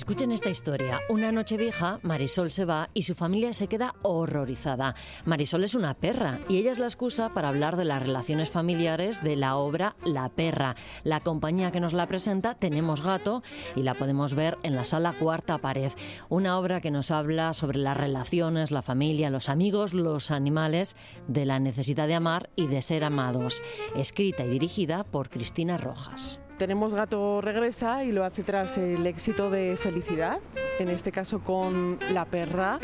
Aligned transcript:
Escuchen 0.00 0.32
esta 0.32 0.48
historia. 0.48 1.02
Una 1.10 1.30
noche 1.30 1.58
vieja, 1.58 2.00
Marisol 2.02 2.50
se 2.50 2.64
va 2.64 2.88
y 2.94 3.02
su 3.02 3.14
familia 3.14 3.52
se 3.52 3.66
queda 3.66 3.94
horrorizada. 4.00 4.94
Marisol 5.26 5.62
es 5.62 5.74
una 5.74 5.92
perra 5.92 6.40
y 6.48 6.56
ella 6.56 6.72
es 6.72 6.78
la 6.78 6.86
excusa 6.86 7.34
para 7.34 7.50
hablar 7.50 7.76
de 7.76 7.84
las 7.84 8.00
relaciones 8.00 8.48
familiares 8.48 9.22
de 9.22 9.36
la 9.36 9.56
obra 9.56 9.96
La 10.02 10.30
Perra. 10.30 10.74
La 11.04 11.20
compañía 11.20 11.70
que 11.70 11.80
nos 11.80 11.92
la 11.92 12.06
presenta, 12.06 12.54
Tenemos 12.54 13.02
Gato, 13.02 13.42
y 13.76 13.82
la 13.82 13.92
podemos 13.92 14.32
ver 14.32 14.56
en 14.62 14.74
la 14.74 14.84
sala 14.84 15.12
Cuarta 15.12 15.58
Pared. 15.58 15.92
Una 16.30 16.58
obra 16.58 16.80
que 16.80 16.90
nos 16.90 17.10
habla 17.10 17.52
sobre 17.52 17.78
las 17.78 17.98
relaciones, 17.98 18.70
la 18.70 18.80
familia, 18.80 19.28
los 19.28 19.50
amigos, 19.50 19.92
los 19.92 20.30
animales, 20.30 20.96
de 21.28 21.44
la 21.44 21.58
necesidad 21.58 22.08
de 22.08 22.14
amar 22.14 22.48
y 22.56 22.68
de 22.68 22.80
ser 22.80 23.04
amados. 23.04 23.62
Escrita 23.94 24.46
y 24.46 24.48
dirigida 24.48 25.04
por 25.04 25.28
Cristina 25.28 25.76
Rojas. 25.76 26.39
Tenemos 26.60 26.92
Gato 26.92 27.40
regresa 27.40 28.04
y 28.04 28.12
lo 28.12 28.22
hace 28.22 28.42
tras 28.42 28.76
el 28.76 29.06
éxito 29.06 29.48
de 29.48 29.78
Felicidad, 29.78 30.40
en 30.78 30.90
este 30.90 31.10
caso 31.10 31.40
con 31.40 31.98
La 32.12 32.26
perra 32.26 32.78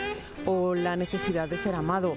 o 0.47 0.75
la 0.75 0.97
necesidad 0.97 1.47
de 1.47 1.59
ser 1.59 1.75
amado. 1.75 2.17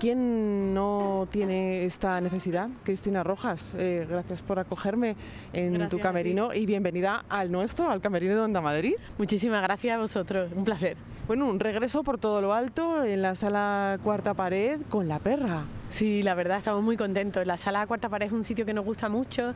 ¿Quién 0.00 0.74
no 0.74 1.28
tiene 1.30 1.84
esta 1.84 2.20
necesidad? 2.20 2.70
Cristina 2.82 3.22
Rojas, 3.22 3.76
eh, 3.78 4.04
gracias 4.10 4.42
por 4.42 4.58
acogerme 4.58 5.14
en 5.52 5.88
tu 5.88 6.00
camerino 6.00 6.52
y 6.52 6.66
bienvenida 6.66 7.24
al 7.28 7.52
nuestro, 7.52 7.88
al 7.88 8.00
camerino 8.00 8.34
de 8.34 8.40
Onda 8.40 8.60
Madrid. 8.60 8.94
Muchísimas 9.16 9.62
gracias 9.62 9.94
a 9.94 10.00
vosotros, 10.00 10.50
un 10.56 10.64
placer. 10.64 10.96
Bueno, 11.28 11.46
un 11.46 11.60
regreso 11.60 12.02
por 12.02 12.18
todo 12.18 12.40
lo 12.40 12.52
alto 12.52 13.04
en 13.04 13.22
la 13.22 13.36
sala 13.36 14.00
Cuarta 14.02 14.34
Pared 14.34 14.80
con 14.90 15.06
la 15.06 15.20
perra. 15.20 15.66
Sí, 15.94 16.24
la 16.24 16.34
verdad 16.34 16.58
estamos 16.58 16.82
muy 16.82 16.96
contentos. 16.96 17.46
La 17.46 17.56
sala 17.56 17.86
Cuarta 17.86 18.08
Pared 18.08 18.26
es 18.26 18.32
un 18.32 18.42
sitio 18.42 18.66
que 18.66 18.74
nos 18.74 18.84
gusta 18.84 19.08
mucho 19.08 19.54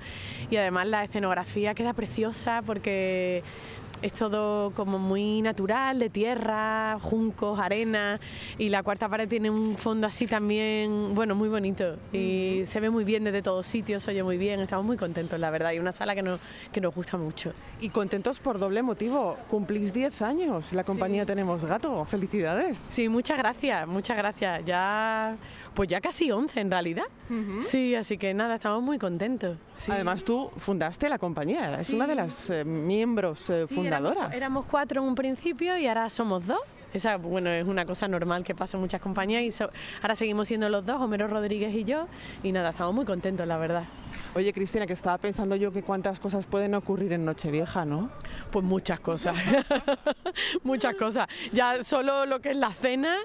y 0.49 0.57
además 0.57 0.87
la 0.87 1.03
escenografía 1.03 1.75
queda 1.75 1.95
preciosa 1.95 2.63
porque 2.65 3.43
es 4.03 4.13
todo 4.13 4.71
como 4.71 4.99
muy 4.99 5.43
natural, 5.43 5.99
de 5.99 6.11
tierra, 6.11 6.99
juncos, 7.01 7.59
arena 7.59 8.21
y 8.57 8.69
la 8.69 8.83
cuarta 8.83 9.09
pared 9.09 9.29
tiene 9.29 9.51
un 9.51 9.77
fondo 9.77 10.07
así 10.07 10.27
también, 10.27 11.15
bueno, 11.15 11.35
muy 11.35 11.49
bonito 11.49 11.97
y 12.13 12.63
se 12.67 12.81
ve 12.81 12.91
muy 12.91 13.05
bien 13.05 13.25
desde 13.25 13.43
todos 13.43 13.67
sitios, 13.67 14.03
se 14.03 14.13
oye 14.13 14.23
muy 14.23 14.39
bien, 14.39 14.61
estamos 14.61 14.87
muy 14.87 14.97
contentos, 14.97 15.39
la 15.39 15.51
verdad, 15.51 15.73
y 15.73 15.79
una 15.79 15.93
sala 15.93 16.15
que 16.15 16.23
nos, 16.23 16.41
que 16.73 16.81
nos 16.81 16.95
gusta 16.95 17.17
mucho. 17.17 17.53
Y 17.81 17.89
contentos 17.89 18.41
por 18.41 18.59
doble 18.59 18.83
motivo, 18.83 19.37
cumplís 19.51 19.93
10 19.93 20.23
años, 20.23 20.73
la 20.73 20.85
compañía 20.85 21.27
Tenemos 21.27 21.65
Gato, 21.65 22.05
felicidades. 22.05 22.89
Sí, 22.93 23.09
muchas 23.09 23.39
gracias, 23.39 23.87
muchas 23.87 24.17
gracias, 24.17 24.65
ya, 24.65 25.37
pues 25.79 25.89
ya 25.89 26.01
casi 26.01 26.29
11 26.29 26.59
en 26.59 26.73
realidad. 26.73 27.05
Sí, 27.63 27.95
así 27.95 28.19
que 28.19 28.35
nada, 28.35 28.57
estamos 28.57 28.83
muy 28.83 28.99
contentos. 28.99 29.57
Además 29.87 30.25
tú 30.25 30.51
fundaste 30.57 31.09
la 31.09 31.19
compañía, 31.19 31.79
es 31.79 31.91
una 31.91 32.09
de 32.09 32.17
las 32.17 32.51
eh, 32.51 32.65
miembros 32.65 33.49
eh, 33.49 33.65
Éramos, 34.35 34.67
cuatro 34.67 35.03
en 35.03 35.09
un 35.09 35.15
principio 35.15 35.79
y 35.79 35.87
ahora 35.87 36.11
somos 36.11 36.45
dos. 36.45 36.59
Esa, 36.93 37.17
bueno, 37.17 37.49
es 37.51 37.65
una 37.65 37.87
cosa 37.87 38.09
normal 38.09 38.43
que 38.43 38.57
pasa 38.57 38.77
en 38.77 38.81
muchas 38.81 39.01
compañías 39.01 39.41
y 39.61 39.63
ahora 40.03 40.17
seguimos 40.17 40.49
siendo 40.49 40.69
los 40.69 40.85
dos, 40.85 41.01
Homero 41.01 41.29
Rodríguez 41.29 41.73
y 41.73 41.85
yo, 41.85 42.09
y 42.43 42.51
nada, 42.51 42.71
estamos 42.71 42.93
muy 42.93 43.05
contentos, 43.05 43.47
la 43.47 43.57
verdad. 43.57 43.85
Oye, 44.35 44.53
Cristina, 44.53 44.87
que 44.87 44.93
estaba 44.93 45.19
pensando 45.19 45.57
yo 45.57 45.73
que 45.73 45.83
cuántas 45.83 46.21
cosas 46.21 46.47
pueden 46.47 46.75
ocurrir 46.75 47.13
en 47.13 47.25
Nochevieja, 47.25 47.85
¿no? 47.85 48.11
Pues 48.51 48.65
muchas 48.65 49.01
cosas, 49.01 49.37
muchas 50.63 50.95
cosas. 50.95 51.27
Ya 51.53 51.83
solo 51.83 52.27
lo 52.27 52.41
que 52.41 52.51
es 52.51 52.57
la 52.57 52.71
cena 52.71 53.17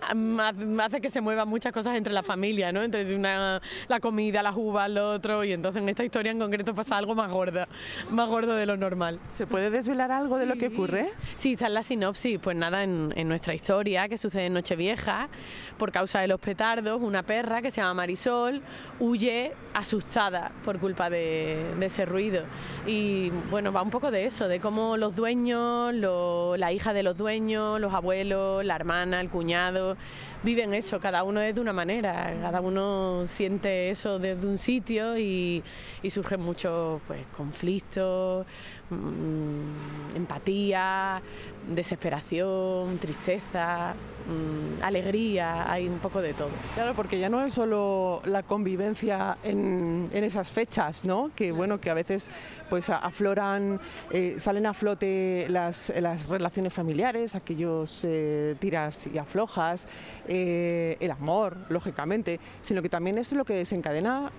hace 0.79 1.01
que 1.01 1.09
se 1.09 1.21
muevan 1.21 1.47
muchas 1.47 1.71
cosas 1.71 1.95
entre 1.95 2.13
la 2.13 2.23
familia, 2.23 2.71
¿no? 2.71 2.81
Entre 2.81 3.15
una, 3.15 3.61
la 3.87 3.99
comida, 3.99 4.41
las 4.43 4.55
uvas, 4.55 4.89
lo 4.89 5.11
otro, 5.11 5.43
y 5.43 5.51
entonces 5.53 5.81
en 5.81 5.89
esta 5.89 6.03
historia 6.03 6.31
en 6.31 6.39
concreto 6.39 6.73
pasa 6.73 6.97
algo 6.97 7.15
más 7.15 7.31
gorda, 7.31 7.67
más 8.09 8.27
gordo 8.27 8.55
de 8.55 8.65
lo 8.65 8.77
normal. 8.77 9.19
¿Se 9.33 9.47
puede 9.47 9.69
desvelar 9.69 10.11
algo 10.11 10.37
de 10.37 10.45
lo 10.45 10.55
que 10.55 10.67
ocurre? 10.67 11.09
Sí, 11.35 11.53
está 11.53 11.67
en 11.67 11.73
la 11.73 11.83
sinopsis. 11.83 12.39
Pues 12.39 12.55
nada, 12.55 12.83
en, 12.83 13.27
nuestra 13.27 13.53
historia, 13.53 14.07
que 14.09 14.17
sucede 14.17 14.47
en 14.47 14.53
Nochevieja, 14.53 15.29
por 15.77 15.91
causa 15.91 16.19
de 16.19 16.27
los 16.27 16.39
petardos, 16.39 17.01
una 17.01 17.23
perra 17.23 17.61
que 17.61 17.71
se 17.71 17.81
llama 17.81 17.93
Marisol 17.95 18.61
huye 18.99 19.53
asustada 19.73 20.51
por 20.63 20.72
culpa 20.79 21.09
de, 21.09 21.63
ese 21.81 22.05
ruido. 22.05 22.43
Y 22.85 23.29
bueno, 23.49 23.71
va 23.71 23.81
un 23.81 23.89
poco 23.89 24.11
de 24.11 24.25
eso, 24.25 24.47
de 24.47 24.59
cómo 24.59 24.97
los 24.97 25.15
dueños, 25.15 25.93
la 25.93 26.71
hija 26.71 26.93
de 26.93 27.03
los 27.03 27.17
dueños, 27.17 27.79
los 27.79 27.93
abuelos, 27.93 28.63
la 28.65 28.75
hermana, 28.75 29.21
el 29.21 29.29
cuñado, 29.29 29.97
viven 30.43 30.73
eso, 30.73 30.99
cada 30.99 31.23
uno 31.23 31.41
es 31.41 31.55
de 31.55 31.61
una 31.61 31.73
manera, 31.73 32.33
cada 32.41 32.61
uno 32.61 33.23
siente 33.25 33.89
eso 33.89 34.19
desde 34.19 34.45
un 34.45 34.57
sitio 34.57 35.17
y, 35.17 35.63
y 36.01 36.09
surgen 36.09 36.41
muchos 36.41 37.01
pues, 37.07 37.25
conflictos, 37.35 38.45
mm, 38.93 40.15
empatía, 40.15 41.21
desesperación, 41.67 42.97
tristeza, 42.97 43.93
mm, 44.27 44.83
alegría, 44.83 45.71
hay 45.71 45.87
un 45.87 45.99
poco 45.99 46.21
de 46.21 46.33
todo. 46.33 46.49
Claro, 46.75 46.93
porque 46.93 47.19
ya 47.19 47.29
no 47.29 47.41
es 47.41 47.53
solo 47.53 48.21
la 48.25 48.43
convivencia 48.43 49.37
en, 49.43 50.09
en 50.11 50.23
esas 50.23 50.49
fechas, 50.49 51.05
¿no? 51.05 51.31
Que 51.35 51.51
bueno, 51.51 51.79
que 51.79 51.89
a 51.89 51.93
veces 51.93 52.29
pues 52.69 52.89
afloran, 52.89 53.79
eh, 54.11 54.35
salen 54.39 54.65
a 54.65 54.73
flote 54.73 55.45
las, 55.49 55.93
las, 55.99 56.27
relaciones 56.27 56.73
familiares, 56.73 57.35
aquellos 57.35 58.01
eh, 58.03 58.55
tiras 58.59 59.07
y 59.13 59.17
aflojas, 59.17 59.87
eh, 60.27 60.97
el 60.99 61.11
amor, 61.11 61.55
lógicamente, 61.69 62.39
sino 62.61 62.81
que 62.81 62.89
también 62.89 63.17
es 63.17 63.31
lo 63.33 63.45
que 63.45 63.53
desencadena, 63.53 64.31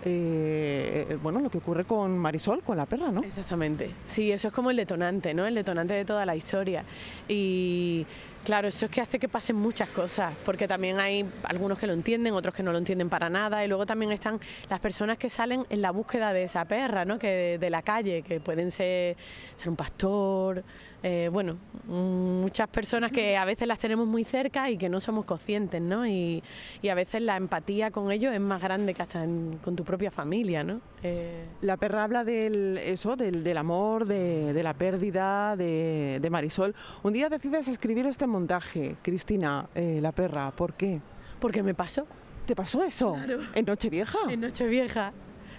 bueno, 1.22 1.40
lo 1.40 1.48
que 1.48 1.58
ocurre 1.58 1.84
con 1.84 2.18
Marisol, 2.18 2.62
con 2.62 2.76
la 2.76 2.86
perra, 2.86 3.12
¿no? 3.12 3.22
Exactamente. 3.22 3.90
Sí, 4.06 4.32
eso 4.44 4.48
es 4.48 4.54
como 4.54 4.70
el 4.70 4.76
detonante, 4.76 5.32
¿no? 5.32 5.46
El 5.46 5.54
detonante 5.54 5.94
de 5.94 6.04
toda 6.04 6.26
la 6.26 6.36
historia. 6.36 6.84
Y 7.26 8.04
Claro, 8.44 8.68
eso 8.68 8.84
es 8.84 8.90
que 8.90 9.00
hace 9.00 9.18
que 9.18 9.26
pasen 9.26 9.56
muchas 9.56 9.88
cosas, 9.88 10.34
porque 10.44 10.68
también 10.68 11.00
hay 11.00 11.24
algunos 11.44 11.78
que 11.78 11.86
lo 11.86 11.94
entienden, 11.94 12.34
otros 12.34 12.52
que 12.52 12.62
no 12.62 12.72
lo 12.72 12.78
entienden 12.78 13.08
para 13.08 13.30
nada, 13.30 13.64
y 13.64 13.68
luego 13.68 13.86
también 13.86 14.12
están 14.12 14.38
las 14.68 14.80
personas 14.80 15.16
que 15.16 15.30
salen 15.30 15.64
en 15.70 15.80
la 15.80 15.92
búsqueda 15.92 16.34
de 16.34 16.44
esa 16.44 16.66
perra, 16.66 17.06
¿no? 17.06 17.18
Que 17.18 17.56
de 17.58 17.70
la 17.70 17.80
calle, 17.80 18.20
que 18.20 18.40
pueden 18.40 18.70
ser, 18.70 19.16
ser 19.56 19.70
un 19.70 19.76
pastor, 19.76 20.62
eh, 21.02 21.30
bueno, 21.32 21.56
muchas 21.86 22.68
personas 22.68 23.12
que 23.12 23.34
a 23.38 23.46
veces 23.46 23.66
las 23.66 23.78
tenemos 23.78 24.06
muy 24.06 24.24
cerca 24.24 24.68
y 24.68 24.76
que 24.76 24.90
no 24.90 25.00
somos 25.00 25.24
conscientes, 25.24 25.80
¿no? 25.80 26.06
Y, 26.06 26.42
a 26.90 26.94
veces 26.94 27.22
la 27.22 27.38
empatía 27.38 27.90
con 27.90 28.12
ellos 28.12 28.34
es 28.34 28.40
más 28.40 28.60
grande 28.60 28.92
que 28.92 29.00
hasta 29.00 29.24
con 29.64 29.74
tu 29.74 29.84
propia 29.84 30.10
familia, 30.10 30.62
¿no? 30.62 30.82
Eh, 31.06 31.44
la 31.60 31.76
perra 31.76 32.02
habla 32.02 32.24
del 32.24 32.78
eso, 32.78 33.14
del, 33.14 33.56
amor, 33.58 34.06
de, 34.06 34.58
la 34.62 34.72
pérdida 34.72 35.54
de, 35.54 36.18
de 36.18 36.30
Marisol. 36.30 36.74
Un 37.02 37.12
día 37.12 37.28
decides 37.28 37.68
escribir 37.68 38.06
este 38.06 38.26
montaje, 38.26 38.96
Cristina, 39.02 39.68
eh, 39.74 39.98
la 40.00 40.12
perra. 40.12 40.50
¿Por 40.50 40.72
qué? 40.72 41.02
Porque 41.40 41.62
me 41.62 41.74
pasó. 41.74 42.06
¿Te 42.46 42.56
pasó 42.56 42.82
eso? 42.82 43.12
Claro. 43.12 43.38
¿En 43.54 43.66
Nochevieja? 43.66 44.18
En 44.30 44.40
Nochevieja. 44.40 45.12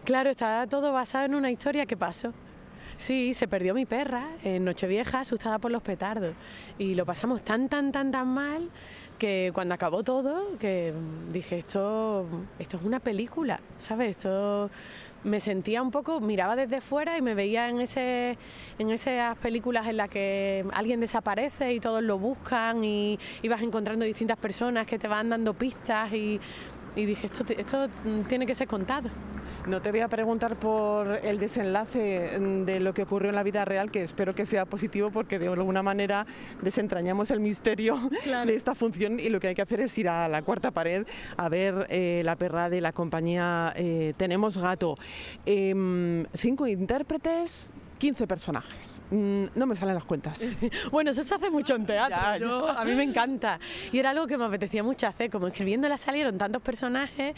Claro, 0.04 0.32
está 0.32 0.66
todo 0.66 0.92
basado 0.92 1.26
en 1.26 1.36
una 1.36 1.52
historia 1.52 1.86
que 1.86 1.96
pasó. 1.96 2.34
Sí, 2.98 3.36
se 3.36 3.48
perdió 3.48 3.76
mi 3.76 3.86
perra 3.86 4.30
en 4.44 4.66
Nochevieja 4.66 5.20
asustada 5.20 5.60
por 5.60 5.70
los 5.70 5.84
petardos 5.84 6.34
y 6.80 6.96
lo 6.96 7.06
pasamos 7.06 7.44
tan, 7.44 7.70
tan, 7.70 7.92
tan, 7.92 8.10
tan 8.10 8.28
mal 8.28 8.70
que 9.20 9.52
cuando 9.54 9.74
acabó 9.74 10.04
todo, 10.04 10.58
que 10.58 10.94
dije, 11.32 11.58
esto, 11.58 12.26
esto 12.58 12.78
es 12.78 12.84
una 12.84 13.00
película, 13.00 13.60
¿sabes? 13.78 14.12
Esto 14.12 14.70
me 15.26 15.40
sentía 15.40 15.82
un 15.82 15.92
poco, 15.92 16.22
miraba 16.22 16.56
desde 16.56 16.82
fuera 16.82 17.18
y 17.18 17.22
me 17.22 17.34
veía 17.34 17.68
en, 17.68 17.82
ese, 17.82 18.38
en 18.78 18.92
esas 18.92 19.36
películas 19.40 19.88
en 19.88 19.98
las 19.98 20.10
que 20.10 20.64
alguien 20.72 21.00
desaparece 21.00 21.74
y 21.74 21.80
todos 21.80 22.04
lo 22.04 22.20
buscan 22.20 22.86
y, 22.86 23.20
y 23.42 23.48
vas 23.48 23.62
encontrando 23.62 24.06
distintas 24.06 24.38
personas 24.38 24.86
que 24.86 25.00
te 25.00 25.08
van 25.08 25.30
dando 25.30 25.54
pistas 25.56 26.14
y, 26.14 26.40
y 26.96 27.06
dije, 27.06 27.28
esto, 27.28 27.44
esto 27.58 27.88
tiene 28.28 28.46
que 28.46 28.56
ser 28.56 28.68
contado. 28.68 29.10
No 29.68 29.82
te 29.82 29.90
voy 29.90 30.02
a 30.02 30.08
preguntar 30.08 30.58
por 30.58 31.08
el 31.24 31.40
desenlace 31.40 32.40
de 32.40 32.80
lo 32.80 32.94
que 32.94 33.02
ocurrió 33.02 33.30
en 33.30 33.36
la 33.36 33.42
vida 33.42 33.66
real, 33.66 33.90
que 33.90 34.04
espero 34.04 34.36
que 34.36 34.46
sea 34.46 34.66
positivo 34.66 35.10
porque 35.10 35.40
de 35.40 35.48
alguna 35.48 35.82
manera 35.82 36.28
desentrañamos 36.62 37.32
el 37.32 37.40
misterio 37.40 37.98
de 38.46 38.54
esta 38.54 38.76
función 38.76 39.20
y 39.20 39.30
lo 39.30 39.40
que 39.40 39.48
hay 39.48 39.56
que 39.56 39.64
hacer 39.64 39.80
es 39.80 39.98
ir 39.98 40.08
a 40.08 40.28
la 40.28 40.44
cuarta 40.44 40.70
pared 40.70 41.08
a 41.36 41.50
ver 41.50 41.88
eh, 41.90 42.22
la 42.24 42.36
perra 42.36 42.70
de 42.70 42.80
la 42.80 42.92
compañía 42.92 43.74
eh, 43.76 44.14
Tenemos 44.18 44.56
Gato. 44.60 44.98
Em, 45.48 46.26
cinco 46.36 46.68
intérpretes, 46.68 47.74
15 47.98 48.28
personajes. 48.28 49.02
Mm, 49.12 49.46
no 49.56 49.66
me 49.66 49.76
salen 49.76 49.96
las 49.96 50.04
cuentas. 50.04 50.52
bueno, 50.92 51.12
eso 51.12 51.24
se 51.24 51.36
hace 51.36 51.50
mucho 51.50 51.76
en 51.76 51.86
teatro. 51.86 52.70
a 52.70 52.84
mí 52.86 52.94
me 52.94 53.04
encanta. 53.04 53.60
Y 53.92 54.00
era 54.00 54.12
algo 54.12 54.28
que 54.28 54.38
me 54.38 54.46
apetecía 54.46 54.84
mucho 54.84 55.08
hacer. 55.08 55.30
Como 55.30 55.48
escribiéndola 55.48 55.98
salieron 55.98 56.38
tantos 56.38 56.62
personajes, 56.62 57.36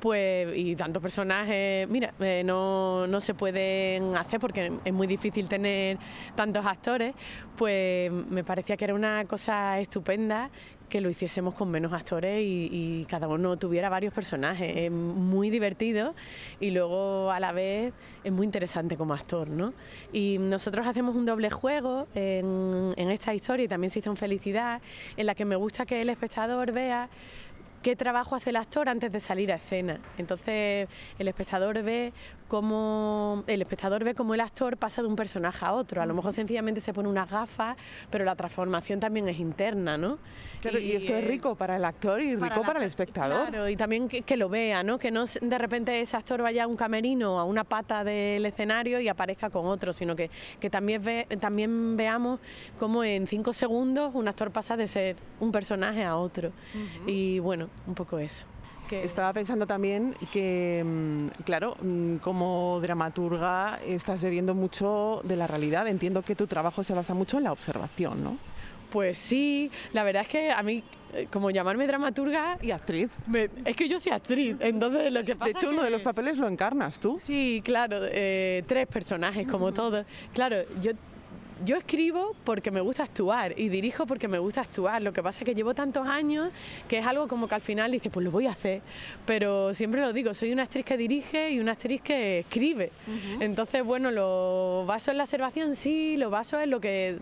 pues, 0.00 0.56
y 0.56 0.76
tantos 0.76 1.02
personajes, 1.02 1.88
mira, 1.88 2.14
eh, 2.20 2.42
no, 2.44 3.06
no 3.06 3.20
se 3.20 3.34
pueden 3.34 4.16
hacer 4.16 4.40
porque 4.40 4.72
es 4.84 4.92
muy 4.92 5.06
difícil 5.06 5.48
tener 5.48 5.98
tantos 6.34 6.64
actores. 6.64 7.14
Pues 7.56 8.10
me 8.12 8.44
parecía 8.44 8.76
que 8.76 8.84
era 8.84 8.94
una 8.94 9.24
cosa 9.24 9.78
estupenda 9.80 10.50
que 10.88 11.00
lo 11.00 11.10
hiciésemos 11.10 11.54
con 11.54 11.70
menos 11.70 11.92
actores 11.92 12.42
y, 12.42 13.06
cada 13.08 13.28
uno 13.28 13.56
tuviera 13.56 13.88
varios 13.88 14.12
personajes. 14.12 14.76
Es 14.76 14.90
muy 14.90 15.50
divertido 15.50 16.14
y 16.60 16.70
luego 16.70 17.30
a 17.30 17.40
la 17.40 17.52
vez 17.52 17.92
es 18.24 18.32
muy 18.32 18.44
interesante 18.44 18.96
como 18.96 19.14
actor, 19.14 19.48
¿no? 19.48 19.72
Y 20.12 20.38
nosotros 20.38 20.86
hacemos 20.86 21.16
un 21.16 21.24
doble 21.24 21.50
juego 21.50 22.06
en, 22.14 22.92
en 22.96 23.10
esta 23.10 23.34
historia 23.34 23.64
y 23.64 23.68
también 23.68 23.90
se 23.90 24.00
hizo 24.00 24.10
en 24.10 24.16
Felicidad, 24.16 24.80
en 25.16 25.26
la 25.26 25.34
que 25.34 25.44
me 25.44 25.56
gusta 25.56 25.86
que 25.86 26.02
el 26.02 26.08
espectador 26.08 26.72
vea 26.72 27.08
qué 27.82 27.96
trabajo 27.96 28.34
hace 28.34 28.50
el 28.50 28.56
actor 28.56 28.88
antes 28.88 29.12
de 29.12 29.20
salir 29.20 29.52
a 29.52 29.56
escena. 29.56 30.00
Entonces 30.16 30.88
el 31.18 31.28
espectador 31.28 31.82
ve 31.82 32.12
cómo 32.48 33.44
el 33.46 33.62
espectador 33.62 34.04
ve 34.04 34.14
cómo 34.14 34.34
el 34.34 34.40
actor 34.40 34.76
pasa 34.76 35.02
de 35.02 35.08
un 35.08 35.16
personaje 35.16 35.64
a 35.64 35.74
otro. 35.74 36.02
A 36.02 36.06
lo 36.06 36.14
mejor 36.14 36.32
sencillamente 36.32 36.80
se 36.80 36.92
pone 36.92 37.08
unas 37.08 37.30
gafas, 37.30 37.76
pero 38.10 38.24
la 38.24 38.34
transformación 38.34 38.98
también 38.98 39.28
es 39.28 39.38
interna, 39.38 39.96
¿no? 39.96 40.18
Claro, 40.60 40.78
y, 40.80 40.92
esto 40.92 41.14
es 41.14 41.24
rico 41.24 41.54
para 41.54 41.76
el 41.76 41.84
actor 41.84 42.20
y 42.20 42.34
rico 42.34 42.62
para 42.62 42.80
el 42.80 42.86
espectador. 42.86 43.48
Claro, 43.50 43.68
y 43.68 43.76
también 43.76 44.08
que, 44.08 44.36
lo 44.36 44.48
vea, 44.48 44.82
¿no? 44.82 44.98
Que 44.98 45.10
no 45.10 45.24
de 45.24 45.58
repente 45.58 46.00
ese 46.00 46.16
actor 46.16 46.42
vaya 46.42 46.64
a 46.64 46.66
un 46.66 46.76
camerino, 46.76 47.38
a 47.38 47.44
una 47.44 47.64
pata 47.64 48.02
del 48.02 48.44
escenario 48.44 48.98
y 49.00 49.08
aparezca 49.08 49.50
con 49.50 49.66
otro, 49.66 49.92
sino 49.92 50.16
que, 50.16 50.30
que 50.58 50.70
también, 50.70 51.02
ve, 51.02 51.26
también 51.40 51.96
veamos 51.96 52.40
cómo 52.78 53.04
en 53.04 53.26
cinco 53.26 53.52
segundos 53.52 54.12
un 54.14 54.26
actor 54.26 54.50
pasa 54.50 54.76
de 54.76 54.88
ser 54.88 55.16
un 55.38 55.52
personaje 55.52 56.04
a 56.04 56.16
otro. 56.16 56.50
Y 57.06 57.38
bueno, 57.38 57.67
un 57.86 57.94
poco 57.94 58.18
eso. 58.18 58.44
Estaba 58.96 59.32
pensando 59.32 59.66
también 59.66 60.14
que, 60.32 60.82
mm, 60.84 61.42
claro, 61.44 61.76
mm, 61.80 62.16
como 62.16 62.78
dramaturga 62.80 63.78
estás 63.86 64.22
bebiendo 64.22 64.54
mucho 64.54 65.20
de 65.24 65.36
la 65.36 65.46
realidad. 65.46 65.86
Entiendo 65.88 66.22
que 66.22 66.34
tu 66.34 66.46
trabajo 66.46 66.82
se 66.82 66.94
basa 66.94 67.14
mucho 67.14 67.38
en 67.38 67.44
la 67.44 67.52
observación, 67.52 68.24
¿no? 68.24 68.38
Pues 68.90 69.18
sí, 69.18 69.70
la 69.92 70.02
verdad 70.02 70.22
es 70.22 70.28
que 70.28 70.50
a 70.50 70.62
mí 70.62 70.82
eh, 71.12 71.26
como 71.30 71.50
llamarme 71.50 71.86
dramaturga 71.86 72.58
y 72.62 72.70
actriz. 72.70 73.10
es 73.64 73.76
que 73.76 73.88
yo 73.88 74.00
soy 74.00 74.12
actriz, 74.12 74.56
entonces 74.60 75.12
lo 75.12 75.24
que 75.24 75.36
pasa 75.36 75.52
De 75.52 75.58
hecho, 75.58 75.70
uno 75.70 75.82
de 75.82 75.90
los 75.90 76.02
papeles 76.02 76.38
lo 76.38 76.48
encarnas 76.48 76.98
tú. 76.98 77.20
Sí, 77.22 77.62
claro, 77.64 77.98
eh, 78.02 78.62
tres 78.66 78.86
personajes 78.86 79.46
como 79.46 79.72
todos. 79.72 80.06
Claro, 80.32 80.56
yo 80.80 80.92
yo 81.64 81.76
escribo 81.76 82.34
porque 82.44 82.70
me 82.70 82.80
gusta 82.80 83.02
actuar 83.02 83.58
y 83.58 83.68
dirijo 83.68 84.06
porque 84.06 84.28
me 84.28 84.38
gusta 84.38 84.60
actuar. 84.60 85.02
Lo 85.02 85.12
que 85.12 85.22
pasa 85.22 85.40
es 85.40 85.44
que 85.44 85.54
llevo 85.54 85.74
tantos 85.74 86.06
años 86.06 86.50
que 86.88 86.98
es 86.98 87.06
algo 87.06 87.28
como 87.28 87.48
que 87.48 87.54
al 87.54 87.60
final 87.60 87.90
dices, 87.90 88.10
pues 88.12 88.24
lo 88.24 88.30
voy 88.30 88.46
a 88.46 88.50
hacer. 88.50 88.82
Pero 89.26 89.74
siempre 89.74 90.00
lo 90.00 90.12
digo, 90.12 90.34
soy 90.34 90.52
una 90.52 90.64
actriz 90.64 90.84
que 90.84 90.96
dirige 90.96 91.50
y 91.50 91.60
una 91.60 91.72
actriz 91.72 92.00
que 92.00 92.40
escribe. 92.40 92.90
Entonces, 93.40 93.84
bueno, 93.84 94.10
lo 94.10 94.84
baso 94.86 95.10
en 95.10 95.18
la 95.18 95.24
observación, 95.24 95.76
sí, 95.76 96.16
lo 96.16 96.30
baso 96.30 96.60
en 96.60 96.70
lo 96.70 96.80
que 96.80 97.18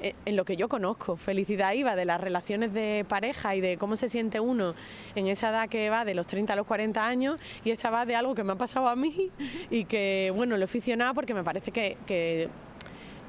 eh, 0.00 0.14
en 0.26 0.36
lo 0.36 0.44
que 0.44 0.56
yo 0.56 0.68
conozco. 0.68 1.16
Felicidad 1.16 1.72
iba 1.72 1.96
de 1.96 2.04
las 2.04 2.20
relaciones 2.20 2.72
de 2.72 3.04
pareja 3.08 3.56
y 3.56 3.60
de 3.60 3.76
cómo 3.76 3.96
se 3.96 4.08
siente 4.08 4.38
uno 4.38 4.74
en 5.16 5.26
esa 5.26 5.50
edad 5.50 5.68
que 5.68 5.90
va 5.90 6.04
de 6.04 6.14
los 6.14 6.26
30 6.26 6.52
a 6.52 6.56
los 6.56 6.66
40 6.66 7.04
años 7.04 7.40
y 7.64 7.70
esta 7.70 7.90
va 7.90 8.06
de 8.06 8.14
algo 8.14 8.34
que 8.34 8.44
me 8.44 8.52
ha 8.52 8.56
pasado 8.56 8.88
a 8.88 8.94
mí 8.94 9.30
y 9.70 9.84
que, 9.86 10.32
bueno, 10.34 10.56
lo 10.56 10.62
he 10.62 10.64
aficionado 10.64 11.14
porque 11.14 11.34
me 11.34 11.42
parece 11.42 11.72
que, 11.72 11.96
que 12.06 12.48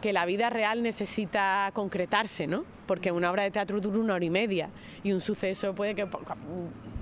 que 0.01 0.13
la 0.13 0.25
vida 0.25 0.49
real 0.49 0.81
necesita 0.83 1.71
concretarse, 1.73 2.47
¿no? 2.47 2.63
Porque 2.85 3.11
una 3.11 3.31
obra 3.31 3.43
de 3.43 3.51
teatro 3.51 3.79
dura 3.79 3.99
una 3.99 4.15
hora 4.15 4.25
y 4.25 4.29
media 4.29 4.69
y 5.03 5.11
un 5.11 5.21
suceso 5.21 5.73
puede 5.75 5.95
que... 5.95 6.07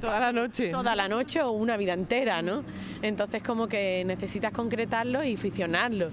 Toda 0.01 0.19
la 0.19 0.31
noche. 0.31 0.69
Toda 0.69 0.95
la 0.95 1.07
noche 1.07 1.41
o 1.41 1.51
una 1.51 1.77
vida 1.77 1.93
entera, 1.93 2.41
¿no? 2.41 2.63
Entonces 3.01 3.41
como 3.41 3.67
que 3.67 4.03
necesitas 4.05 4.51
concretarlo 4.51 5.23
y 5.23 5.37
ficcionarlo. 5.37 6.09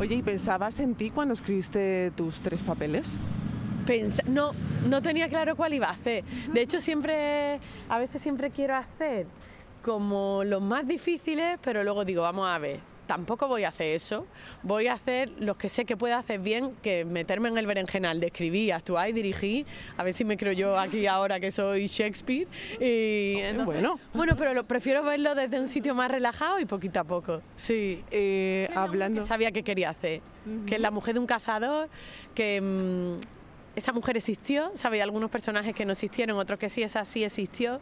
Oye, 0.00 0.16
¿y 0.16 0.22
pensabas 0.22 0.78
en 0.80 0.94
ti 0.94 1.10
cuando 1.10 1.34
escribiste 1.34 2.12
tus 2.16 2.40
tres 2.40 2.60
papeles? 2.60 3.12
no, 4.26 4.52
no 4.88 5.02
tenía 5.02 5.28
claro 5.28 5.56
cuál 5.56 5.74
iba 5.74 5.88
a 5.88 5.92
hacer. 5.92 6.24
De 6.52 6.60
hecho, 6.60 6.80
siempre, 6.80 7.60
a 7.88 7.98
veces 7.98 8.20
siempre 8.20 8.50
quiero 8.50 8.74
hacer 8.74 9.26
como 9.82 10.42
los 10.44 10.60
más 10.60 10.86
difíciles, 10.86 11.58
pero 11.62 11.84
luego 11.84 12.04
digo, 12.04 12.22
vamos 12.22 12.48
a 12.48 12.58
ver, 12.58 12.80
tampoco 13.06 13.48
voy 13.48 13.64
a 13.64 13.68
hacer 13.68 13.94
eso. 13.94 14.26
Voy 14.62 14.88
a 14.88 14.94
hacer 14.94 15.30
los 15.38 15.56
que 15.56 15.68
sé 15.68 15.84
que 15.84 15.96
puedo 15.96 16.16
hacer 16.16 16.40
bien, 16.40 16.74
que 16.82 17.04
meterme 17.04 17.48
en 17.48 17.58
el 17.58 17.66
berenjenal 17.66 18.20
de 18.20 18.26
escribir, 18.26 18.72
actuar 18.72 19.08
y 19.08 19.12
dirigir. 19.12 19.66
A 19.96 20.04
ver 20.04 20.14
si 20.14 20.24
me 20.24 20.36
creo 20.36 20.52
yo 20.52 20.78
aquí 20.78 21.06
ahora 21.06 21.40
que 21.40 21.50
soy 21.50 21.86
Shakespeare. 21.86 22.46
Y 22.80 23.40
bueno. 23.64 23.98
Bueno, 24.12 24.34
pero 24.36 24.54
lo, 24.54 24.64
prefiero 24.64 25.02
verlo 25.02 25.34
desde 25.34 25.58
un 25.60 25.68
sitio 25.68 25.94
más 25.94 26.10
relajado 26.10 26.58
y 26.60 26.64
poquito 26.64 27.00
a 27.00 27.04
poco. 27.04 27.42
Sí. 27.56 28.02
Eh, 28.10 28.68
hablando. 28.74 29.22
sabía 29.22 29.52
que 29.52 29.62
quería 29.62 29.90
hacer. 29.90 30.20
Que 30.66 30.76
es 30.76 30.80
la 30.80 30.90
mujer 30.90 31.14
de 31.14 31.20
un 31.20 31.26
cazador, 31.26 31.88
que. 32.34 32.60
Mm, 32.60 33.36
esa 33.76 33.92
mujer 33.92 34.16
existió, 34.16 34.72
sabía 34.74 35.04
algunos 35.04 35.30
personajes 35.30 35.74
que 35.74 35.84
no 35.84 35.92
existieron, 35.92 36.38
otros 36.38 36.58
que 36.58 36.70
sí, 36.70 36.82
esa 36.82 37.04
sí 37.04 37.22
existió 37.22 37.78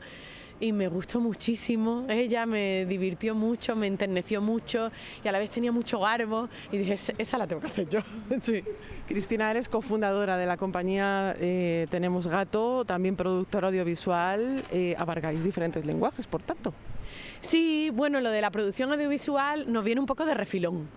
y 0.60 0.72
me 0.72 0.88
gustó 0.88 1.20
muchísimo. 1.20 2.06
Ella 2.08 2.46
me 2.46 2.86
divirtió 2.86 3.34
mucho, 3.34 3.76
me 3.76 3.86
enterneció 3.86 4.40
mucho 4.40 4.90
y 5.22 5.28
a 5.28 5.32
la 5.32 5.38
vez 5.38 5.50
tenía 5.50 5.72
mucho 5.72 6.00
garbo 6.00 6.48
y 6.72 6.78
dije, 6.78 6.94
esa 6.94 7.38
la 7.38 7.46
tengo 7.46 7.60
que 7.60 7.68
hacer 7.68 7.88
yo. 7.88 8.00
sí. 8.40 8.62
Cristina, 9.06 9.50
eres 9.50 9.68
cofundadora 9.68 10.36
de 10.36 10.46
la 10.46 10.56
compañía 10.56 11.36
eh, 11.38 11.86
Tenemos 11.90 12.26
Gato, 12.26 12.84
también 12.84 13.16
productora 13.16 13.68
audiovisual, 13.68 14.64
eh, 14.70 14.94
abarcáis 14.98 15.44
diferentes 15.44 15.84
lenguajes, 15.84 16.26
por 16.26 16.42
tanto. 16.42 16.72
Sí, 17.40 17.90
bueno, 17.92 18.20
lo 18.20 18.30
de 18.30 18.40
la 18.40 18.50
producción 18.50 18.92
audiovisual 18.92 19.70
nos 19.70 19.84
viene 19.84 20.00
un 20.00 20.06
poco 20.06 20.24
de 20.24 20.34
refilón. 20.34 20.88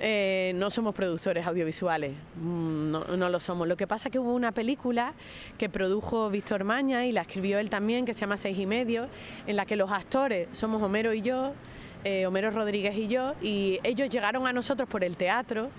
Eh, 0.00 0.52
no 0.54 0.70
somos 0.70 0.94
productores 0.94 1.46
audiovisuales, 1.46 2.12
mm, 2.36 2.90
no, 2.90 3.04
no, 3.16 3.28
lo 3.28 3.40
somos. 3.40 3.66
Lo 3.66 3.76
que 3.76 3.86
pasa 3.86 4.08
es 4.08 4.12
que 4.12 4.18
hubo 4.18 4.34
una 4.34 4.52
película 4.52 5.14
que 5.56 5.68
produjo 5.68 6.30
Víctor 6.30 6.64
Maña 6.64 7.06
y 7.06 7.12
la 7.12 7.22
escribió 7.22 7.58
él 7.58 7.70
también, 7.70 8.04
que 8.04 8.14
se 8.14 8.20
llama 8.20 8.36
Seis 8.36 8.58
y 8.58 8.66
Medio, 8.66 9.08
en 9.46 9.56
la 9.56 9.66
que 9.66 9.76
los 9.76 9.90
actores 9.90 10.48
somos 10.52 10.82
Homero 10.82 11.12
y 11.14 11.22
yo, 11.22 11.52
eh, 12.04 12.26
Homero 12.26 12.50
Rodríguez 12.50 12.96
y 12.96 13.08
yo, 13.08 13.34
y 13.42 13.80
ellos 13.82 14.08
llegaron 14.10 14.46
a 14.46 14.52
nosotros 14.52 14.88
por 14.88 15.04
el 15.04 15.16
teatro, 15.16 15.70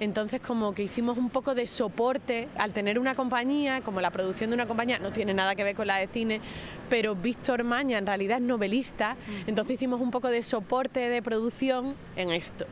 entonces 0.00 0.40
como 0.40 0.74
que 0.74 0.82
hicimos 0.82 1.18
un 1.18 1.30
poco 1.30 1.54
de 1.54 1.66
soporte 1.66 2.48
al 2.56 2.72
tener 2.72 2.98
una 2.98 3.14
compañía, 3.14 3.80
como 3.82 4.00
la 4.00 4.10
producción 4.10 4.50
de 4.50 4.54
una 4.54 4.66
compañía 4.66 4.98
no 4.98 5.10
tiene 5.10 5.34
nada 5.34 5.54
que 5.54 5.64
ver 5.64 5.76
con 5.76 5.86
la 5.86 5.98
de 5.98 6.06
cine, 6.08 6.40
pero 6.88 7.14
Víctor 7.14 7.64
Maña 7.64 7.98
en 7.98 8.06
realidad 8.06 8.38
es 8.38 8.44
novelista, 8.44 9.16
entonces 9.46 9.74
hicimos 9.74 10.00
un 10.00 10.10
poco 10.10 10.28
de 10.28 10.42
soporte 10.42 11.00
de 11.00 11.22
producción 11.22 11.94
en 12.16 12.32
esto. 12.32 12.66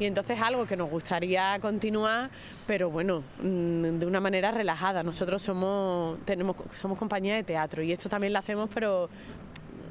Y 0.00 0.06
entonces 0.06 0.40
algo 0.40 0.64
que 0.64 0.78
nos 0.78 0.88
gustaría 0.88 1.58
continuar, 1.60 2.30
pero 2.66 2.90
bueno, 2.90 3.22
mm, 3.42 3.98
de 3.98 4.06
una 4.06 4.18
manera 4.18 4.50
relajada. 4.50 5.02
Nosotros 5.02 5.42
somos, 5.42 6.18
tenemos, 6.24 6.56
somos 6.74 6.96
compañía 6.96 7.34
de 7.34 7.42
teatro 7.42 7.82
y 7.82 7.92
esto 7.92 8.08
también 8.08 8.32
lo 8.32 8.38
hacemos, 8.38 8.70
pero 8.72 9.10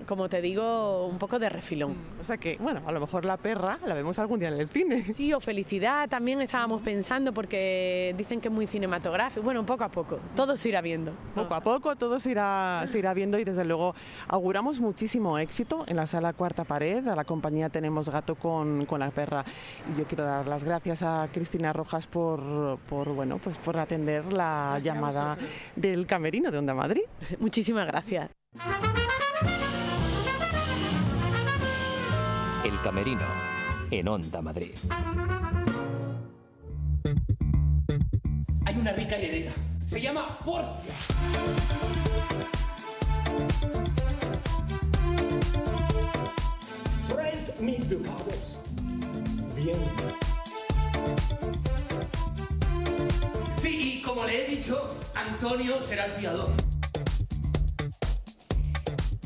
como 0.10 0.28
te 0.28 0.42
digo, 0.42 1.06
un 1.06 1.20
poco 1.20 1.38
de 1.38 1.50
refilón. 1.50 1.96
O 2.20 2.24
sea 2.24 2.38
que, 2.38 2.58
bueno, 2.60 2.82
a 2.88 2.92
lo 2.92 3.00
mejor 3.00 3.26
la 3.26 3.38
perra 3.38 3.78
la 3.86 3.94
vemos 3.94 4.18
algún 4.18 4.40
día 4.40 4.48
en 4.48 4.60
el 4.60 4.68
cine. 4.68 5.04
Sí, 5.14 5.32
o 5.34 5.40
felicidad 5.40 6.10
también 6.10 6.42
estábamos 6.42 6.82
pensando 6.82 7.32
porque 7.32 8.16
dicen 8.18 8.42
que 8.42 8.48
es 8.48 8.54
muy 8.54 8.66
cinematográfico. 8.66 9.44
Bueno, 9.44 9.64
poco 9.68 9.84
a 9.84 9.90
poco, 9.90 10.20
todo 10.36 10.58
se 10.58 10.70
irá 10.70 10.82
viendo. 10.82 11.14
Poco 11.36 11.54
a 11.54 11.62
poco, 11.62 11.96
todo 11.96 12.20
se 12.20 12.32
irá, 12.32 12.86
se 12.88 12.98
irá 12.98 13.14
viendo 13.14 13.38
y 13.38 13.44
desde 13.44 13.64
luego 13.64 13.94
auguramos 14.28 14.80
muchísimo 14.82 15.38
éxito 15.38 15.84
en 15.86 15.98
la 15.98 16.08
sala 16.08 16.34
Cuarta 16.34 16.64
Pared. 16.64 17.08
A 17.08 17.16
la 17.16 17.24
compañía 17.24 17.70
Tenemos 17.70 18.10
Gato 18.10 18.34
con, 18.34 18.88
con 18.88 19.02
la 19.02 19.12
perra. 19.12 19.46
Y 19.94 20.00
yo 20.00 20.08
quiero 20.08 20.24
dar 20.24 20.48
las 20.48 20.64
gracias 20.64 21.04
a 21.04 21.30
Cristina 21.32 21.72
Rojas 21.72 22.08
por, 22.08 22.80
por, 22.90 23.10
bueno, 23.10 23.38
pues 23.38 23.60
por 23.60 23.78
atender 23.78 24.34
la 24.34 24.80
llamada 24.82 25.38
del 25.76 26.08
camerino 26.08 26.50
de 26.50 26.58
Onda 26.58 26.74
Madrid. 26.74 27.04
Muchísimas 27.40 27.86
gracias. 27.86 28.32
El 32.66 32.82
Camerino, 32.82 33.26
en 33.90 34.08
Onda 34.10 34.42
Madrid. 34.42 34.76
Hay 38.66 38.78
una 38.78 38.92
rica 38.92 39.16
heredera. 39.16 39.54
Se 39.86 40.02
llama 40.02 40.40
Porcia. 40.40 40.94
Tres 47.08 47.62
mil 47.62 47.88
ducados. 47.88 48.62
Bien. 49.56 49.80
Sí, 53.58 54.00
y 54.00 54.02
como 54.02 54.26
le 54.26 54.46
he 54.46 54.56
dicho, 54.58 54.96
Antonio 55.16 55.82
será 55.82 56.06
el 56.06 56.12
fiador. 56.12 56.69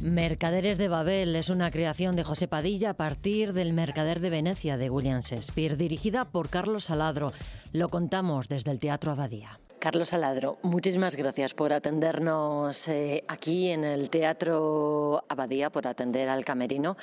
Mercaderes 0.03 0.77
de 0.77 0.89
Babel 0.89 1.33
es 1.37 1.49
una 1.49 1.71
creación 1.71 2.17
de 2.17 2.25
José 2.25 2.49
Padilla 2.49 2.89
a 2.89 2.93
partir 2.93 3.53
del 3.53 3.71
Mercader 3.71 4.19
de 4.19 4.29
Venecia 4.29 4.75
de 4.75 4.89
William 4.89 5.21
Shakespeare, 5.21 5.77
dirigida 5.77 6.25
por 6.25 6.49
Carlos 6.49 6.85
Saladro. 6.85 7.31
Lo 7.71 7.87
contamos 7.87 8.49
desde 8.49 8.71
el 8.71 8.79
Teatro 8.79 9.11
Abadía. 9.11 9.61
Carlos 9.79 10.09
Saladro, 10.09 10.57
muchísimas 10.61 11.15
gracias 11.15 11.53
por 11.53 11.71
atendernos 11.71 12.85
eh, 12.89 13.23
aquí 13.29 13.69
en 13.69 13.85
el 13.85 14.09
Teatro 14.09 15.23
Abadía, 15.29 15.69
por 15.69 15.87
atender 15.87 16.27
al 16.27 16.43
camerino. 16.43 16.97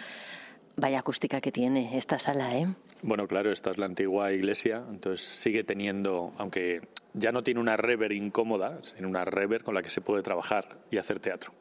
Vaya 0.76 0.98
acústica 0.98 1.40
que 1.40 1.52
tiene 1.52 1.96
esta 1.96 2.18
sala, 2.18 2.54
¿eh? 2.58 2.66
Bueno, 3.00 3.26
claro, 3.26 3.50
esta 3.50 3.70
es 3.70 3.78
la 3.78 3.86
antigua 3.86 4.30
iglesia, 4.32 4.84
entonces 4.90 5.26
sigue 5.26 5.64
teniendo, 5.64 6.34
aunque 6.36 6.82
ya 7.14 7.32
no 7.32 7.42
tiene 7.42 7.60
una 7.60 7.78
rever 7.78 8.12
incómoda, 8.12 8.78
tiene 8.82 9.06
una 9.06 9.24
rever 9.24 9.64
con 9.64 9.74
la 9.74 9.80
que 9.80 9.88
se 9.88 10.02
puede 10.02 10.22
trabajar 10.22 10.80
y 10.90 10.98
hacer 10.98 11.18
teatro. 11.18 11.52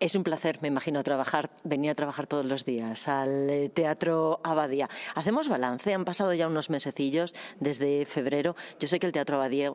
Es 0.00 0.14
un 0.14 0.22
placer, 0.22 0.58
me 0.62 0.68
imagino, 0.68 1.02
trabajar, 1.02 1.50
venir 1.64 1.90
a 1.90 1.94
trabajar 1.96 2.28
todos 2.28 2.44
los 2.44 2.64
días 2.64 3.08
al 3.08 3.50
eh, 3.50 3.68
Teatro 3.68 4.40
Abadía. 4.44 4.88
Hacemos 5.16 5.48
balance, 5.48 5.92
han 5.92 6.04
pasado 6.04 6.32
ya 6.34 6.46
unos 6.46 6.70
mesecillos 6.70 7.34
desde 7.58 8.04
febrero. 8.04 8.54
Yo 8.78 8.86
sé 8.86 9.00
que 9.00 9.06
el 9.06 9.12
Teatro 9.12 9.36
Abadía 9.36 9.72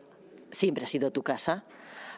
siempre 0.50 0.86
ha 0.86 0.88
sido 0.88 1.12
tu 1.12 1.24
casa, 1.24 1.66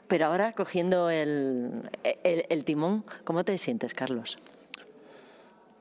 pero 0.07 0.27
ahora 0.27 0.53
cogiendo 0.53 1.09
el, 1.09 1.89
el 2.23 2.63
timón, 2.63 3.05
¿cómo 3.23 3.43
te 3.43 3.57
sientes, 3.57 3.95
Carlos? 3.95 4.37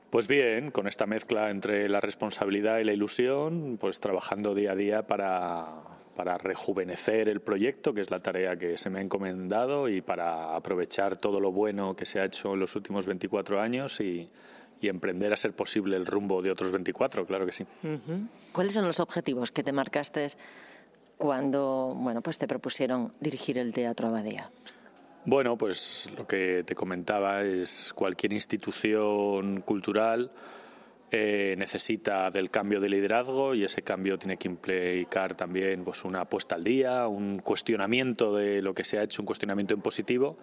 Pues 0.09 0.27
bien, 0.27 0.71
con 0.71 0.87
esta 0.87 1.05
mezcla 1.05 1.51
entre 1.51 1.89
la 1.89 2.01
responsabilidad 2.01 2.79
y 2.79 2.85
la 2.85 2.93
ilusión, 2.93 3.77
pues 3.79 3.99
trabajando 3.99 4.55
día 4.55 4.71
a 4.71 4.75
día 4.75 5.05
para, 5.05 5.67
para 6.15 6.37
rejuvenecer 6.37 7.27
el 7.29 7.41
proyecto, 7.41 7.93
que 7.93 8.01
es 8.01 8.09
la 8.09 8.19
tarea 8.19 8.57
que 8.57 8.77
se 8.77 8.89
me 8.89 8.99
ha 8.99 9.01
encomendado, 9.01 9.89
y 9.89 10.01
para 10.01 10.55
aprovechar 10.55 11.17
todo 11.17 11.39
lo 11.39 11.51
bueno 11.51 11.95
que 11.95 12.05
se 12.05 12.19
ha 12.19 12.25
hecho 12.25 12.53
en 12.53 12.61
los 12.61 12.75
últimos 12.75 13.05
24 13.05 13.59
años 13.59 13.99
y, 13.99 14.29
emprender 14.81 15.33
a 15.33 15.35
ser 15.35 15.51
posible 15.53 15.97
el 15.97 16.05
rumbo 16.05 16.43
de 16.43 16.51
otros 16.51 16.71
24, 16.71 17.25
claro 17.25 17.43
que 17.47 17.51
sí. 17.51 17.65
¿Cuáles 18.51 18.75
son 18.75 18.85
los 18.85 18.99
objetivos 18.99 19.49
que 19.49 19.63
te 19.63 19.71
marcaste 19.71 20.27
cuando 21.17 21.95
bueno, 21.97 22.21
pues 22.21 22.37
te 22.37 22.47
propusieron 22.47 23.11
dirigir 23.19 23.57
el 23.57 23.73
Teatro 23.73 24.09
Abadía? 24.09 24.51
Bueno, 25.25 25.57
pues 25.57 26.07
lo 26.15 26.27
que 26.27 26.63
te 26.67 26.75
comentaba 26.75 27.41
es 27.41 27.93
cualquier 27.95 28.33
institución 28.33 29.61
cultural 29.61 30.29
eh, 31.17 31.55
necesita 31.55 32.29
del 32.29 32.49
cambio 32.49 32.81
de 32.81 32.89
liderazgo 32.89 33.55
y 33.55 33.63
ese 33.63 33.83
cambio 33.83 34.19
tiene 34.19 34.35
que 34.35 34.49
implicar 34.49 35.33
también 35.33 35.85
pues, 35.85 36.03
una 36.03 36.25
puesta 36.25 36.55
al 36.55 36.63
día, 36.63 37.07
un 37.07 37.39
cuestionamiento 37.39 38.35
de 38.35 38.61
lo 38.61 38.73
que 38.73 38.83
se 38.83 38.99
ha 38.99 39.03
hecho, 39.03 39.21
un 39.21 39.25
cuestionamiento 39.25 39.73
en 39.73 39.79
positivo 39.79 40.37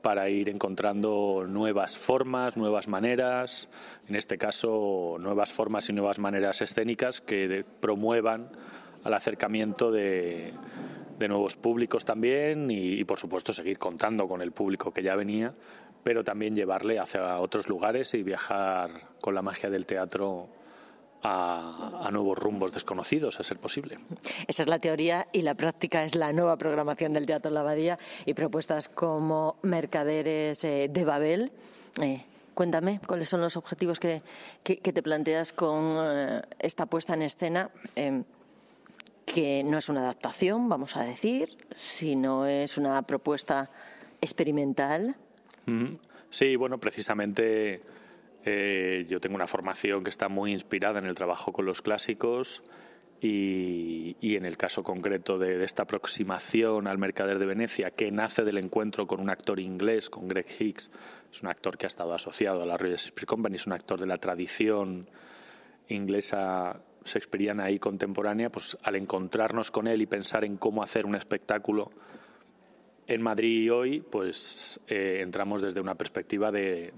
para 0.00 0.30
ir 0.30 0.48
encontrando 0.48 1.44
nuevas 1.46 1.98
formas, 1.98 2.56
nuevas 2.56 2.88
maneras, 2.88 3.68
en 4.08 4.16
este 4.16 4.38
caso 4.38 5.18
nuevas 5.20 5.52
formas 5.52 5.90
y 5.90 5.92
nuevas 5.92 6.18
maneras 6.18 6.62
escénicas 6.62 7.20
que 7.20 7.62
promuevan 7.80 8.48
al 9.02 9.12
acercamiento 9.12 9.92
de, 9.92 10.54
nuevos 11.28 11.56
públicos 11.56 12.04
también 12.04 12.70
y, 12.70 13.02
por 13.04 13.18
supuesto 13.18 13.52
seguir 13.52 13.78
contando 13.78 14.26
con 14.26 14.40
el 14.42 14.52
público 14.52 14.92
que 14.92 15.02
ya 15.02 15.16
venía 15.16 15.54
pero 16.04 16.22
también 16.22 16.54
llevarle 16.54 16.98
hacia 17.00 17.38
otros 17.40 17.68
lugares 17.68 18.14
y 18.14 18.22
viajar 18.22 19.08
con 19.20 19.34
la 19.34 19.42
magia 19.42 19.70
del 19.70 19.86
teatro 19.86 20.48
a, 21.24 22.10
nuevos 22.12 22.38
rumbos 22.38 22.72
desconocidos, 22.72 23.40
a 23.40 23.42
ser 23.42 23.58
posible. 23.58 23.98
Esa 24.46 24.62
es 24.62 24.68
la 24.68 24.78
teoría 24.78 25.26
y 25.32 25.40
la 25.40 25.54
práctica 25.54 26.04
es 26.04 26.14
la 26.14 26.32
nueva 26.34 26.58
programación 26.58 27.14
del 27.14 27.24
Teatro 27.24 27.50
Lavadía 27.50 27.98
y 28.26 28.34
propuestas 28.34 28.90
como 28.90 29.56
Mercaderes 29.62 30.62
eh, 30.64 30.88
de 30.92 31.04
Babel. 31.04 31.50
Eh, 32.02 32.22
cuéntame, 32.54 33.00
¿cuáles 33.06 33.30
son 33.30 33.40
los 33.40 33.56
objetivos 33.56 33.98
que, 33.98 34.22
te 34.62 35.02
planteas 35.02 35.54
con 35.54 35.96
eh, 35.98 36.42
esta 36.58 36.86
puesta 36.86 37.14
en 37.14 37.22
escena? 37.22 37.70
que 39.24 39.64
no 39.64 39.78
es 39.78 39.88
una 39.88 40.02
adaptación, 40.02 40.68
vamos 40.68 40.96
a 40.96 41.02
decir, 41.02 41.56
sino 41.74 42.46
es 42.46 42.76
una 42.76 43.00
propuesta 43.02 43.70
experimental 44.20 45.16
Sí, 46.30 46.56
bueno, 46.56 46.78
precisamente 46.78 47.82
eh, 48.44 49.06
yo 49.08 49.20
tengo 49.20 49.36
una 49.36 49.46
formación 49.46 50.04
que 50.04 50.10
está 50.10 50.28
muy 50.28 50.52
inspirada 50.52 50.98
en 50.98 51.06
el 51.06 51.14
trabajo 51.14 51.52
con 51.52 51.64
los 51.64 51.80
clásicos 51.80 52.62
y, 53.20 54.36
en 54.36 54.44
el 54.44 54.58
caso 54.58 54.82
concreto 54.82 55.38
de, 55.38 55.64
esta 55.64 55.84
aproximación 55.84 56.86
al 56.86 56.98
Mercader 56.98 57.38
de 57.38 57.46
Venecia, 57.46 57.90
que 57.90 58.10
nace 58.10 58.44
del 58.44 58.58
encuentro 58.58 59.06
con 59.06 59.20
un 59.20 59.30
actor 59.30 59.60
inglés, 59.60 60.10
con 60.10 60.28
Greg 60.28 60.46
Hicks, 60.58 60.90
es 61.32 61.42
un 61.42 61.48
actor 61.48 61.78
que 61.78 61.86
ha 61.86 61.88
estado 61.88 62.12
asociado 62.12 62.62
a 62.62 62.66
la 62.66 62.76
Royal 62.76 62.98
Shakespeare 62.98 63.26
Company, 63.26 63.56
es 63.56 63.66
un 63.66 63.72
actor 63.72 63.98
de 63.98 64.06
la 64.06 64.18
tradición 64.18 65.08
inglesa 65.88 66.80
shakespeariana 67.04 67.70
y 67.70 67.78
contemporánea, 67.78 68.50
pues 68.50 68.76
al 68.82 68.96
encontrarnos 68.96 69.70
con 69.70 69.86
él 69.86 70.02
y 70.02 70.06
pensar 70.06 70.44
en 70.44 70.56
cómo 70.56 70.82
hacer 70.82 71.06
un 71.06 71.14
espectáculo 71.14 71.92
en 73.06 73.22
Madrid 73.22 73.72
hoy, 73.72 74.00
pues 74.00 74.80
eh, 74.88 75.18
entramos 75.20 75.62
desde 75.62 75.80
una 75.80 75.94
perspectiva 75.94 76.50
de, 76.50 76.92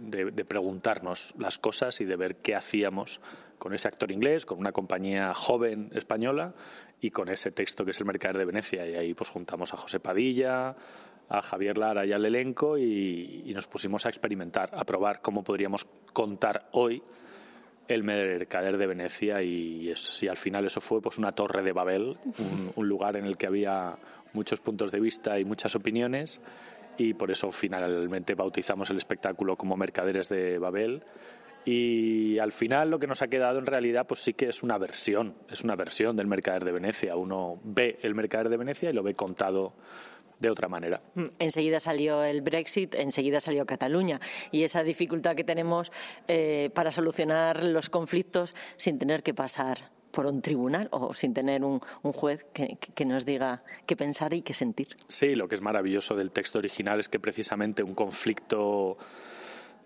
preguntarnos 0.49 1.35
las 1.39 1.59
cosas 1.59 2.01
y 2.01 2.05
de 2.05 2.17
ver 2.17 2.37
qué 2.37 2.55
hacíamos 2.55 3.21
con 3.59 3.75
ese 3.75 3.89
actor 3.89 4.13
inglés, 4.13 4.47
con 4.47 4.59
una 4.59 4.73
compañía 4.73 5.35
joven 5.35 5.91
española 5.95 6.55
y 7.01 7.11
con 7.11 7.29
ese 7.29 7.51
texto 7.51 7.85
que 7.85 7.91
es 7.91 8.01
el 8.01 8.07
Mercader 8.07 8.39
de 8.39 8.45
Venecia. 8.45 8.89
Y 8.89 8.95
ahí 8.95 9.15
pues 9.15 9.31
juntamos 9.31 9.73
a 9.75 9.77
José 9.77 9.99
Padilla, 9.99 10.77
a 11.29 11.43
Javier 11.43 11.77
Lara 11.77 12.07
y 12.07 12.13
al 12.13 12.25
elenco 12.25 12.79
y, 12.79 13.53
nos 13.55 13.67
pusimos 13.67 14.07
a 14.07 14.09
experimentar, 14.09 14.71
a 14.75 14.85
probar 14.85 15.21
cómo 15.21 15.43
podríamos 15.43 15.87
contar 16.13 16.69
hoy 16.73 17.03
el 17.89 18.05
Mercader 18.05 18.79
de 18.79 18.87
Venecia 18.87 19.43
y, 19.43 19.93
al 20.29 20.37
final 20.37 20.67
eso 20.67 20.81
fue 20.81 21.01
pues 21.01 21.19
una 21.19 21.33
torre 21.33 21.63
de 21.63 21.73
Babel, 21.73 22.19
un 22.77 22.89
lugar 22.89 23.17
en 23.17 23.25
el 23.25 23.37
que 23.37 23.47
había 23.47 23.97
muchos 24.37 24.61
puntos 24.61 24.93
de 24.93 25.01
vista 25.01 25.41
y 25.41 25.45
muchas 25.45 25.75
opiniones 25.75 26.41
y 26.99 27.15
por 27.15 27.31
eso 27.31 27.51
finalmente 27.51 28.35
bautizamos 28.35 28.91
el 28.91 28.97
espectáculo 28.97 29.57
como 29.57 29.77
Mercaderes 29.77 30.29
de 30.29 30.59
Babel. 30.59 31.03
Y 31.65 32.39
al 32.39 32.53
final 32.53 32.91
lo 32.91 33.01
que 33.01 33.09
nos 33.09 33.23
ha 33.23 33.29
quedado 33.29 33.59
en 33.59 33.67
realidad 33.67 34.07
pues 34.07 34.21
sí 34.21 34.35
que 34.35 34.49
es 34.49 34.63
una 34.63 34.79
versión, 34.79 35.35
es 35.51 35.65
una 35.65 35.75
versión 35.75 36.15
del 36.17 36.29
Mercader 36.29 36.65
de 36.65 36.73
Venecia. 36.73 37.17
Uno 37.17 37.61
ve 37.65 37.99
el 38.03 38.15
Mercader 38.15 38.49
de 38.49 38.57
Venecia 38.57 38.91
y 38.91 38.93
lo 38.93 39.03
ve 39.03 39.15
contado 39.15 39.73
de 40.39 40.51
otra 40.51 40.69
manera. 40.69 41.03
Mm, 41.15 41.25
enseguida 41.39 41.81
salió 41.81 42.23
el 42.23 42.43
Brexit, 42.43 42.95
enseguida 42.95 43.41
salió 43.41 43.67
Cataluña 43.67 44.21
y 44.53 44.63
esa 44.63 44.85
dificultad 44.85 45.35
que 45.35 45.45
tenemos 45.45 45.91
eh, 46.29 46.71
para 46.75 46.93
solucionar 46.93 47.65
los 47.65 47.91
conflictos 47.91 48.55
sin 48.77 48.99
tener 48.99 49.23
que 49.25 49.35
pasar 49.35 49.91
por 50.17 50.25
un 50.25 50.41
tribunal 50.41 50.89
o 50.93 51.13
sin 51.13 51.35
tener 51.35 51.63
un, 51.63 51.79
juez 52.01 52.47
que, 52.55 53.05
nos 53.05 53.27
diga 53.27 53.63
qué 53.85 53.97
pensar 53.97 54.33
y 54.33 54.41
qué 54.41 54.55
sentir. 54.55 54.97
Sí, 55.09 55.35
lo 55.35 55.47
que 55.47 55.57
es 55.57 55.61
maravilloso 55.61 56.17
del 56.17 56.31
texto 56.31 56.59
original 56.59 56.99
es 57.01 57.11
que 57.11 57.21
precisamente 57.21 57.83
un 57.83 57.95
conflicto 57.95 58.97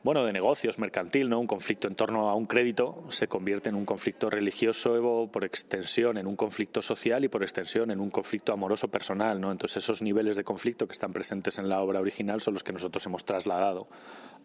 bueno, 0.05 0.25
de 0.25 0.33
negocios, 0.33 0.79
mercantil, 0.79 1.29
¿no? 1.29 1.41
Un 1.41 1.49
conflicto 1.49 1.89
en 1.89 1.97
torno 1.97 2.31
a 2.31 2.37
un 2.37 2.47
crédito 2.47 3.05
se 3.09 3.27
convierte 3.27 3.71
en 3.71 3.75
un 3.75 3.85
conflicto 3.85 4.31
religioso 4.31 5.29
por 5.33 5.45
extensión, 5.45 6.17
en 6.17 6.29
un 6.29 6.37
conflicto 6.37 6.81
social 6.81 7.25
y 7.25 7.29
por 7.29 7.43
extensión 7.43 7.91
en 7.91 8.01
un 8.01 8.11
conflicto 8.11 8.53
amoroso 8.53 8.87
personal, 8.87 9.41
¿no? 9.41 9.51
Entonces 9.51 9.83
esos 9.83 10.01
niveles 10.01 10.37
de 10.37 10.45
conflicto 10.45 10.87
que 10.87 10.93
están 10.93 11.13
presentes 11.13 11.59
en 11.59 11.69
la 11.69 11.81
obra 11.81 11.99
original 11.99 12.41
son 12.41 12.55
los 12.55 12.63
que 12.63 12.73
nosotros 12.73 13.05
hemos 13.05 13.25
trasladado 13.25 13.89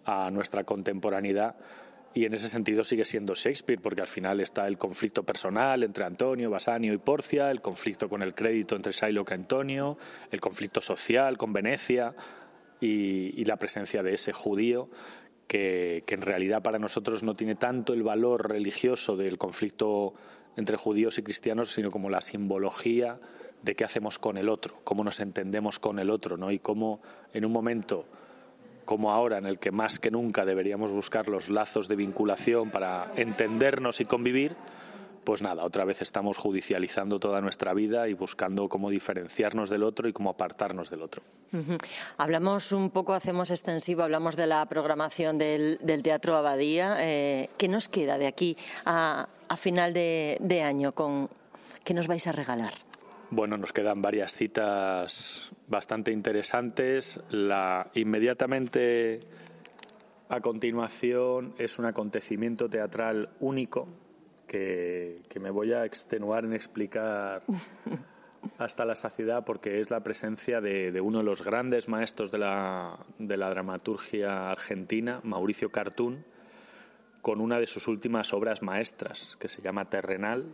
a 0.03 0.31
nuestra 0.31 0.63
contemporaneidad 0.63 1.55
y 2.15 2.23
en 2.23 2.33
ese 2.33 2.47
sentido 2.47 2.85
sigue 2.85 3.03
siendo 3.03 3.35
Shakespeare, 3.35 3.81
porque 3.81 3.99
al 3.99 4.07
final 4.07 4.39
está 4.39 4.67
el 4.67 4.77
conflicto 4.77 5.23
personal 5.23 5.83
entre 5.83 6.05
Antonio, 6.05 6.49
Basanio 6.49 6.93
y 6.93 6.97
Porcia, 6.97 7.51
el 7.51 7.59
conflicto 7.59 8.07
con 8.07 8.21
el 8.21 8.33
crédito 8.33 8.77
entre 8.77 8.93
Shylock 8.93 9.31
y 9.31 9.33
Antonio, 9.33 9.97
el 10.31 10.39
conflicto 10.39 10.79
social 10.79 11.37
con 11.37 11.51
Venecia 11.51 12.15
y, 12.79 13.43
la 13.43 13.57
presencia 13.57 14.01
de 14.01 14.13
ese 14.13 14.31
judío 14.31 14.89
que, 15.45 16.05
en 16.07 16.21
realidad 16.21 16.63
para 16.63 16.79
nosotros 16.79 17.21
no 17.21 17.35
tiene 17.35 17.55
tanto 17.55 17.91
el 17.91 18.01
valor 18.01 18.49
religioso 18.49 19.17
del 19.17 19.37
conflicto 19.37 20.13
entre 20.55 20.77
judíos 20.77 21.17
y 21.17 21.23
cristianos, 21.23 21.71
sino 21.71 21.91
como 21.91 22.09
la 22.09 22.21
simbología 22.21 23.19
de 23.61 23.75
qué 23.75 23.83
hacemos 23.83 24.19
con 24.19 24.37
el 24.37 24.47
otro, 24.47 24.79
cómo 24.85 25.03
nos 25.03 25.19
entendemos 25.19 25.79
con 25.79 25.99
el 25.99 26.09
otro, 26.09 26.37
¿no? 26.37 26.49
Y 26.49 26.59
cómo 26.59 27.01
en 27.33 27.43
un 27.43 27.51
momento 27.51 28.05
como 28.85 29.11
ahora, 29.11 29.37
en 29.37 29.45
el 29.45 29.59
que 29.59 29.71
más 29.71 29.99
que 29.99 30.11
nunca 30.11 30.45
deberíamos 30.45 30.91
buscar 30.91 31.27
los 31.27 31.49
lazos 31.49 31.87
de 31.87 31.95
vinculación 31.95 32.69
para 32.69 33.11
entendernos 33.15 33.99
y 33.99 34.05
convivir, 34.05 34.55
pues 35.25 35.41
nada, 35.41 35.65
otra 35.65 35.83
vez 35.85 36.01
estamos 36.01 36.37
judicializando 36.37 37.19
toda 37.19 37.41
nuestra 37.41 37.73
vida 37.73 38.07
y 38.07 38.13
buscando 38.13 38.69
cómo 38.69 38.91
diferenciarnos 38.91 39.69
del 39.69 39.83
otro 39.83 40.07
y 40.07 40.13
cómo 40.13 40.29
apartarnos 40.29 40.89
del 40.91 41.01
otro. 41.01 41.23
Hablamos 42.17 42.71
un 42.71 42.91
poco, 42.91 43.13
hacemos 43.13 43.49
extensivo, 43.49 44.03
hablamos 44.03 44.35
de 44.35 44.45
la 44.45 44.65
programación 44.67 45.37
del, 45.37 45.79
Teatro 46.03 46.35
Abadía. 46.35 46.97
Eh, 46.99 47.49
¿Qué 47.57 47.67
nos 47.67 47.89
queda 47.89 48.17
de 48.17 48.27
aquí 48.27 48.55
a, 48.85 49.27
final 49.57 49.93
de, 49.93 50.37
de 50.41 50.61
año? 50.61 50.91
Con, 50.91 51.27
¿Qué 51.83 51.93
nos 51.93 52.07
vais 52.07 52.27
a 52.27 52.31
regalar? 52.31 52.73
Bueno, 53.31 53.57
nos 53.57 53.73
quedan 53.73 54.01
varias 54.01 54.33
citas 54.33 55.51
bastante 55.67 56.11
interesantes. 56.11 57.19
La 57.29 57.89
inmediatamente 57.93 59.19
a 60.29 60.41
continuación 60.41 61.53
es 61.57 61.79
un 61.79 61.85
acontecimiento 61.85 62.69
teatral 62.69 63.29
único 63.39 63.87
que, 64.47 65.21
me 65.39 65.49
voy 65.49 65.73
a 65.73 65.85
extenuar 65.85 66.45
en 66.45 66.53
explicar 66.53 67.43
hasta 68.57 68.85
la 68.85 68.95
saciedad 68.95 69.43
porque 69.43 69.79
es 69.79 69.91
la 69.91 70.01
presencia 70.01 70.61
de, 70.61 70.99
uno 71.01 71.19
de 71.19 71.23
los 71.25 71.43
grandes 71.43 71.87
maestros 71.89 72.31
de 72.31 72.37
la, 72.37 72.97
de 73.19 73.37
la 73.37 73.49
dramaturgia 73.49 74.49
argentina, 74.49 75.19
Mauricio 75.23 75.71
Cartún, 75.71 76.23
con 77.21 77.41
una 77.41 77.59
de 77.59 77.67
sus 77.67 77.87
últimas 77.87 78.33
obras 78.33 78.61
maestras, 78.61 79.35
que 79.39 79.49
se 79.49 79.61
llama 79.61 79.89
Terrenal, 79.89 80.45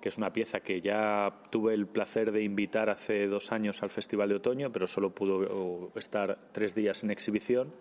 que 0.00 0.08
es 0.08 0.18
una 0.18 0.32
pieza 0.32 0.60
que 0.60 0.80
ya 0.80 1.42
tuve 1.50 1.74
el 1.74 1.86
placer 1.86 2.32
de 2.32 2.42
invitar 2.42 2.90
hace 2.90 3.26
dos 3.26 3.52
años 3.52 3.82
al 3.82 3.90
Festival 3.90 4.28
de 4.28 4.36
Otoño, 4.36 4.72
pero 4.72 4.86
solo 4.86 5.14
pudo 5.14 5.92
estar 5.94 6.38
tres 6.52 6.74
días 6.74 7.02
en 7.04 7.10
exhibición. 7.10 7.72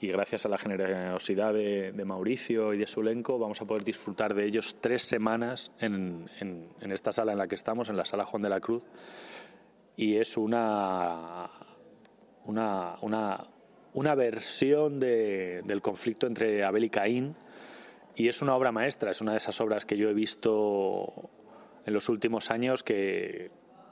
Y 0.00 0.08
gracias 0.08 0.44
a 0.44 0.48
la 0.48 0.58
generosidad 0.58 1.54
de, 1.54 1.92
Mauricio 2.04 2.74
y 2.74 2.78
de 2.78 2.88
su 2.88 3.02
elenco, 3.02 3.38
vamos 3.38 3.60
a 3.62 3.66
poder 3.66 3.84
disfrutar 3.84 4.34
de 4.34 4.44
ellos 4.44 4.78
tres 4.80 5.02
semanas 5.02 5.70
en, 5.78 6.28
esta 6.80 7.12
sala 7.12 7.32
en 7.32 7.38
la 7.38 7.46
que 7.46 7.54
estamos, 7.54 7.88
en 7.88 7.96
la 7.96 8.04
sala 8.04 8.24
Juan 8.24 8.42
de 8.42 8.48
la 8.48 8.58
Cruz. 8.58 8.84
Y 9.96 10.16
es 10.16 10.36
una, 10.36 11.48
una, 12.46 12.96
una, 13.00 13.46
una 13.94 14.14
versión 14.16 14.98
del 14.98 15.80
conflicto 15.80 16.26
entre 16.26 16.64
Abel 16.64 16.82
y 16.82 16.90
Caín. 16.90 17.36
Y 18.16 18.26
es 18.26 18.42
una 18.42 18.56
obra 18.56 18.72
maestra, 18.72 19.12
es 19.12 19.20
una 19.20 19.32
de 19.32 19.38
esas 19.38 19.60
obras 19.60 19.86
que 19.86 19.96
yo 19.96 20.08
he 20.08 20.14
visto 20.14 21.30
en 21.86 21.92
los 21.92 22.08
últimos 22.08 22.50
años 22.50 22.82
que, 22.82 23.50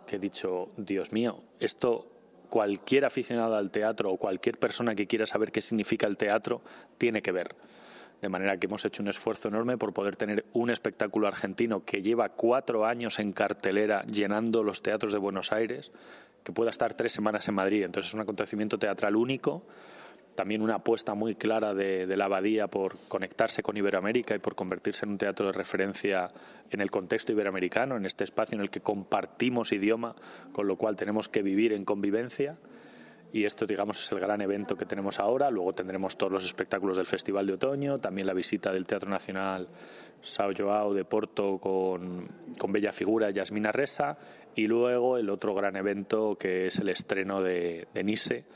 he 0.09 0.19
dicho, 0.19 0.71
Dios 0.77 1.13
mío, 1.13 1.43
esto 1.59 2.11
cualquier 2.49 3.05
aficionado 3.05 3.57
al 3.57 3.71
teatro 3.71 4.11
o 4.11 4.17
cualquier 4.17 4.59
persona 4.59 4.95
que 4.95 5.07
quiera 5.07 5.27
saber 5.27 5.53
qué 5.53 5.61
significa 5.61 6.07
el 6.07 6.17
teatro 6.17 6.63
tiene 6.99 7.23
que 7.23 7.33
ver. 7.33 7.55
De 8.21 8.29
manera 8.29 8.59
que 8.59 8.67
hemos 8.67 8.85
hecho 8.85 9.03
un 9.03 9.09
esfuerzo 9.09 9.49
enorme 9.49 9.79
por 9.79 9.93
poder 9.95 10.17
tener 10.17 10.45
un 10.53 10.69
espectáculo 10.69 11.27
argentino 11.27 11.85
que 11.85 12.03
lleva 12.03 12.29
cuatro 12.31 12.85
años 12.85 13.19
en 13.19 13.33
cartelera 13.33 14.05
llenando 14.05 14.63
los 14.63 14.83
teatros 14.83 15.13
de 15.13 15.19
Buenos 15.19 15.53
Aires, 15.53 15.91
que 16.45 16.53
pueda 16.53 16.71
estar 16.71 16.95
tres 16.95 17.13
semanas 17.13 17.49
en 17.49 17.55
Madrid. 17.55 17.85
Entonces 17.85 18.11
es 18.11 18.15
un 18.15 18.21
acontecimiento 18.21 18.79
teatral 18.79 19.17
único 19.17 19.63
también 20.41 20.63
una 20.63 20.77
apuesta 20.77 21.13
muy 21.13 21.35
clara 21.35 21.75
de, 21.75 22.07
la 22.17 22.25
abadía 22.25 22.67
por 22.67 22.97
conectarse 23.09 23.63
con 23.63 23.77
Iberoamérica 23.77 24.35
y 24.35 24.39
por 24.39 24.55
convertirse 24.55 25.05
en 25.05 25.11
un 25.11 25.19
teatro 25.19 25.45
de 25.45 25.53
referencia 25.53 26.31
en 26.71 26.81
el 26.81 26.91
contexto 26.91 27.33
iberoamericano, 27.33 27.99
en 27.99 28.07
este 28.07 28.25
espacio 28.25 28.57
en 28.57 28.63
el 28.63 28.71
que 28.71 28.81
compartimos 28.81 29.71
idioma, 29.71 30.17
con 30.53 30.67
lo 30.67 30.77
cual 30.77 30.97
tenemos 30.97 31.29
que 31.29 31.43
vivir 31.43 31.75
en 31.75 31.85
convivencia. 31.85 32.57
Y 33.35 33.45
esto, 33.45 33.67
digamos, 33.67 34.03
es 34.03 34.11
el 34.13 34.19
gran 34.19 34.41
evento 34.41 34.79
que 34.79 34.87
tenemos 34.87 35.21
ahora. 35.21 35.51
Luego 35.51 35.75
tendremos 35.75 36.17
todos 36.17 36.33
los 36.33 36.47
espectáculos 36.47 36.97
del 36.97 37.05
Festival 37.05 37.47
de 37.47 37.53
Otoño, 37.53 37.99
también 37.99 38.27
la 38.27 38.33
visita 38.33 38.73
del 38.73 38.87
Teatro 38.87 39.11
Nacional 39.11 39.69
Sao 40.23 40.53
Joao 40.57 40.95
de 40.95 41.05
Porto 41.05 41.59
con, 41.59 42.29
con 42.57 42.73
Bella 42.73 42.93
Figura, 42.93 43.29
Yasmina 43.29 43.73
Resa, 43.73 44.17
y 44.55 44.69
luego 44.69 45.19
el 45.19 45.29
otro 45.29 45.55
gran 45.55 45.77
evento 45.77 46.37
que 46.37 46.67
es 46.67 46.79
el 46.79 46.89
estreno 46.89 47.43
de, 47.43 47.89
de 47.93 48.05
Nice 48.05 48.47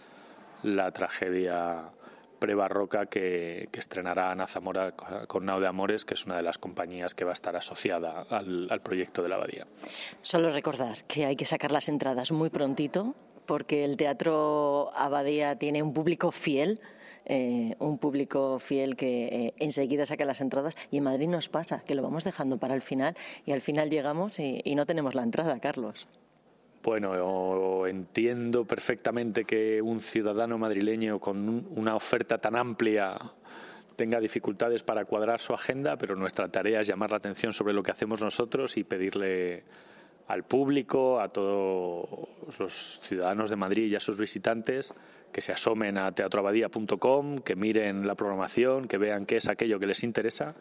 la 0.65 0.91
tragedia 0.91 1.93
prebarroca 2.39 3.07
que, 3.07 3.69
que 3.71 3.81
estrenará 3.81 4.31
Ana 4.31 4.47
Zamora 4.47 4.93
con 4.93 5.47
Nao 5.47 5.61
de 5.61 5.67
Amores, 5.67 6.05
que 6.05 6.15
es 6.15 6.27
una 6.27 6.37
de 6.37 6.43
las 6.43 6.59
compañías 6.59 7.15
que 7.15 7.25
va 7.25 7.31
a 7.31 7.33
estar 7.33 7.57
asociada 7.57 8.27
al, 8.29 8.81
proyecto 8.83 9.23
de 9.23 9.29
la 9.29 9.37
abadía. 9.37 9.67
Solo 10.21 10.51
recordar 10.51 11.05
que 11.05 11.25
hay 11.25 11.37
que 11.37 11.47
sacar 11.47 11.73
las 11.73 11.89
entradas 11.89 12.33
muy 12.33 12.51
prontito, 12.51 13.15
porque 13.47 13.85
el 13.85 13.97
Teatro 13.97 14.91
Abadía 14.95 15.57
tiene 15.57 15.83
un 15.83 15.95
público 15.95 16.33
fiel. 16.33 16.81
Eh, 17.27 17.75
un 17.79 17.97
público 17.97 18.59
fiel 18.59 18.97
que 18.97 19.25
eh, 19.25 19.55
enseguida 19.57 20.05
saca 20.05 20.27
las 20.27 20.43
entradas 20.43 20.75
y 20.91 20.99
en 20.99 21.05
Madrid 21.05 21.27
nos 21.27 21.49
pasa 21.49 21.83
que 21.87 21.95
lo 21.95 22.03
vamos 22.03 22.23
dejando 22.23 22.59
para 22.59 22.75
el 22.75 22.83
final 22.83 23.17
y 23.47 23.53
al 23.53 23.63
final 23.63 23.89
llegamos 23.89 24.39
y 24.39 24.75
no 24.75 24.85
tenemos 24.85 25.15
la 25.15 25.23
entrada, 25.23 25.59
Carlos. 25.59 26.07
Bueno, 26.85 27.87
entiendo 27.87 28.67
perfectamente 28.67 29.47
que 29.47 29.81
un 29.81 30.01
ciudadano 30.01 30.59
madrileño 30.59 31.19
con 31.19 31.67
una 31.75 31.97
oferta 31.97 32.37
tan 32.37 32.57
amplia 32.57 33.17
tenga 33.97 34.21
dificultades 34.21 34.83
para 34.83 35.07
cuadrar 35.07 35.41
su 35.41 35.55
agenda, 35.55 35.97
pero 35.97 36.15
nuestra 36.15 36.49
tarea 36.49 36.83
es 36.83 36.87
llamar 36.87 37.11
la 37.11 37.17
atención 37.17 37.55
sobre 37.55 37.73
lo 37.73 37.83
que 37.83 37.91
hacemos 37.91 38.21
nosotros 38.21 38.77
y 38.77 38.85
pedirle 38.85 39.65
al 40.29 40.43
público, 40.43 41.21
a 41.21 41.31
todos 41.31 42.29
los 42.59 43.01
ciudadanos 43.03 43.49
de 43.49 43.57
Madrid 43.57 43.91
y 43.91 43.97
a 43.97 44.01
sus 44.01 44.19
visitantes 44.19 44.93
que 45.33 45.41
se 45.41 45.53
asomen 45.53 45.97
a 45.97 46.13
teatroabadía.com, 46.13 47.39
que 47.39 47.57
miren 47.57 48.07
la 48.07 48.15
programación, 48.15 48.89
que 48.89 48.99
vean 48.99 49.25
qué 49.25 49.39
es 49.39 49.49
aquello 49.49 49.79
que 49.79 49.87
les 49.87 50.05
interesa 50.05 50.55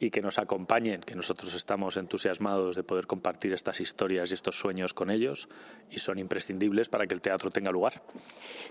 y 0.00 0.10
que 0.10 0.22
nos 0.22 0.38
acompañen, 0.38 1.02
que 1.02 1.14
nosotros 1.14 1.54
estamos 1.54 1.98
entusiasmados 1.98 2.74
de 2.74 2.82
poder 2.82 3.06
compartir 3.06 3.52
estas 3.52 3.80
historias 3.80 4.30
y 4.30 4.34
estos 4.34 4.58
sueños 4.58 4.94
con 4.94 5.10
ellos 5.10 5.48
y 5.90 5.98
son 5.98 6.18
imprescindibles 6.18 6.88
para 6.88 7.06
que 7.06 7.12
el 7.12 7.20
teatro 7.20 7.50
tenga 7.50 7.70
lugar. 7.70 8.02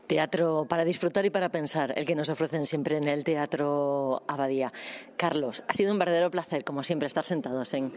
Teatro 0.08 0.66
para 0.68 0.84
disfrutar 0.84 1.26
y 1.26 1.30
para 1.30 1.50
pensar, 1.50 1.94
el 1.96 2.08
que 2.08 2.16
nos 2.16 2.30
ofrecen 2.30 2.66
siempre 2.66 2.98
en 2.98 3.08
el 3.08 3.24
Teatro 3.24 4.24
Abadía. 4.28 4.74
Carlos, 5.18 5.64
ha 5.68 5.74
sido 5.76 5.92
un 5.94 6.00
verdadero 6.00 6.32
placer, 6.32 6.64
como 6.64 6.82
siempre, 6.84 7.06
estar 7.06 7.24
sentados 7.24 7.76
en, 7.76 7.94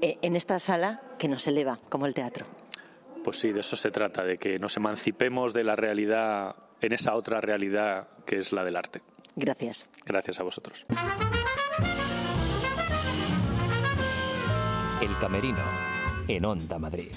en 0.00 0.34
esta 0.34 0.58
sala 0.58 1.02
que 1.18 1.28
nos 1.28 1.46
eleva 1.46 1.78
como 1.88 2.06
el 2.06 2.14
teatro. 2.14 2.46
Pues 3.22 3.38
sí, 3.38 3.52
de 3.52 3.60
eso 3.60 3.76
se 3.76 3.92
trata, 3.92 4.24
de 4.24 4.38
que 4.38 4.58
nos 4.58 4.76
emancipemos 4.76 5.52
de 5.52 5.62
la 5.62 5.76
realidad 5.76 6.56
en 6.80 6.92
esa 6.92 7.14
otra 7.14 7.40
realidad 7.40 8.08
que 8.24 8.38
es 8.38 8.52
la 8.52 8.64
del 8.64 8.76
arte. 8.76 9.02
Gracias. 9.36 9.86
Gracias 10.04 10.40
a 10.40 10.42
vosotros. 10.42 10.84
El 15.06 15.16
Camerino, 15.18 15.62
en 16.26 16.44
Onda 16.44 16.80
Madrid. 16.80 17.12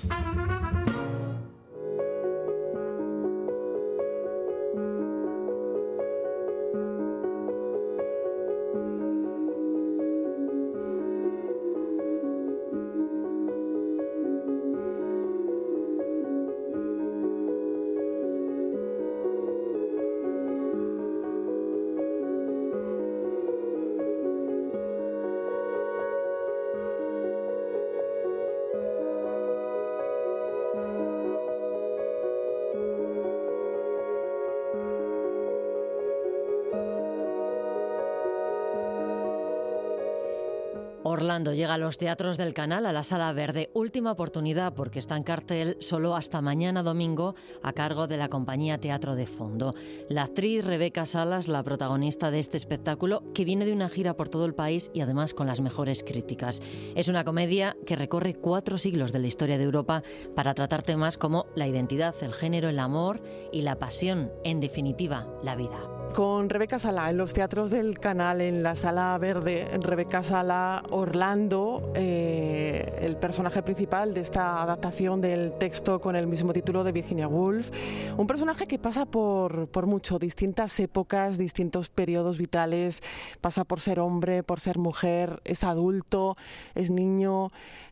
Orlando 41.10 41.54
llega 41.54 41.74
a 41.74 41.80
los 41.80 41.98
teatros 41.98 42.38
del 42.38 42.54
canal, 42.54 42.86
a 42.86 42.94
la 42.94 43.02
Sala 43.02 43.34
Verde. 43.34 43.72
Última 43.74 44.12
oportunidad 44.12 44.76
porque 44.76 45.00
está 45.00 45.18
en 45.18 45.24
cartel 45.24 45.76
solo 45.80 46.16
hasta 46.16 46.40
mañana 46.40 46.84
domingo 46.84 47.34
a 47.64 47.74
cargo 47.74 48.06
de 48.08 48.18
la 48.18 48.30
compañía 48.30 48.80
Teatro 48.80 49.16
de 49.16 49.26
Fondo. 49.26 49.74
La 50.08 50.24
actriz 50.24 50.64
Rebeca 50.64 51.08
Salas, 51.08 51.48
la 51.48 51.64
protagonista 51.64 52.30
de 52.30 52.38
este 52.38 52.58
espectáculo, 52.58 53.24
que 53.34 53.44
viene 53.44 53.66
de 53.66 53.74
una 53.74 53.90
gira 53.90 54.16
por 54.16 54.30
todo 54.30 54.46
el 54.46 54.54
país 54.54 54.92
y 54.94 55.02
además 55.02 55.34
con 55.34 55.48
las 55.48 55.62
mejores 55.62 56.04
críticas. 56.04 56.62
Es 56.94 57.08
una 57.08 57.26
comedia 57.26 57.76
que 57.88 57.96
recorre 57.96 58.36
cuatro 58.36 58.78
siglos 58.78 59.12
de 59.12 59.20
la 59.20 59.28
historia 59.28 59.58
de 59.58 59.64
Europa 59.64 60.04
para 60.36 60.54
tratar 60.54 60.84
temas 60.84 61.18
como 61.18 61.48
la 61.56 61.68
identidad, 61.68 62.14
el 62.22 62.34
género, 62.34 62.70
el 62.70 62.78
amor 62.78 63.24
y 63.52 63.64
la 63.64 63.80
pasión, 63.80 64.32
en 64.44 64.60
definitiva, 64.60 65.28
la 65.42 65.56
vida 65.56 65.99
con 66.14 66.50
Rebeca 66.50 66.80
Sala 66.80 67.10
en 67.10 67.18
los 67.18 67.34
teatros 67.34 67.72
del 67.72 68.00
canal, 68.00 68.42
en 68.42 68.64
la 68.64 68.76
sala 68.76 69.18
verde. 69.18 69.68
Rebeca 69.82 70.24
Sala, 70.24 70.84
Orlando, 70.90 71.92
eh, 71.96 73.00
el 73.02 73.18
personaje 73.18 73.62
principal 73.64 74.14
de 74.14 74.22
esta 74.22 74.62
adaptación 74.62 75.22
del 75.22 75.54
texto 75.54 76.00
con 76.00 76.16
el 76.16 76.28
mismo 76.28 76.54
título 76.54 76.84
de 76.84 76.92
Virginia 76.92 77.28
Woolf. 77.28 77.72
Un 78.18 78.28
personaje 78.28 78.68
que 78.68 78.80
pasa 78.80 79.06
por, 79.06 79.68
por 79.68 79.86
mucho, 79.86 80.20
distintas 80.20 80.80
épocas, 80.80 81.38
distintos 81.38 81.90
periodos 81.90 82.38
vitales. 82.38 83.02
Pasa 83.42 83.64
por 83.64 83.80
ser 83.80 84.00
hombre, 84.00 84.44
por 84.44 84.60
ser 84.60 84.78
mujer, 84.78 85.42
es 85.44 85.64
adulto, 85.64 86.36
es 86.76 86.92
niño. 86.92 87.48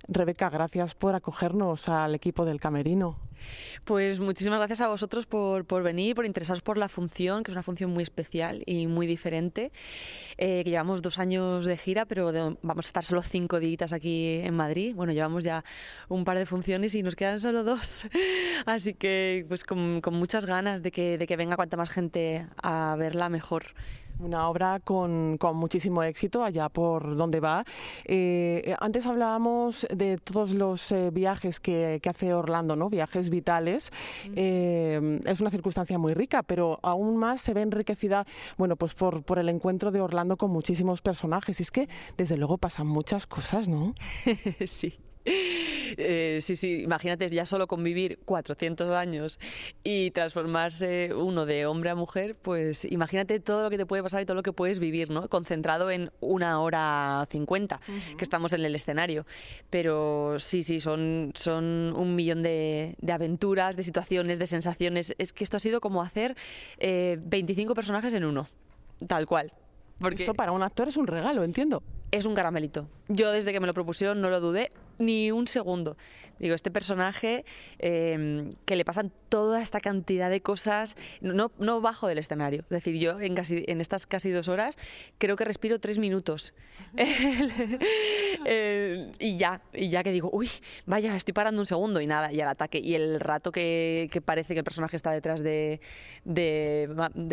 Rebeca, 0.08 0.50
gracias 0.50 0.96
por 0.96 1.16
acogernos 1.16 1.90
al 1.90 2.16
equipo 2.16 2.46
del 2.46 2.60
Camerino. 2.60 3.18
Pues 3.86 4.20
muchísimas 4.20 4.60
gracias 4.60 4.82
a 4.82 4.88
vosotros 4.88 5.26
por, 5.26 5.66
por, 5.66 5.84
venir, 5.84 6.16
por 6.16 6.26
interesaros 6.26 6.62
por 6.62 6.78
la 6.78 6.90
función, 6.90 7.44
que 7.44 7.52
es 7.52 7.56
una 7.56 7.64
función 7.64 7.92
muy 7.92 8.04
especial 8.04 8.64
y 8.66 8.88
muy 8.88 9.06
diferente. 9.06 9.72
Eh, 10.38 10.64
que 10.64 10.70
llevamos 10.70 11.02
dos 11.02 11.20
años 11.20 11.66
de 11.66 11.78
gira, 11.78 12.06
pero 12.06 12.32
vamos 12.62 12.86
a 12.86 12.88
estar 12.88 13.04
solo 13.04 13.22
cinco 13.22 13.60
días 13.60 13.94
aquí 13.94 14.40
en 14.44 14.54
Madrid. 14.54 14.96
Bueno, 14.96 15.14
llevamos 15.14 15.44
ya 15.44 15.64
un 16.10 16.24
par 16.24 16.38
de 16.38 16.46
funciones 16.46 16.96
y 16.96 17.04
nos 17.04 17.16
quedan 17.16 17.40
solo 17.40 17.64
dos. 17.64 18.08
Así 18.66 18.94
que, 18.94 19.46
pues 19.48 19.64
con, 19.64 20.02
con 20.02 20.16
muchas 20.16 20.46
ganas 20.46 20.82
de 20.82 20.92
que, 20.92 21.18
de 21.18 21.28
que 21.28 21.36
venga 21.36 21.56
cuanta 21.56 21.78
más 21.78 21.90
gente 21.90 22.48
a 22.62 22.96
verla, 22.98 23.30
mejor 23.30 23.74
Una 24.20 24.50
obra 24.50 24.80
con, 24.80 25.38
con 25.38 25.58
muchísimo 25.58 26.02
éxito 26.02 26.44
allá 26.44 26.70
por 26.70 27.16
donde 27.16 27.40
va. 27.40 27.64
Eh, 28.06 28.76
antes 28.80 29.06
hablábamos 29.06 29.86
de 29.94 30.18
todos 30.18 30.52
los 30.52 30.92
eh, 30.92 31.12
viajes 31.12 31.60
que, 31.60 32.00
que, 32.02 32.10
hace 32.10 32.34
Orlando, 32.34 32.76
¿no? 32.76 32.90
Viajes 32.90 33.30
vitales. 33.30 33.92
Eh, 34.36 35.20
es 35.26 35.40
una 35.40 35.52
circunstancia 35.52 35.98
muy 36.00 36.14
rica, 36.14 36.42
pero 36.42 36.80
aún 36.82 37.18
más 37.18 37.42
se 37.42 37.54
ve 37.54 37.62
enriquecida, 37.62 38.26
bueno, 38.58 38.76
pues 38.76 38.96
por, 38.96 39.24
por 39.24 39.38
el 39.38 39.50
encuentro 39.50 39.92
de 39.92 40.02
Orlando 40.02 40.36
con 40.38 40.52
muchísimos 40.52 41.02
personajes. 41.02 41.60
Y 41.60 41.64
es 41.64 41.72
que, 41.72 41.88
desde 42.18 42.38
luego, 42.38 42.58
pasan 42.58 42.88
muchas 42.88 43.28
cosas, 43.28 43.68
¿no? 43.68 43.94
sí. 44.66 44.98
Eh, 46.00 46.40
sí, 46.42 46.56
sí, 46.56 46.84
imagínate 46.84 47.28
ya 47.30 47.46
solo 47.46 47.68
convivir 47.68 48.20
400 48.26 48.92
años 48.92 49.40
y 49.84 50.12
transformarse 50.12 51.12
uno 51.14 51.46
de 51.46 51.66
hombre 51.66 51.90
a 51.90 51.96
mujer, 51.96 52.36
pues 52.36 52.86
imagínate 52.86 53.40
todo 53.40 53.64
lo 53.64 53.70
que 53.70 53.78
te 53.78 53.86
puede 53.86 54.04
pasar 54.04 54.22
y 54.22 54.26
todo 54.26 54.36
lo 54.36 54.44
que 54.44 54.54
puedes 54.54 54.80
vivir, 54.80 55.10
¿no? 55.10 55.28
Concentrado 55.28 55.90
en 55.90 56.12
una 56.20 56.60
hora 56.60 57.28
50 57.30 57.80
que 58.18 58.24
estamos 58.24 58.54
en 58.54 58.66
el 58.66 58.76
escenario. 58.76 59.26
Pero 59.70 60.40
sí, 60.40 60.64
sí, 60.64 60.80
son, 60.80 61.32
son 61.36 61.94
un 61.96 62.16
millón 62.16 62.44
de, 62.44 62.96
aventuras, 63.12 63.76
de 63.76 63.84
situaciones, 63.84 64.40
de 64.40 64.48
sensaciones. 64.48 65.16
Es 65.18 65.34
que 65.34 65.44
esto 65.44 65.58
ha 65.58 65.60
sido 65.60 65.82
como 65.82 66.02
hacer 66.02 66.36
25 66.80 67.72
eh, 67.72 67.76
personajes 67.76 68.14
en 68.14 68.26
uno, 68.26 68.48
tal 69.08 69.26
cual. 69.26 69.52
Porque 70.00 70.24
Esto 70.24 70.34
para 70.34 70.52
un 70.52 70.62
actor 70.62 70.88
es 70.88 70.98
un 70.98 71.08
regalo, 71.08 71.44
entiendo. 71.44 71.82
Es 72.12 72.26
un 72.26 72.36
caramelito. 72.36 72.88
Yo 73.10 73.32
desde 73.32 73.52
que 73.52 73.60
me 73.60 73.68
lo 73.68 73.74
propusieron 73.74 74.22
no 74.22 74.30
lo 74.30 74.40
dudé 74.40 74.72
ni 75.00 75.32
un 75.32 75.48
segundo. 75.48 75.98
Digo, 76.40 76.54
este 76.56 76.70
personaje 76.72 77.46
em, 77.80 78.50
que 78.66 78.76
le 78.76 78.86
pasan 78.86 79.12
toda 79.30 79.62
esta 79.62 79.80
cantidad 79.80 80.30
de 80.30 80.42
cosas, 80.42 80.96
no, 81.22 81.52
no 81.58 81.82
bajo 81.82 82.08
del 82.08 82.20
escenario. 82.20 82.62
Es 82.62 82.70
decir, 82.70 82.96
yo 82.98 83.20
en, 83.20 83.36
casi, 83.36 83.64
en 83.68 83.82
estas 83.82 84.06
casi 84.06 84.30
dos 84.32 84.48
horas 84.48 84.78
creo 85.18 85.36
que 85.36 85.46
respiro 85.46 85.80
tres 85.80 85.98
minutos. 85.98 86.54
y 89.20 89.38
ya, 89.38 89.62
y 89.74 89.90
ya 89.90 90.04
que 90.04 90.12
digo, 90.12 90.30
uy, 90.32 90.50
vaya, 90.86 91.16
estoy 91.16 91.34
parando 91.34 91.60
un 91.62 91.66
segundo 91.66 92.02
y 92.02 92.08
nada, 92.08 92.32
y 92.32 92.40
al 92.40 92.50
ataque. 92.50 92.80
Y 92.84 92.94
el 92.96 93.20
rato 93.20 93.52
que, 93.52 94.10
que 94.12 94.22
parece 94.22 94.54
que 94.54 94.60
el 94.60 94.64
personaje 94.64 94.96
está 94.96 95.12
detrás 95.12 95.42
de, 95.42 95.82
de, 96.24 96.88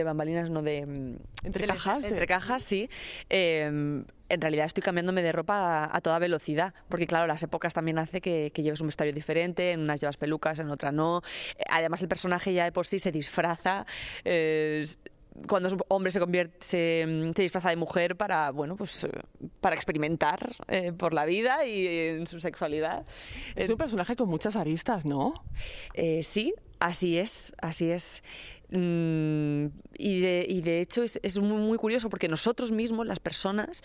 bambalinas, 0.05 0.51
no 0.51 0.63
de... 0.63 0.87
Mm, 0.87 1.17
entre 1.45 1.67
cajas. 1.67 2.05
Entre 2.05 2.27
cajas, 2.27 2.63
sí. 2.63 2.89
Em, 3.29 4.05
en 4.35 4.41
realidad 4.41 4.67
estoy 4.67 4.83
cambiándome 4.83 5.23
de 5.23 5.33
ropa 5.33 5.89
a, 5.91 6.01
toda 6.01 6.19
velocidad, 6.19 6.75
porque 6.89 7.07
claro, 7.07 7.27
las 7.27 7.43
épocas 7.43 7.75
también 7.75 7.99
hace 7.99 8.21
que, 8.21 8.51
que 8.53 8.63
lleves 8.63 8.81
un 8.81 8.89
vestuario 8.89 9.13
diferente, 9.15 9.73
en 9.73 9.81
unas 9.81 10.01
llevas 10.01 10.17
pelucas, 10.17 10.59
en 10.59 10.71
otra 10.71 10.93
no. 10.93 11.23
Además 11.71 12.03
el 12.03 12.09
personaje 12.09 12.53
ya 12.53 12.65
de 12.65 12.73
por 12.73 12.87
sí 12.87 12.99
se 12.99 13.13
disfraza. 13.13 13.87
cuando 15.49 15.69
es 15.69 15.75
hombre 15.89 16.13
se 16.13 16.21
convierte 16.21 16.57
se, 16.61 17.33
disfraza 17.35 17.71
de 17.71 17.77
mujer 17.77 18.17
para 18.17 18.51
bueno 18.51 18.77
pues 18.77 19.07
para 19.61 19.75
experimentar 19.75 20.39
eh, 20.69 20.93
por 20.93 21.13
la 21.13 21.25
vida 21.25 21.67
y 21.67 21.87
en 21.87 22.27
su 22.27 22.39
sexualidad 22.39 23.05
es 23.57 23.69
un 23.69 23.77
personaje 23.77 24.15
con 24.15 24.29
muchas 24.29 24.55
aristas 24.55 25.05
no 25.05 25.35
eh, 25.95 26.23
sí 26.23 26.55
así 26.85 27.19
es 27.19 27.55
así 27.61 27.91
es 27.91 28.23
mm, 28.71 29.67
y, 29.97 30.21
de, 30.21 30.81
hecho 30.81 31.03
es, 31.03 31.39
muy, 31.39 31.79
curioso 31.79 32.11
porque 32.11 32.29
nosotros 32.29 32.73
mismos, 32.73 33.07
las 33.07 33.21
personas, 33.21 33.83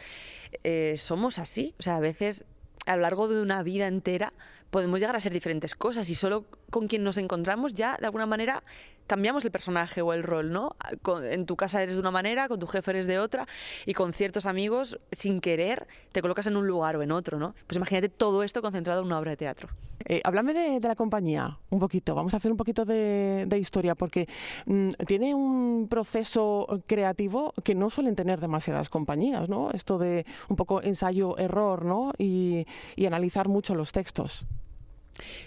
eh, 0.63 0.95
somos 0.97 1.38
así. 1.38 1.75
O 1.79 1.83
sea, 1.83 1.97
a 1.97 1.99
veces 1.99 2.45
a 2.85 2.95
lo 2.95 3.03
largo 3.03 3.27
de 3.27 3.41
una 3.41 3.62
vida 3.62 3.88
entera 3.88 4.33
podemos 4.71 4.99
llegar 4.99 5.15
a 5.15 5.19
ser 5.19 5.31
diferentes 5.31 5.75
cosas 5.75 6.09
y 6.09 6.15
solo 6.15 6.45
con 6.69 6.88
quien 6.88 7.03
nos 7.03 7.17
encontramos 7.17 7.73
ya 7.73 7.97
de 7.99 8.05
alguna 8.05 8.25
manera 8.25 8.63
cambiamos 9.09 9.43
el 9.43 9.51
personaje 9.51 10.03
o 10.03 10.13
el 10.13 10.21
rol, 10.21 10.51
¿no? 10.51 10.75
en 11.23 11.47
tu 11.47 11.55
casa 11.55 11.81
eres 11.81 11.95
de 11.95 11.99
una 11.99 12.11
manera, 12.11 12.47
con 12.47 12.59
tu 12.59 12.67
jefe 12.67 12.91
eres 12.91 13.07
de 13.07 13.17
otra 13.17 13.47
y 13.87 13.95
con 13.95 14.13
ciertos 14.13 14.45
amigos 14.45 14.99
sin 15.11 15.41
querer 15.41 15.87
te 16.11 16.21
colocas 16.21 16.45
en 16.45 16.55
un 16.55 16.67
lugar 16.67 16.95
o 16.95 17.01
en 17.01 17.11
otro, 17.11 17.39
¿no? 17.39 17.55
Pues 17.65 17.77
imagínate 17.77 18.07
todo 18.07 18.43
esto 18.43 18.61
concentrado 18.61 19.01
en 19.01 19.07
una 19.07 19.17
obra 19.17 19.31
de 19.31 19.37
teatro. 19.37 19.69
Eh, 20.05 20.21
háblame 20.23 20.53
de, 20.53 20.79
la 20.79 20.95
compañía 20.95 21.57
un 21.71 21.79
poquito, 21.79 22.13
vamos 22.13 22.35
a 22.35 22.37
hacer 22.37 22.51
un 22.51 22.57
poquito 22.57 22.85
de, 22.85 23.47
historia 23.59 23.95
porque 23.95 24.27
mm, 24.67 24.91
tiene 25.07 25.33
un 25.33 25.87
proceso 25.89 26.83
creativo 26.85 27.53
que 27.63 27.73
no 27.73 27.89
suelen 27.89 28.15
tener 28.15 28.39
demasiadas 28.39 28.89
compañías, 28.89 29.49
¿no? 29.49 29.71
Esto 29.71 29.97
de 29.97 30.27
un 30.49 30.55
poco 30.55 30.83
ensayo-error, 30.83 31.83
¿no? 31.83 32.13
Y, 32.19 32.67
y 32.95 33.07
analizar 33.07 33.47
mucho 33.47 33.73
los 33.73 33.91
textos. 33.91 34.45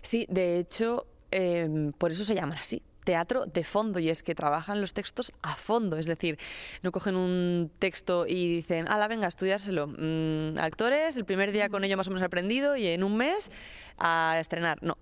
Sí, 0.02 0.26
de 0.28 0.58
hecho, 0.58 1.06
em, 1.30 1.92
por 1.92 2.10
eso 2.10 2.24
se 2.24 2.34
llaman 2.34 2.58
así, 2.58 2.82
teatro 3.04 3.46
de 3.46 3.64
fondo 3.64 3.98
y 3.98 4.08
es 4.08 4.22
que 4.22 4.34
trabajan 4.34 4.80
los 4.80 4.94
textos 4.94 5.32
a 5.42 5.54
fondo, 5.56 5.96
es 5.96 6.06
decir, 6.06 6.38
no 6.82 6.92
cogen 6.92 7.16
un 7.16 7.70
texto 7.78 8.26
y 8.26 8.56
dicen, 8.56 8.88
ala, 8.88 9.08
venga, 9.08 9.28
estudiárselo. 9.28 9.88
Mm, 9.88 10.58
actores, 10.58 11.16
el 11.16 11.24
primer 11.24 11.52
día 11.52 11.68
con 11.68 11.84
ello 11.84 11.96
más 11.96 12.06
o 12.08 12.10
menos 12.10 12.22
aprendido 12.22 12.76
y 12.76 12.86
en 12.86 13.02
un 13.02 13.16
mes 13.16 13.50
a 13.98 14.36
estrenar. 14.40 14.82
No, 14.82 14.96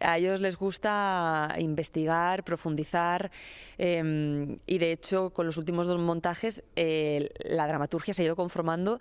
a 0.00 0.18
ellos 0.18 0.40
les 0.40 0.56
gusta 0.56 1.54
investigar, 1.58 2.44
profundizar 2.44 3.30
em, 3.78 4.56
y 4.66 4.78
de 4.78 4.92
hecho 4.92 5.30
con 5.30 5.46
los 5.46 5.56
últimos 5.56 5.86
dos 5.86 6.00
montajes 6.00 6.62
la 6.74 7.66
dramaturgia 7.66 8.14
se 8.14 8.22
ha 8.22 8.24
ido 8.26 8.36
conformando 8.36 8.98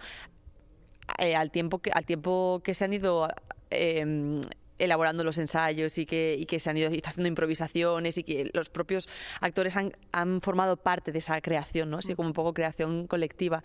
eh, 1.17 1.35
al, 1.35 1.51
tiempo 1.51 1.79
que, 1.79 1.91
al 1.91 2.05
tiempo 2.05 2.61
que 2.63 2.73
se 2.73 2.85
han 2.85 2.93
ido 2.93 3.27
em, 3.69 4.41
elaborando 4.81 5.23
los 5.23 5.37
ensayos 5.37 5.97
y 5.97 6.05
que, 6.05 6.57
se 6.59 6.69
han 6.69 6.77
ido 6.77 6.89
haciendo 6.89 7.27
improvisaciones 7.27 8.17
y 8.17 8.23
que 8.23 8.49
los 8.53 8.69
propios 8.69 9.07
actores 9.39 9.77
han, 9.77 9.93
han 10.11 10.41
formado 10.41 10.77
parte 10.77 11.11
de 11.11 11.19
esa 11.19 11.39
creación, 11.41 11.89
¿no? 11.89 11.97
así 11.97 12.15
como 12.15 12.27
un 12.27 12.33
poco 12.33 12.53
creación 12.53 13.07
colectiva. 13.07 13.63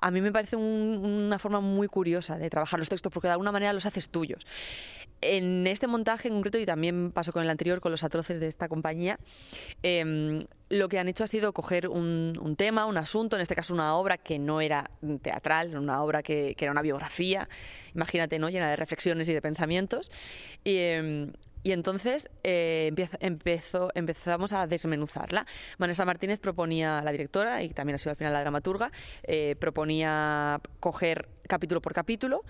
A 0.00 0.10
mí 0.10 0.20
me 0.20 0.32
parece 0.32 0.56
una 0.56 1.38
forma 1.38 1.60
muy 1.60 1.88
curiosa 1.88 2.38
de 2.38 2.48
trabajar 2.50 2.78
los 2.78 2.88
textos 2.88 3.12
porque 3.12 3.28
de 3.28 3.32
alguna 3.32 3.52
manera 3.52 3.72
los 3.72 3.86
haces 3.86 4.08
tuyos. 4.08 4.46
En 5.20 5.66
este 5.66 5.86
montaje 5.86 6.28
en 6.28 6.34
concreto, 6.34 6.58
y 6.58 6.66
también 6.66 7.10
pasó 7.10 7.32
con 7.32 7.42
el 7.42 7.50
anterior, 7.50 7.80
con 7.80 7.90
los 7.90 8.04
atroces 8.04 8.40
de 8.40 8.46
esta 8.46 8.68
compañía, 8.68 9.18
em, 9.82 10.40
lo 10.74 10.88
que 10.88 10.98
han 10.98 11.08
hecho 11.08 11.24
ha 11.24 11.26
sido 11.26 11.52
coger 11.52 11.88
un, 11.88 12.54
tema, 12.58 12.86
un 12.86 12.96
asunto, 12.96 13.36
en 13.36 13.42
este 13.42 13.54
caso 13.54 13.72
una 13.74 13.94
obra 13.96 14.18
que 14.18 14.38
no 14.38 14.60
era 14.60 14.90
teatral, 15.22 15.76
una 15.76 16.02
obra 16.02 16.22
que, 16.22 16.56
era 16.58 16.72
una 16.72 16.82
biografía, 16.82 17.48
imagínate, 17.94 18.38
¿no? 18.38 18.48
llena 18.48 18.68
de 18.68 18.76
reflexiones 18.76 19.28
y 19.28 19.34
de 19.34 19.40
pensamientos. 19.40 20.10
Y, 20.64 20.78
em, 20.78 21.32
entonces 21.64 22.28
eh, 22.42 22.92
empezó, 23.20 23.90
empezamos 23.94 24.52
a 24.52 24.66
desmenuzarla. 24.66 25.46
Vanessa 25.78 26.04
Martínez 26.04 26.38
proponía, 26.38 27.00
la 27.02 27.10
directora, 27.10 27.62
y 27.62 27.70
también 27.70 27.94
ha 27.94 27.98
sido 27.98 28.10
al 28.10 28.16
final 28.16 28.32
la 28.34 28.40
dramaturga, 28.40 28.92
eh, 29.22 29.56
proponía 29.58 30.60
coger 30.80 31.28
capítulo 31.48 31.80
por 31.80 31.94
capítulo, 31.94 32.44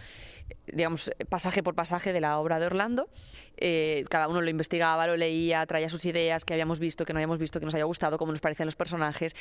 digamos, 0.66 1.11
pasaje 1.28 1.62
por 1.62 1.74
pasaje 1.74 2.12
de 2.12 2.20
la 2.20 2.38
obra 2.38 2.59
de 2.59 2.66
Orlando. 2.66 3.09
Eh, 3.57 4.04
cada 4.11 4.28
uno 4.28 4.40
lo 4.40 4.50
investigaba, 4.50 5.07
lo 5.07 5.16
leía, 5.16 5.64
traía 5.66 5.88
sus 5.88 6.04
ideas 6.04 6.44
que 6.44 6.54
habíamos 6.54 6.78
visto, 6.78 7.04
que 7.04 7.12
no 7.12 7.18
habíamos 7.18 7.38
visto, 7.38 7.61
que 7.61 7.66
nos 7.66 7.74
haya 7.74 7.85
gustado, 7.85 8.18
cómo 8.18 8.33
nos 8.33 8.40
parecían 8.40 8.66
los 8.66 8.76
personajes. 8.76 9.35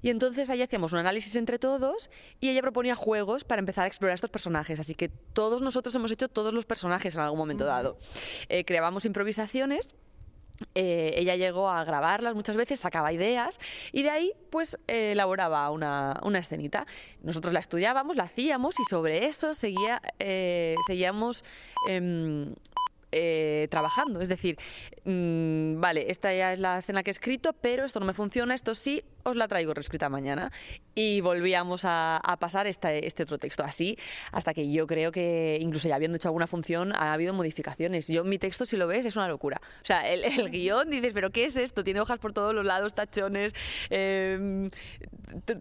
Y 0.00 0.10
entonces 0.10 0.48
ahí 0.50 0.62
hacíamos 0.62 0.92
un 0.92 1.00
análisis 1.00 1.34
entre 1.36 1.58
todos 1.58 2.10
y 2.40 2.50
ella 2.50 2.62
proponía 2.62 2.94
juegos 2.94 3.44
para 3.44 3.58
empezar 3.58 3.84
a 3.84 3.86
explorar 3.88 4.14
estos 4.14 4.30
personajes. 4.30 4.78
Así 4.78 4.94
que 4.94 5.08
todos 5.08 5.60
nosotros 5.60 5.94
hemos 5.94 6.12
hecho 6.12 6.28
todos 6.28 6.54
los 6.54 6.66
personajes 6.66 7.14
en 7.14 7.20
algún 7.20 7.38
momento 7.38 7.64
dado. 7.64 7.98
Eh, 8.48 8.64
creábamos 8.64 9.04
improvisaciones 9.04 9.94
eh, 10.74 11.14
ella 11.16 11.36
llegó 11.36 11.70
a 11.70 11.84
grabarlas 11.84 12.34
muchas 12.34 12.56
veces, 12.56 12.80
sacaba 12.80 13.12
ideas 13.12 13.58
y 13.92 14.02
de 14.02 14.10
ahí 14.10 14.32
pues 14.50 14.78
eh, 14.88 15.12
elaboraba 15.12 15.70
una, 15.70 16.20
una, 16.22 16.38
escenita. 16.38 16.86
Nosotros 17.22 17.52
la 17.52 17.60
estudiábamos, 17.60 18.16
la 18.16 18.24
hacíamos 18.24 18.78
y 18.80 18.84
sobre 18.84 19.26
eso 19.26 19.54
seguía, 19.54 20.02
eh, 20.18 20.74
seguíamos 20.86 21.44
em, 21.88 22.54
trabajando. 23.70 24.20
Es 24.20 24.28
decir, 24.28 24.58
mm, 25.04 25.80
vale, 25.80 26.10
esta 26.10 26.32
ya 26.34 26.52
es 26.52 26.58
la 26.58 26.78
escena 26.78 27.02
que 27.02 27.10
he 27.10 27.12
escrito, 27.12 27.52
pero 27.52 27.84
esto 27.84 28.00
no 28.00 28.06
me 28.06 28.14
funciona, 28.14 28.54
esto 28.54 28.74
sí, 28.74 29.02
os 29.24 29.36
la 29.36 29.48
traigo 29.48 29.74
reescrita 29.74 30.08
mañana. 30.08 30.50
Y 30.94 31.20
volvíamos 31.20 31.82
a, 31.84 32.20
pasar 32.40 32.66
este, 32.66 33.06
este, 33.06 33.22
otro 33.22 33.38
texto 33.38 33.62
así, 33.62 33.96
hasta 34.32 34.52
que 34.52 34.70
yo 34.70 34.86
creo 34.86 35.12
que, 35.12 35.58
incluso 35.60 35.88
ya 35.88 35.94
habiendo 35.94 36.16
hecho 36.16 36.28
alguna 36.28 36.46
función, 36.46 36.92
ha 36.94 37.12
habido 37.12 37.34
modificaciones. 37.34 38.08
Yo, 38.08 38.24
mi 38.24 38.38
texto, 38.38 38.64
si 38.64 38.76
lo 38.76 38.86
ves, 38.86 39.06
es 39.06 39.16
una 39.16 39.28
locura. 39.28 39.60
O 39.82 39.84
sea, 39.84 40.08
el, 40.08 40.22
guion 40.50 40.90
dices, 40.90 41.12
¿pero 41.12 41.30
qué 41.30 41.44
es 41.44 41.56
esto? 41.56 41.84
Tiene 41.84 42.00
hojas 42.00 42.18
por 42.18 42.32
todos 42.32 42.54
los 42.54 42.64
lados, 42.64 42.94
tachones, 42.94 43.54
em, 43.90 44.70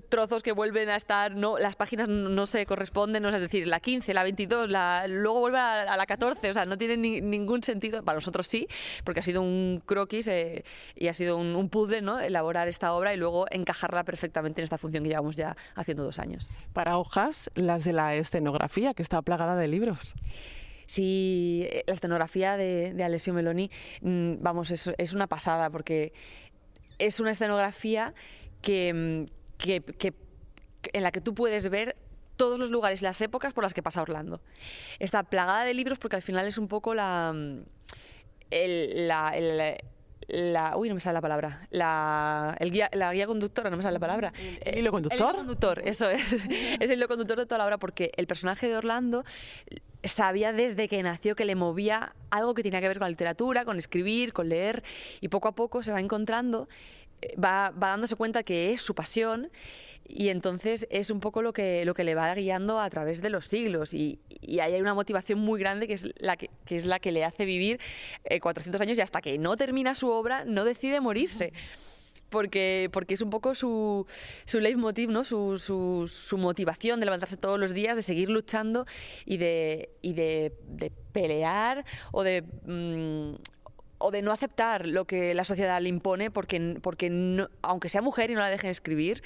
trozos 0.10 0.42
que 0.44 0.52
vuelven 0.52 0.90
a 0.90 0.96
estar, 0.96 1.36
no, 1.36 1.58
las 1.58 1.76
páginas 1.76 2.08
no 2.08 2.46
se 2.46 2.66
corresponden, 2.66 3.26
es 3.26 3.42
decir, 3.42 3.68
la 3.68 3.80
15, 3.80 4.14
la 4.14 4.24
22, 4.24 4.70
la, 4.70 5.08
luego 5.08 5.40
vuelve 5.42 5.60
a, 5.60 5.98
la 5.98 6.06
14, 6.06 6.50
o 6.50 6.54
sea, 6.54 6.66
no 6.66 6.78
tiene 6.78 6.98
ningún 6.98 7.64
sentido. 7.64 8.04
Para 8.04 8.16
nosotros 8.16 8.48
sí, 8.48 8.68
porque 9.04 9.20
ha 9.20 9.24
sido 9.24 9.37
un 9.42 9.82
croquis 9.86 10.28
eh, 10.28 10.64
y 10.96 11.08
ha 11.08 11.14
sido 11.14 11.38
un, 11.38 11.56
un 11.56 11.70
puzzle, 11.70 12.02
¿no? 12.02 12.20
Elaborar 12.20 12.68
esta 12.68 12.94
obra 12.94 13.14
y 13.14 13.18
luego 13.18 13.46
encajarla 13.52 14.04
perfectamente 14.04 14.62
en 14.62 14.64
esta 14.64 14.78
función 14.78 15.04
que 15.04 15.10
llevamos 15.10 15.36
ya 15.36 15.56
haciendo 15.76 16.04
dos 16.04 16.20
años. 16.20 16.50
Para 16.74 16.98
hojas, 16.98 17.52
las 17.56 17.84
de 17.86 17.94
la 17.94 18.16
escenografía, 18.16 18.94
que 18.94 19.04
está 19.04 19.22
plagada 19.22 19.56
de 19.56 19.68
libros. 19.68 20.16
Sí, 20.88 21.68
eh, 21.70 21.84
la 21.86 21.94
escenografía 21.94 22.56
de, 22.56 23.04
Alessio 23.04 23.34
Meloni, 23.34 23.70
mm, 24.02 24.36
vamos, 24.40 24.72
es, 24.72 24.90
es, 24.98 25.14
una 25.14 25.28
pasada 25.28 25.70
porque 25.70 26.14
es 26.98 27.20
una 27.20 27.32
escenografía 27.32 28.14
que, 28.62 28.94
mm, 28.94 29.26
que, 29.58 30.14
en 30.94 31.04
la 31.04 31.12
que 31.12 31.20
tú 31.20 31.36
puedes 31.36 31.70
ver 31.70 31.98
todos 32.38 32.58
los 32.58 32.72
lugares 32.72 33.02
y 33.02 33.06
las 33.06 33.22
épocas 33.22 33.54
por 33.54 33.64
las 33.64 33.74
que 33.74 33.84
pasa 33.84 34.02
Orlando. 34.02 34.42
Está 35.00 35.24
plagada 35.24 35.66
de 35.66 35.74
libros 35.74 36.00
porque 36.00 36.16
al 36.16 36.22
final 36.22 36.48
es 36.48 36.58
un 36.58 36.68
poco 36.68 36.94
la... 36.94 37.34
el- 38.52 39.08
la- 39.08 39.30
el- 39.36 39.78
la, 40.30 40.76
uy, 40.76 40.90
no 40.90 40.96
me 40.96 41.00
sale 41.02 41.14
la 41.14 41.22
palabra. 41.22 41.68
La, 41.70 42.56
el 42.60 42.72
guía, 42.72 42.90
la 42.92 43.14
guía 43.14 43.28
conductora, 43.28 43.70
no 43.70 43.78
me 43.78 43.84
sale 43.84 43.94
la 43.94 44.00
palabra. 44.00 44.34
¿El 44.62 44.80
hilo 44.80 44.92
conductor? 44.92 45.22
El 45.22 45.26
hilo 45.30 45.38
conductor, 45.38 45.82
eso 45.86 46.10
es. 46.10 46.34
es 46.80 46.82
el 46.90 46.92
hilo 46.98 47.08
conductor 47.08 47.38
de 47.38 47.46
toda 47.46 47.60
la 47.60 47.66
obra 47.66 47.78
porque 47.78 48.12
el 48.18 48.28
personaje 48.28 48.68
de 48.68 48.76
Orlando 48.76 49.24
sabía 50.04 50.52
desde 50.52 50.88
que 50.90 51.02
nació 51.02 51.36
que 51.36 51.46
le 51.46 51.56
movía 51.56 52.14
algo 52.30 52.54
que 52.54 52.64
tenía 52.64 52.82
que 52.82 52.88
ver 52.90 52.98
con 52.98 53.06
la 53.06 53.10
literatura, 53.10 53.64
con 53.64 53.78
escribir, 53.78 54.34
con 54.34 54.50
leer, 54.50 54.84
y 55.22 55.30
poco 55.30 55.48
a 55.48 55.56
poco 55.56 55.82
se 55.82 55.92
va 55.94 56.00
encontrando, 56.02 56.68
eh, 57.22 57.34
va, 57.40 57.72
va 57.72 57.90
dándose 57.90 58.16
cuenta 58.18 58.44
que 58.44 58.74
es 58.74 58.82
su 58.82 58.94
pasión. 58.96 59.50
Y 60.10 60.30
entonces 60.30 60.88
es 60.90 61.10
un 61.12 61.20
poco 61.20 61.42
lo 61.42 61.52
que, 61.54 61.84
lo 61.86 61.94
que 61.94 62.04
le 62.06 62.16
va 62.16 62.34
guiando 62.34 62.80
a 62.80 62.90
través 62.90 63.22
de 63.22 63.30
los 63.30 63.46
siglos. 63.46 63.94
Y, 63.94 64.20
y 64.42 64.60
ahí 64.60 64.74
hay 64.74 64.82
una 64.82 64.94
motivación 64.94 65.40
muy 65.40 65.60
grande 65.60 65.86
que 65.88 65.94
es 65.94 66.08
la 66.18 66.38
que, 66.38 66.50
que 66.66 66.76
es 66.78 66.86
la 66.86 67.00
que 67.00 67.12
le 67.12 67.26
hace 67.26 67.44
vivir 67.46 67.80
eh, 68.24 68.40
400 68.40 68.80
años 68.82 68.98
y 68.98 69.02
hasta 69.02 69.22
que 69.22 69.38
no 69.38 69.58
termina 69.58 69.96
su 69.96 70.10
obra 70.10 70.46
no 70.46 70.64
decide 70.64 71.02
morirse 71.02 71.52
porque, 72.30 72.90
porque 72.92 73.14
es 73.14 73.22
un 73.22 73.30
poco 73.30 73.56
su, 73.56 74.06
su 74.46 74.60
leitmotiv, 74.60 75.10
¿no? 75.10 75.24
Su, 75.24 75.58
su, 75.58 76.08
su 76.14 76.38
motivación 76.38 77.00
de 77.00 77.06
levantarse 77.06 77.38
todos 77.38 77.58
los 77.60 77.74
días, 77.74 77.96
de 77.96 78.02
seguir 78.02 78.30
luchando 78.30 78.86
y 79.26 79.38
de, 79.38 79.90
y 80.02 80.14
de, 80.14 80.54
de 80.68 80.92
pelear 81.12 81.86
o 82.12 82.24
de... 82.24 82.44
mm, 82.66 83.36
o 84.00 84.12
de 84.12 84.22
no 84.22 84.32
aceptar 84.32 84.86
lo 84.86 85.06
que 85.06 85.34
la 85.34 85.44
sociedad 85.44 85.82
le 85.82 85.90
impone 85.90 86.30
porque, 86.30 86.78
porque 86.84 87.10
no- 87.10 87.50
aunque 87.64 87.90
sea 87.90 88.04
mujer 88.04 88.30
y 88.30 88.36
no 88.36 88.42
la 88.42 88.50
dejen 88.52 88.70
escribir, 88.70 89.24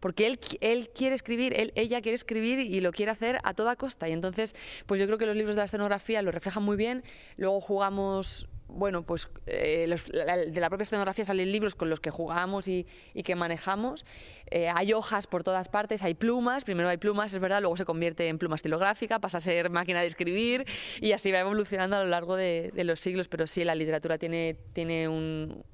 porque 0.00 0.26
él, 0.26 0.38
él 0.60 0.90
quiere 0.94 1.14
escribir, 1.14 1.58
él, 1.58 1.72
ella 1.76 2.00
quiere 2.02 2.14
escribir 2.14 2.58
y 2.60 2.80
lo 2.80 2.92
quiere 2.92 3.10
hacer 3.12 3.38
a 3.44 3.54
toda 3.54 3.76
costa. 3.76 4.08
Y 4.08 4.12
entonces, 4.12 4.54
pues 4.86 5.00
yo 5.00 5.06
creo 5.06 5.18
que 5.18 5.26
los 5.26 5.36
libros 5.36 5.54
de 5.56 5.60
la 5.60 5.64
escenografía 5.66 6.20
lo 6.22 6.30
reflejan 6.30 6.62
muy 6.62 6.76
bien. 6.76 7.02
Luego 7.36 7.60
jugamos, 7.60 8.48
bueno, 8.68 9.02
pues 9.04 9.28
eh, 9.46 9.86
los- 9.88 10.08
la- 10.12 10.36
de 10.36 10.60
la 10.60 10.68
propia 10.68 10.82
escenografía 10.82 11.24
salen 11.24 11.50
libros 11.52 11.74
con 11.74 11.88
los 11.88 12.00
que 12.00 12.10
jugamos 12.10 12.68
y, 12.68 12.86
y 13.14 13.22
que 13.22 13.34
manejamos. 13.34 14.04
Eh, 14.50 14.68
hay 14.68 14.92
hojas 14.92 15.26
por 15.26 15.42
todas 15.42 15.68
partes, 15.68 16.02
hay 16.02 16.14
plumas, 16.14 16.64
primero 16.64 16.88
hay 16.88 16.96
plumas, 16.98 17.32
es 17.32 17.38
verdad, 17.40 17.60
luego 17.60 17.76
se 17.76 17.84
convierte 17.86 18.28
en 18.28 18.38
pluma 18.38 18.56
estilográfica, 18.56 19.20
pasa 19.20 19.38
a 19.38 19.40
ser 19.40 19.70
máquina 19.70 20.00
de 20.00 20.06
escribir 20.06 20.66
y 21.00 21.12
así 21.12 21.32
va 21.32 21.38
evolucionando 21.38 21.96
a 21.96 22.02
lo 22.04 22.10
largo 22.10 22.36
de, 22.36 22.72
de 22.74 22.84
los 22.84 23.00
siglos. 23.00 23.28
Pero 23.28 23.46
sí, 23.46 23.64
la 23.64 23.74
literatura 23.74 24.18
tiene, 24.18 24.56
tiene 24.74 25.08
un, 25.08 25.64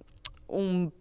un 0.47 0.93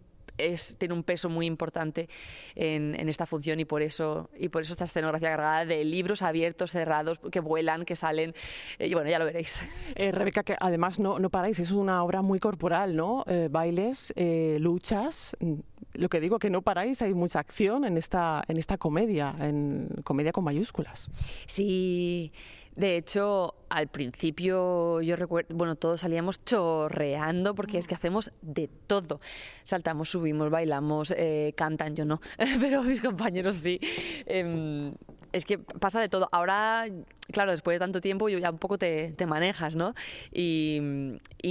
es, 0.46 0.76
tiene 0.78 0.94
un 0.94 1.02
peso 1.02 1.28
muy 1.28 1.46
importante 1.46 2.08
en, 2.54 2.94
en 2.98 3.08
esta 3.08 3.26
función 3.26 3.60
y 3.60 3.64
por 3.64 3.82
eso 3.82 4.30
y 4.38 4.48
por 4.48 4.62
eso 4.62 4.72
esta 4.72 4.84
escenografía 4.84 5.30
cargada 5.30 5.64
de 5.64 5.84
libros 5.84 6.22
abiertos, 6.22 6.70
cerrados, 6.72 7.18
que 7.30 7.40
vuelan, 7.40 7.84
que 7.84 7.96
salen 7.96 8.34
eh, 8.78 8.88
y 8.88 8.94
bueno, 8.94 9.10
ya 9.10 9.18
lo 9.18 9.24
veréis. 9.24 9.64
Eh, 9.94 10.12
Rebeca, 10.12 10.42
que 10.42 10.56
además 10.58 10.98
no, 10.98 11.18
no 11.18 11.30
paráis, 11.30 11.58
es 11.58 11.70
una 11.70 12.02
obra 12.02 12.22
muy 12.22 12.38
corporal, 12.38 12.96
¿no? 12.96 13.24
Eh, 13.26 13.48
bailes, 13.50 14.12
luchas. 14.58 15.36
mm, 15.40 15.54
Lo 15.94 16.08
que 16.08 16.20
digo 16.20 16.38
que 16.38 16.50
no 16.50 16.62
paráis, 16.62 17.02
hay 17.02 17.14
mucha 17.14 17.40
acción 17.40 17.84
en 17.84 17.96
esta, 17.96 18.42
en 18.48 18.56
esta 18.56 18.78
comedia, 18.78 19.34
en 19.40 19.88
comedia 20.04 20.32
con 20.32 20.44
mayúsculas. 20.44 21.08
Sí, 21.46 22.32
de 22.80 22.96
hecho, 22.96 23.54
al 23.68 23.88
principio 23.88 25.02
yo 25.02 25.14
recuerdo, 25.16 25.54
bueno, 25.54 25.76
todos 25.76 26.00
salíamos 26.00 26.42
chorreando 26.44 27.54
porque 27.54 27.76
es 27.76 27.86
que 27.86 27.94
hacemos 27.94 28.32
de 28.40 28.70
todo. 28.86 29.20
Saltamos, 29.64 30.08
subimos, 30.08 30.48
bailamos, 30.48 31.12
eh, 31.16 31.52
cantan, 31.56 31.94
yo 31.94 32.06
no, 32.06 32.20
pero 32.60 32.82
mis 32.82 33.02
compañeros 33.02 33.56
sí. 33.56 33.78
Em, 34.24 34.94
es 35.32 35.44
que 35.44 35.58
pasa 35.58 36.00
de 36.00 36.08
todo. 36.08 36.30
Ahora, 36.32 36.86
claro, 37.30 37.50
después 37.50 37.74
de 37.74 37.80
tanto 37.80 38.00
tiempo 38.00 38.30
yo 38.30 38.38
ya 38.38 38.50
un 38.50 38.58
poco 38.58 38.78
te, 38.78 39.14
manejas, 39.26 39.76
¿no? 39.76 39.94
Y, 40.32 40.80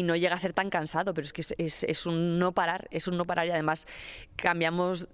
no 0.03 0.15
llega 0.15 0.33
a 0.33 0.39
ser 0.39 0.53
tan 0.53 0.71
cansado, 0.71 1.13
pero 1.13 1.25
es 1.25 1.33
que 1.33 1.41
es, 1.41 1.83
es- 1.83 2.05
un 2.07 2.39
no 2.39 2.53
parar, 2.53 2.87
es 2.89 3.07
un 3.07 3.17
no 3.17 3.25
parar 3.25 3.45
y 3.45 3.51
además 3.51 3.85
cambiamos 4.35 5.07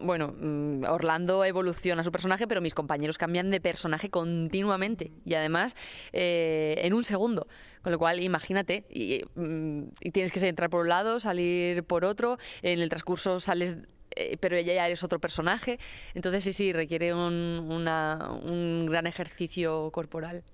bueno, 0.00 0.34
mm, 0.38 0.84
Orlando 0.88 1.44
evoluciona 1.44 2.02
su 2.04 2.10
personaje, 2.12 2.46
pero 2.46 2.60
mis 2.60 2.74
compañeros 2.74 3.18
cambian 3.18 3.50
de 3.50 3.60
personaje 3.60 4.10
continuamente 4.10 5.12
y 5.24 5.34
además 5.34 5.76
eh, 6.12 6.76
en 6.82 6.94
un 6.94 7.04
segundo. 7.04 7.46
Con 7.82 7.92
lo 7.92 7.98
cual, 7.98 8.22
imagínate, 8.22 8.84
y, 8.90 9.22
mm, 9.36 9.82
y 10.00 10.10
tienes 10.10 10.32
que 10.32 10.46
entrar 10.46 10.68
por 10.68 10.82
un 10.82 10.88
lado, 10.88 11.18
salir 11.18 11.82
por 11.84 12.04
otro, 12.04 12.36
en 12.62 12.78
el 12.80 12.88
transcurso 12.90 13.40
sales, 13.40 13.76
eh, 14.16 14.36
pero 14.38 14.56
ella 14.56 14.74
ya 14.74 14.86
eres 14.86 15.02
otro 15.02 15.18
personaje. 15.18 15.78
Entonces, 16.14 16.44
sí, 16.44 16.52
sí, 16.52 16.72
requiere 16.74 17.14
un, 17.14 17.66
una- 17.70 18.32
un 18.42 18.86
gran 18.86 19.06
ejercicio 19.06 19.90
corporal. 19.92 20.44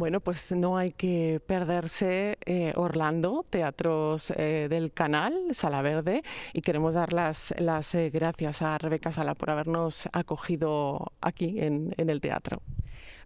Bueno, 0.00 0.20
pues 0.20 0.50
no 0.52 0.78
hay 0.78 0.92
que 0.92 1.42
perderse 1.46 2.38
eh, 2.46 2.72
Orlando, 2.74 3.44
Teatros 3.50 4.30
eh, 4.34 4.66
del 4.70 4.94
Canal, 4.94 5.34
Sala 5.52 5.82
Verde, 5.82 6.22
y 6.54 6.62
queremos 6.62 6.94
dar 6.94 7.12
las, 7.12 7.52
las 7.58 7.94
eh, 7.94 8.08
gracias 8.08 8.62
a 8.62 8.78
Rebeca 8.78 9.12
Sala 9.12 9.34
por 9.34 9.50
habernos 9.50 10.08
acogido 10.14 11.12
aquí 11.20 11.60
en, 11.60 11.94
el 11.98 12.18
teatro. 12.22 12.62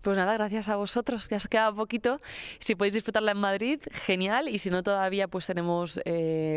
Pues 0.02 0.18
nada, 0.18 0.34
gracias 0.34 0.68
a 0.68 0.74
vosotros, 0.74 1.28
que 1.28 1.36
os 1.36 1.46
queda 1.46 1.72
poquito. 1.72 2.20
Si 2.58 2.74
podéis 2.74 2.94
disfrutarla 2.94 3.30
en 3.30 3.38
Madrid, 3.38 3.78
genial. 3.92 4.48
Y 4.48 4.58
si 4.58 4.70
no 4.70 4.82
todavía, 4.82 5.28
pues 5.28 5.46
tenemos 5.46 6.00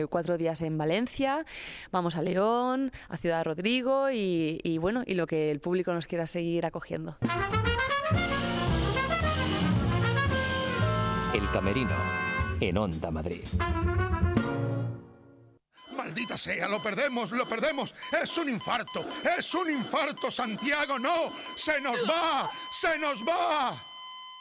cuatro 0.10 0.40
días 0.40 0.64
en 0.64 0.80
Valencia, 0.80 1.46
vamos 1.92 2.16
a 2.16 2.24
León, 2.24 2.92
a 3.08 3.18
Ciudad 3.18 3.44
Rodrigo 3.46 4.10
y, 4.10 4.62
y 4.64 4.80
bueno, 4.80 5.04
y 5.06 5.14
lo 5.14 5.28
que 5.28 5.52
el 5.52 5.60
público 5.60 5.94
nos 5.94 6.08
quiera 6.08 6.26
seguir 6.26 6.66
acogiendo. 6.66 7.18
El 11.38 11.52
Camerino, 11.52 11.96
en 12.60 12.80
Onda 12.80 13.12
Madrid. 13.12 13.44
Maldita 15.96 16.36
sea, 16.36 16.68
lo 16.68 16.82
perdemos, 16.82 17.32
lo 17.32 17.48
perdemos. 17.48 17.94
Es 18.20 18.36
un 18.40 18.50
infarto, 18.50 19.06
es 19.38 19.54
un 19.54 19.70
infarto, 19.70 20.32
Santiago, 20.32 20.98
no. 20.98 21.32
Se 21.56 21.80
nos 21.80 21.98
va, 22.10 22.50
se 22.72 22.98
nos 22.98 23.22
va. 23.22 23.80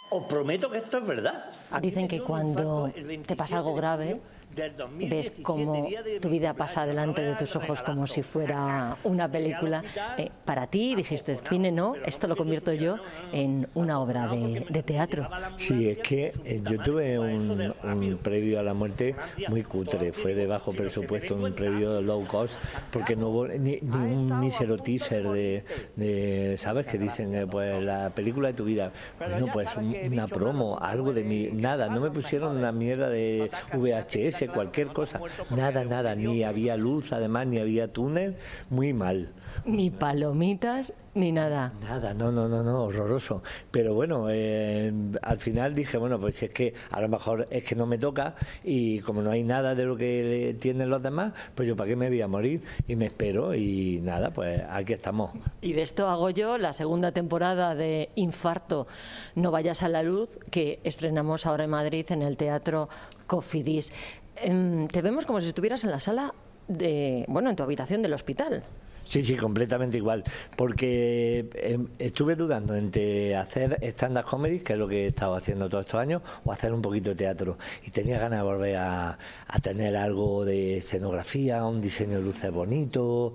Os 0.08 0.24
prometo 0.24 0.70
que 0.70 0.78
esto 0.78 0.96
es 0.96 1.06
verdad. 1.06 1.52
Dicen 1.82 2.08
que 2.08 2.18
cuando 2.18 2.90
te 2.94 3.02
pasa 3.02 3.06
27 3.06 3.54
algo 3.56 3.74
grave, 3.74 4.22
ves 4.54 4.76
2017, 4.76 5.42
cómo 5.42 5.86
tu 6.20 6.28
vida 6.28 6.54
pasa 6.54 6.86
delante 6.86 7.20
de 7.22 7.34
tus 7.34 7.54
ojos 7.56 7.82
como 7.82 8.06
si 8.06 8.22
fuera 8.22 8.96
una 9.04 9.30
película. 9.30 9.82
Eh, 10.16 10.30
para 10.44 10.66
ti 10.66 10.94
dijiste, 10.94 11.34
cine 11.48 11.70
no, 11.72 11.94
esto 12.06 12.26
lo 12.26 12.36
convierto 12.36 12.72
yo 12.72 12.96
en 13.32 13.68
una 13.74 14.00
obra 14.00 14.28
de, 14.28 14.64
de 14.68 14.82
teatro. 14.82 15.28
Sí, 15.56 15.88
es 15.90 15.98
que 15.98 16.32
eh, 16.44 16.62
yo 16.68 16.78
tuve 16.82 17.18
un, 17.18 17.72
un 17.84 18.18
previo 18.22 18.58
a 18.60 18.62
la 18.62 18.72
muerte 18.74 19.14
muy 19.48 19.62
cutre, 19.62 20.12
fue 20.12 20.34
de 20.34 20.46
bajo 20.46 20.72
presupuesto, 20.72 21.34
un 21.34 21.52
previo 21.52 22.00
low 22.00 22.26
cost, 22.26 22.54
porque 22.90 23.16
no 23.16 23.28
hubo 23.28 23.48
ni, 23.48 23.78
ni 23.82 23.96
un 23.96 24.40
mísero 24.40 24.78
teaser 24.78 25.28
de, 25.28 25.64
de, 25.96 26.56
¿sabes? 26.58 26.86
Que 26.86 26.98
dicen, 26.98 27.34
eh, 27.34 27.46
pues 27.46 27.82
la 27.82 28.10
película 28.10 28.48
de 28.48 28.54
tu 28.54 28.64
vida. 28.64 28.92
Bueno, 29.18 29.46
pues 29.52 29.68
un- 29.76 29.94
una 30.12 30.26
promo, 30.28 30.78
algo 30.80 31.12
de 31.12 31.24
mi, 31.24 31.48
nada, 31.52 31.88
no 31.88 32.00
me 32.00 32.10
pusieron 32.10 32.56
una 32.56 32.72
mierda 32.72 33.08
de 33.10 33.50
VHS, 33.74 34.35
cualquier 34.46 34.88
cosa, 34.88 35.20
nada, 35.50 35.84
nada, 35.84 36.14
ni 36.14 36.44
había 36.44 36.76
luz, 36.76 37.12
además, 37.12 37.46
ni 37.46 37.58
había 37.58 37.92
túnel, 37.92 38.36
muy 38.70 38.92
mal. 38.92 39.32
Ni 39.64 39.90
palomitas, 39.90 40.92
ni 41.16 41.32
nada. 41.32 41.72
Nada, 41.80 42.12
no, 42.14 42.30
no, 42.30 42.46
no, 42.46 42.62
no, 42.62 42.84
horroroso. 42.84 43.42
Pero 43.70 43.94
bueno, 43.94 44.26
eh, 44.30 44.92
al 45.22 45.38
final 45.38 45.74
dije, 45.74 45.96
bueno, 45.96 46.20
pues 46.20 46.42
es 46.42 46.50
que 46.50 46.74
a 46.90 47.00
lo 47.00 47.08
mejor 47.08 47.48
es 47.50 47.64
que 47.64 47.74
no 47.74 47.86
me 47.86 47.98
toca 47.98 48.34
y 48.62 49.00
como 49.00 49.22
no 49.22 49.30
hay 49.30 49.42
nada 49.42 49.74
de 49.74 49.84
lo 49.84 49.96
que 49.96 50.56
tienen 50.60 50.90
los 50.90 51.02
demás, 51.02 51.32
pues 51.54 51.66
yo 51.66 51.74
para 51.74 51.88
qué 51.88 51.96
me 51.96 52.08
voy 52.08 52.20
a 52.20 52.28
morir 52.28 52.62
y 52.86 52.96
me 52.96 53.06
espero 53.06 53.54
y 53.54 54.00
nada, 54.02 54.30
pues 54.30 54.62
aquí 54.68 54.92
estamos. 54.92 55.30
Y 55.62 55.72
de 55.72 55.82
esto 55.82 56.08
hago 56.08 56.30
yo 56.30 56.58
la 56.58 56.72
segunda 56.74 57.12
temporada 57.12 57.74
de 57.74 58.10
Infarto, 58.14 58.86
No 59.34 59.50
vayas 59.50 59.82
a 59.82 59.88
la 59.88 60.02
luz, 60.02 60.38
que 60.50 60.80
estrenamos 60.84 61.46
ahora 61.46 61.64
en 61.64 61.70
Madrid 61.70 62.04
en 62.10 62.22
el 62.22 62.36
Teatro 62.36 62.88
Cofidis. 63.26 63.92
Em, 64.36 64.86
Te 64.88 65.00
vemos 65.00 65.24
como 65.24 65.40
si 65.40 65.48
estuvieras 65.48 65.82
en 65.84 65.90
la 65.90 66.00
sala 66.00 66.34
de, 66.68 67.24
bueno, 67.28 67.48
en 67.48 67.56
tu 67.56 67.62
habitación 67.62 68.02
del 68.02 68.12
hospital. 68.12 68.64
Sí, 69.06 69.22
sí, 69.22 69.36
completamente 69.36 69.96
igual. 69.98 70.24
Porque 70.56 71.48
eh, 71.54 71.78
estuve 71.98 72.34
dudando 72.34 72.74
entre 72.74 73.36
hacer 73.36 73.78
stand-up 73.82 74.24
comedy, 74.24 74.58
que 74.60 74.72
es 74.72 74.78
lo 74.78 74.88
que 74.88 75.04
he 75.04 75.06
estado 75.06 75.36
haciendo 75.36 75.68
todos 75.68 75.86
estos 75.86 76.00
años, 76.00 76.22
o 76.44 76.50
hacer 76.52 76.72
un 76.72 76.82
poquito 76.82 77.10
de 77.10 77.16
teatro. 77.16 77.56
Y 77.84 77.90
tenía 77.90 78.18
ganas 78.18 78.40
de 78.40 78.44
volver 78.44 78.76
a, 78.76 79.18
a 79.46 79.58
tener 79.60 79.96
algo 79.96 80.44
de 80.44 80.78
escenografía, 80.78 81.64
un 81.64 81.80
diseño 81.80 82.18
de 82.18 82.24
luces 82.24 82.50
bonito. 82.50 83.34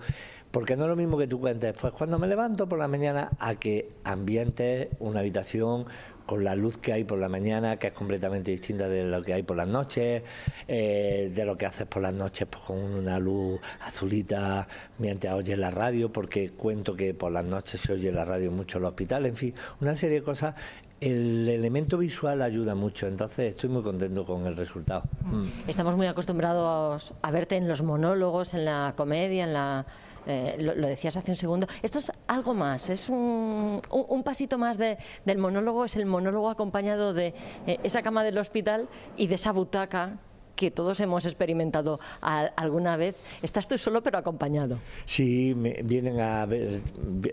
Porque 0.52 0.76
no 0.76 0.84
es 0.84 0.90
lo 0.90 0.98
mismo 0.98 1.18
que 1.18 1.28
tú 1.28 1.40
cuentes, 1.40 1.74
pues 1.80 1.94
cuando 1.94 2.20
me 2.20 2.28
levanto 2.28 2.68
por 2.68 2.78
la 2.78 2.90
mañana 2.90 3.30
a 3.40 3.56
que 3.56 3.90
ambientes 4.04 4.90
una 5.00 5.22
habitación 5.22 5.86
con 6.26 6.44
la 6.44 6.56
luz 6.56 6.78
que 6.78 6.94
hay 6.94 7.04
por 7.04 7.20
la 7.20 7.30
mañana, 7.30 7.78
que 7.78 7.88
es 7.88 7.94
completamente 7.94 8.52
distinta 8.52 8.88
de 8.88 9.04
lo 9.04 9.24
que 9.24 9.34
hay 9.34 9.44
por 9.44 9.58
las 9.58 9.68
noches, 9.68 10.24
eh, 10.68 11.32
de 11.34 11.46
lo 11.46 11.58
que 11.58 11.66
haces 11.66 11.88
por 11.88 12.02
las 12.02 12.14
noches 12.14 12.48
pues, 12.50 12.64
con 12.64 12.78
una 12.78 13.20
luz 13.20 13.60
azulita 13.82 14.68
mientras 14.98 15.34
oyes 15.36 15.58
la 15.58 15.72
radio, 15.72 16.12
porque 16.12 16.52
cuento 16.52 16.96
que 16.96 17.14
por 17.14 17.32
las 17.32 17.46
noches 17.46 17.82
se 17.82 17.94
oye 17.94 18.12
la 18.12 18.26
radio 18.26 18.52
mucho 18.52 18.78
en 18.78 18.84
el 18.84 18.90
hospital, 18.90 19.26
en 19.26 19.36
fin, 19.36 19.54
una 19.80 19.96
serie 19.96 20.20
de 20.20 20.24
cosas 20.24 20.56
el 21.02 21.50
elemento 21.50 21.98
visual 21.98 22.44
ayuda 22.44 22.76
mucho, 22.76 23.08
entonces 23.08 23.50
estoy 23.50 23.70
muy 23.70 23.82
contento 23.82 24.24
con 24.24 24.46
el 24.46 24.56
resultado. 24.56 25.02
Mm. 25.24 25.48
Estamos 25.68 25.98
muy 25.98 26.06
acostumbrados 26.06 27.16
a 27.24 27.32
verte 27.32 27.58
en 27.58 27.68
los 27.68 27.82
monólogos, 27.82 28.54
en 28.54 28.66
la 28.66 28.94
comedia, 28.96 29.46
en 29.46 29.54
la 29.54 29.86
eh, 30.28 30.58
lo, 30.60 30.88
decías 30.88 31.18
hace 31.18 31.32
un 31.32 31.38
segundo. 31.38 31.68
Esto 31.82 32.00
es 32.00 32.12
algo 32.28 32.54
más, 32.54 32.90
es 32.90 33.10
un, 33.10 33.82
pasito 34.24 34.58
más 34.58 34.78
de, 34.78 34.98
del 35.26 35.38
monólogo, 35.38 35.86
es 35.86 35.96
el 35.96 36.06
monólogo 36.06 36.50
acompañado 36.50 37.14
de 37.14 37.34
eh, 37.68 37.80
esa 37.84 38.02
cama 38.02 38.24
del 38.24 38.38
hospital 38.38 38.88
y 39.18 39.28
de 39.28 39.36
esa 39.36 39.52
butaca 39.52 40.20
que 40.56 40.70
todos 40.70 41.00
hemos 41.00 41.26
experimentado 41.26 42.00
alguna 42.22 42.96
vez. 42.96 43.16
Estás 43.42 43.68
tú 43.68 43.80
solo 43.80 44.04
pero 44.04 44.20
acompañado. 44.20 44.78
Sí, 45.06 45.56
me 45.56 45.82
vienen 45.82 46.20
a 46.20 46.46
ver 46.46 46.84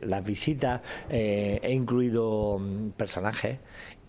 las 0.00 0.24
visitas, 0.24 0.80
eh, 1.10 1.60
he 1.62 1.74
incluido 1.74 2.58
mm, 2.58 2.90
personajes 2.92 3.58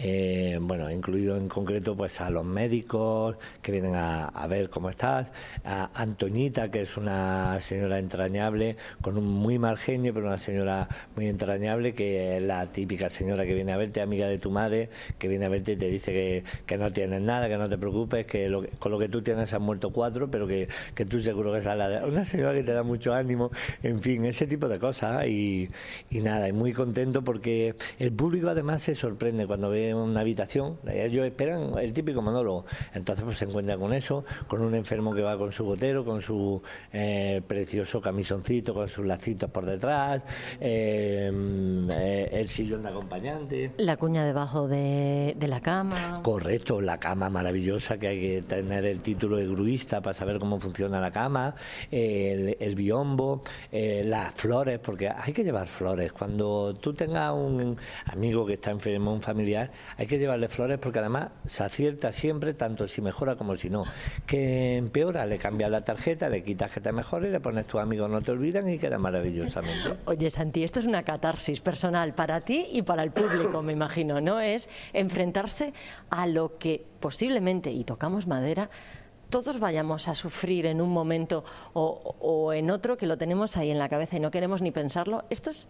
eh, 0.02 0.58
bueno, 0.62 0.90
incluido 0.90 1.36
en 1.36 1.50
concreto 1.50 1.94
pues 1.94 2.22
a 2.22 2.30
los 2.30 2.46
médicos 2.46 3.36
que 3.62 3.74
vienen 3.74 3.96
a, 3.96 4.48
ver 4.48 4.70
cómo 4.70 4.90
estás, 4.90 5.34
a 5.66 5.90
Antoñita, 5.94 6.72
que 6.72 6.84
es 6.84 6.96
una 6.96 7.60
señora 7.60 8.00
entrañable, 8.00 8.78
con 9.02 9.18
un 9.18 9.26
muy 9.26 9.60
mal 9.60 9.78
genio, 9.78 10.14
pero 10.14 10.28
una 10.28 10.38
señora 10.38 10.88
muy 11.18 11.28
entrañable, 11.28 11.94
que 11.94 12.38
es 12.38 12.44
la 12.44 12.72
típica 12.72 13.10
señora 13.10 13.46
que 13.46 13.54
viene 13.54 13.74
a 13.74 13.78
verte, 13.78 14.00
amiga 14.02 14.28
de 14.28 14.38
tu 14.38 14.52
madre, 14.52 14.90
que 15.18 15.28
viene 15.28 15.46
a 15.46 15.50
verte 15.50 15.74
y 15.74 15.76
te 15.76 15.88
dice 15.88 16.14
que, 16.14 16.44
que 16.66 16.78
no 16.78 16.92
tienes 16.94 17.22
nada, 17.22 17.50
que 17.50 17.58
no 17.58 17.68
te 17.68 17.78
preocupes, 17.78 18.26
que, 18.26 18.50
con 18.80 18.94
lo 18.94 19.00
que 19.00 19.10
tú 19.10 19.22
tienes 19.22 19.54
han 19.54 19.64
muerto 19.64 19.92
cuatro, 19.92 20.32
pero 20.32 20.48
que, 20.48 20.70
que 20.96 21.06
tú 21.06 21.20
seguro 21.20 21.52
que 21.52 21.62
sale 21.62 22.06
una 22.06 22.24
señora 22.24 22.54
que 22.54 22.64
te 22.64 22.72
da 22.72 22.84
mucho 22.84 23.14
ánimo, 23.14 23.52
en 23.84 24.00
fin, 24.00 24.24
ese 24.24 24.48
tipo 24.48 24.70
de 24.70 24.80
cosas 24.80 25.28
y, 25.28 25.70
y 26.10 26.22
nada, 26.22 26.48
y 26.48 26.54
muy 26.54 26.72
contento 26.72 27.22
porque 27.22 27.76
el 28.00 28.14
público 28.14 28.48
además 28.48 28.82
se 28.82 28.96
sorprende 28.96 29.46
cuando 29.46 29.70
ve 29.70 29.89
una 29.94 30.22
habitación, 30.22 30.78
ellos 30.92 31.26
esperan 31.26 31.78
el 31.78 31.94
típico 31.94 32.22
monólogo. 32.22 32.66
Entonces 32.94 33.24
pues 33.26 33.38
se 33.38 33.46
encuentra 33.46 33.78
con 33.78 33.94
eso, 33.94 34.26
con 34.48 34.62
un 34.62 34.76
enfermo 34.76 35.14
que 35.14 35.22
va 35.22 35.38
con 35.38 35.52
su 35.52 35.66
gotero, 35.66 36.04
con 36.06 36.22
su 36.22 36.62
eh, 36.92 37.42
precioso 37.48 38.02
camisoncito, 38.02 38.74
con 38.74 38.88
sus 38.88 39.06
lacitos 39.06 39.50
por 39.50 39.66
detrás, 39.66 40.26
eh, 40.60 41.32
eh, 41.92 42.30
el 42.32 42.50
sillón 42.50 42.84
de 42.84 42.90
acompañante. 42.90 43.72
La 43.78 43.98
cuña 43.98 44.26
debajo 44.26 44.68
de, 44.68 45.36
la 45.40 45.62
cama. 45.62 46.22
Correcto, 46.22 46.80
la 46.80 47.00
cama 47.00 47.30
maravillosa 47.30 47.98
que 47.98 48.08
hay 48.08 48.20
que 48.20 48.42
tener 48.44 48.86
el 48.86 49.02
título 49.02 49.38
de 49.38 49.48
gruista 49.48 50.02
para 50.02 50.14
saber 50.14 50.38
cómo 50.38 50.60
funciona 50.60 51.02
la 51.02 51.12
cama, 51.12 51.56
el, 51.90 52.56
el 52.60 52.76
biombo, 52.76 53.42
las 53.72 54.34
flores, 54.34 54.80
porque 54.80 55.10
hay 55.10 55.34
que 55.34 55.44
llevar 55.44 55.68
flores. 55.68 56.14
Cuando 56.14 56.76
tú 56.76 56.94
tengas 56.94 57.34
un 57.34 57.78
amigo 58.06 58.46
que 58.46 58.54
está 58.54 58.72
enfermo, 58.72 59.14
un 59.14 59.22
familiar, 59.22 59.72
hay 59.98 60.08
que 60.08 60.18
llevarle 60.18 60.48
flores 60.48 60.80
porque 60.80 61.00
además 61.00 61.30
se 61.46 61.64
acierta 61.64 62.12
siempre, 62.12 62.54
tanto 62.54 62.88
si 62.88 63.02
mejora 63.02 63.36
como 63.36 63.56
si 63.56 63.70
no. 63.70 63.84
Que 64.26 64.78
empeora, 64.78 65.26
le 65.26 65.38
cambias 65.38 65.70
la 65.70 65.84
tarjeta, 65.84 66.30
le 66.30 66.44
quitas 66.44 66.72
que 66.72 66.80
te 66.80 66.92
mejore, 66.92 67.32
le 67.32 67.40
pones 67.40 67.68
tus 67.68 67.82
amigos, 67.82 68.10
no 68.10 68.22
te 68.22 68.32
olvidan 68.32 68.70
y 68.70 68.78
queda 68.78 68.98
maravillosamente. 68.98 69.98
Oye, 70.06 70.30
Santi, 70.30 70.64
esto 70.64 70.80
es 70.80 70.86
una 70.86 71.04
catarsis 71.04 71.60
personal 71.60 72.14
para 72.14 72.42
ti 72.42 72.68
y 72.72 72.82
para 72.82 73.04
el 73.04 73.12
público, 73.12 73.62
me 73.62 73.74
imagino, 73.74 74.22
¿no? 74.22 74.40
Es 74.40 74.70
enfrentarse 74.94 75.74
a 76.10 76.28
lo 76.28 76.58
que 76.58 76.86
posiblemente, 77.00 77.72
y 77.72 77.84
tocamos 77.84 78.28
madera, 78.28 78.70
todos 79.30 79.60
vayamos 79.60 80.08
a 80.08 80.16
sufrir 80.16 80.66
en 80.66 80.82
un 80.82 80.90
momento 80.90 81.44
o, 81.74 82.16
o 82.20 82.54
en 82.54 82.72
otro 82.72 82.98
que 82.98 83.06
lo 83.06 83.18
tenemos 83.18 83.58
ahí 83.58 83.70
en 83.70 83.80
la 83.80 83.90
cabeza 83.90 84.18
y 84.18 84.20
no 84.20 84.32
queremos 84.32 84.62
ni 84.62 84.72
pensarlo. 84.72 85.26
Esto 85.30 85.50
es 85.50 85.68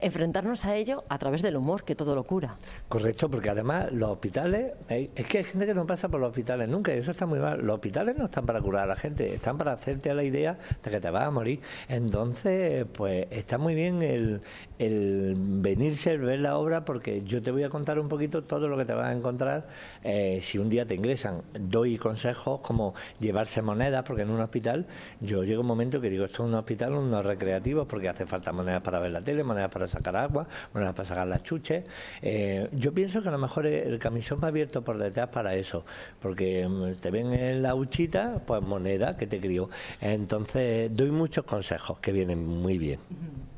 enfrentarnos 0.00 0.64
a 0.64 0.76
ello 0.76 1.04
a 1.08 1.18
través 1.18 1.42
del 1.42 1.56
humor, 1.56 1.84
que 1.84 1.94
todo 1.94 2.14
lo 2.14 2.24
cura. 2.24 2.56
Correcto, 2.88 3.30
porque 3.30 3.50
además 3.50 3.92
los 3.92 4.10
hospitales, 4.10 4.72
es 4.88 5.26
que 5.26 5.38
hay 5.38 5.44
gente 5.44 5.66
que 5.66 5.74
no 5.74 5.86
pasa 5.86 6.08
por 6.08 6.20
los 6.20 6.28
hospitales 6.28 6.68
nunca, 6.68 6.94
y 6.94 6.98
eso 6.98 7.10
está 7.10 7.26
muy 7.26 7.38
mal. 7.38 7.60
Los 7.60 7.74
hospitales 7.74 8.16
no 8.16 8.26
están 8.26 8.46
para 8.46 8.60
curar 8.60 8.84
a 8.84 8.86
la 8.86 8.96
gente, 8.96 9.34
están 9.34 9.58
para 9.58 9.72
hacerte 9.72 10.12
la 10.14 10.22
idea 10.22 10.58
de 10.82 10.90
que 10.90 11.00
te 11.00 11.10
vas 11.10 11.24
a 11.24 11.30
morir. 11.30 11.60
Entonces, 11.88 12.86
pues 12.92 13.26
está 13.30 13.58
muy 13.58 13.74
bien 13.74 14.02
el, 14.02 14.40
el 14.78 15.34
venirse, 15.36 16.12
el 16.12 16.20
ver 16.20 16.40
la 16.40 16.56
obra, 16.56 16.84
porque 16.84 17.22
yo 17.24 17.42
te 17.42 17.50
voy 17.50 17.64
a 17.64 17.70
contar 17.70 17.98
un 17.98 18.08
poquito 18.08 18.44
todo 18.44 18.68
lo 18.68 18.76
que 18.76 18.84
te 18.84 18.94
vas 18.94 19.08
a 19.08 19.12
encontrar 19.12 19.68
eh, 20.04 20.40
si 20.42 20.58
un 20.58 20.68
día 20.68 20.86
te 20.86 20.94
ingresan. 20.94 21.42
Doy 21.58 21.98
consejos 21.98 22.60
como 22.60 22.94
llevarse 23.18 23.62
monedas, 23.62 24.04
porque 24.04 24.22
en 24.22 24.30
un 24.30 24.40
hospital 24.40 24.86
yo 25.20 25.44
llego 25.44 25.62
un 25.62 25.66
momento 25.66 26.00
que 26.00 26.10
digo, 26.10 26.24
esto 26.24 26.44
es 26.44 26.48
un 26.48 26.54
hospital, 26.54 26.94
unos 26.94 27.24
recreativos, 27.24 27.86
porque 27.86 28.08
hace 28.08 28.26
falta 28.26 28.52
monedas 28.52 28.82
para 28.82 28.98
ver 29.00 29.10
la 29.10 29.20
tele, 29.20 29.42
monedas 29.42 29.70
para 29.70 29.87
sacar 29.88 30.16
agua, 30.16 30.46
monedas 30.72 30.94
para 30.94 31.08
sacar 31.08 31.26
las 31.26 31.42
chuches. 31.42 31.84
Eh, 32.22 32.68
yo 32.72 32.92
pienso 32.92 33.22
que 33.22 33.28
a 33.28 33.32
lo 33.32 33.38
mejor 33.38 33.66
el 33.66 33.98
camisón 33.98 34.40
va 34.42 34.48
abierto 34.48 34.82
por 34.82 34.98
detrás 34.98 35.28
para 35.28 35.54
eso, 35.54 35.84
porque 36.20 36.66
mm, 36.68 37.00
te 37.00 37.10
ven 37.10 37.32
en 37.32 37.62
la 37.62 37.74
huchita, 37.74 38.42
pues 38.46 38.62
moneda 38.62 39.16
que 39.16 39.26
te 39.26 39.40
crió. 39.40 39.70
Entonces 40.00 40.90
doy 40.94 41.10
muchos 41.10 41.44
consejos 41.44 41.98
que 42.00 42.12
vienen 42.12 42.46
muy 42.46 42.78
bien. 42.78 43.00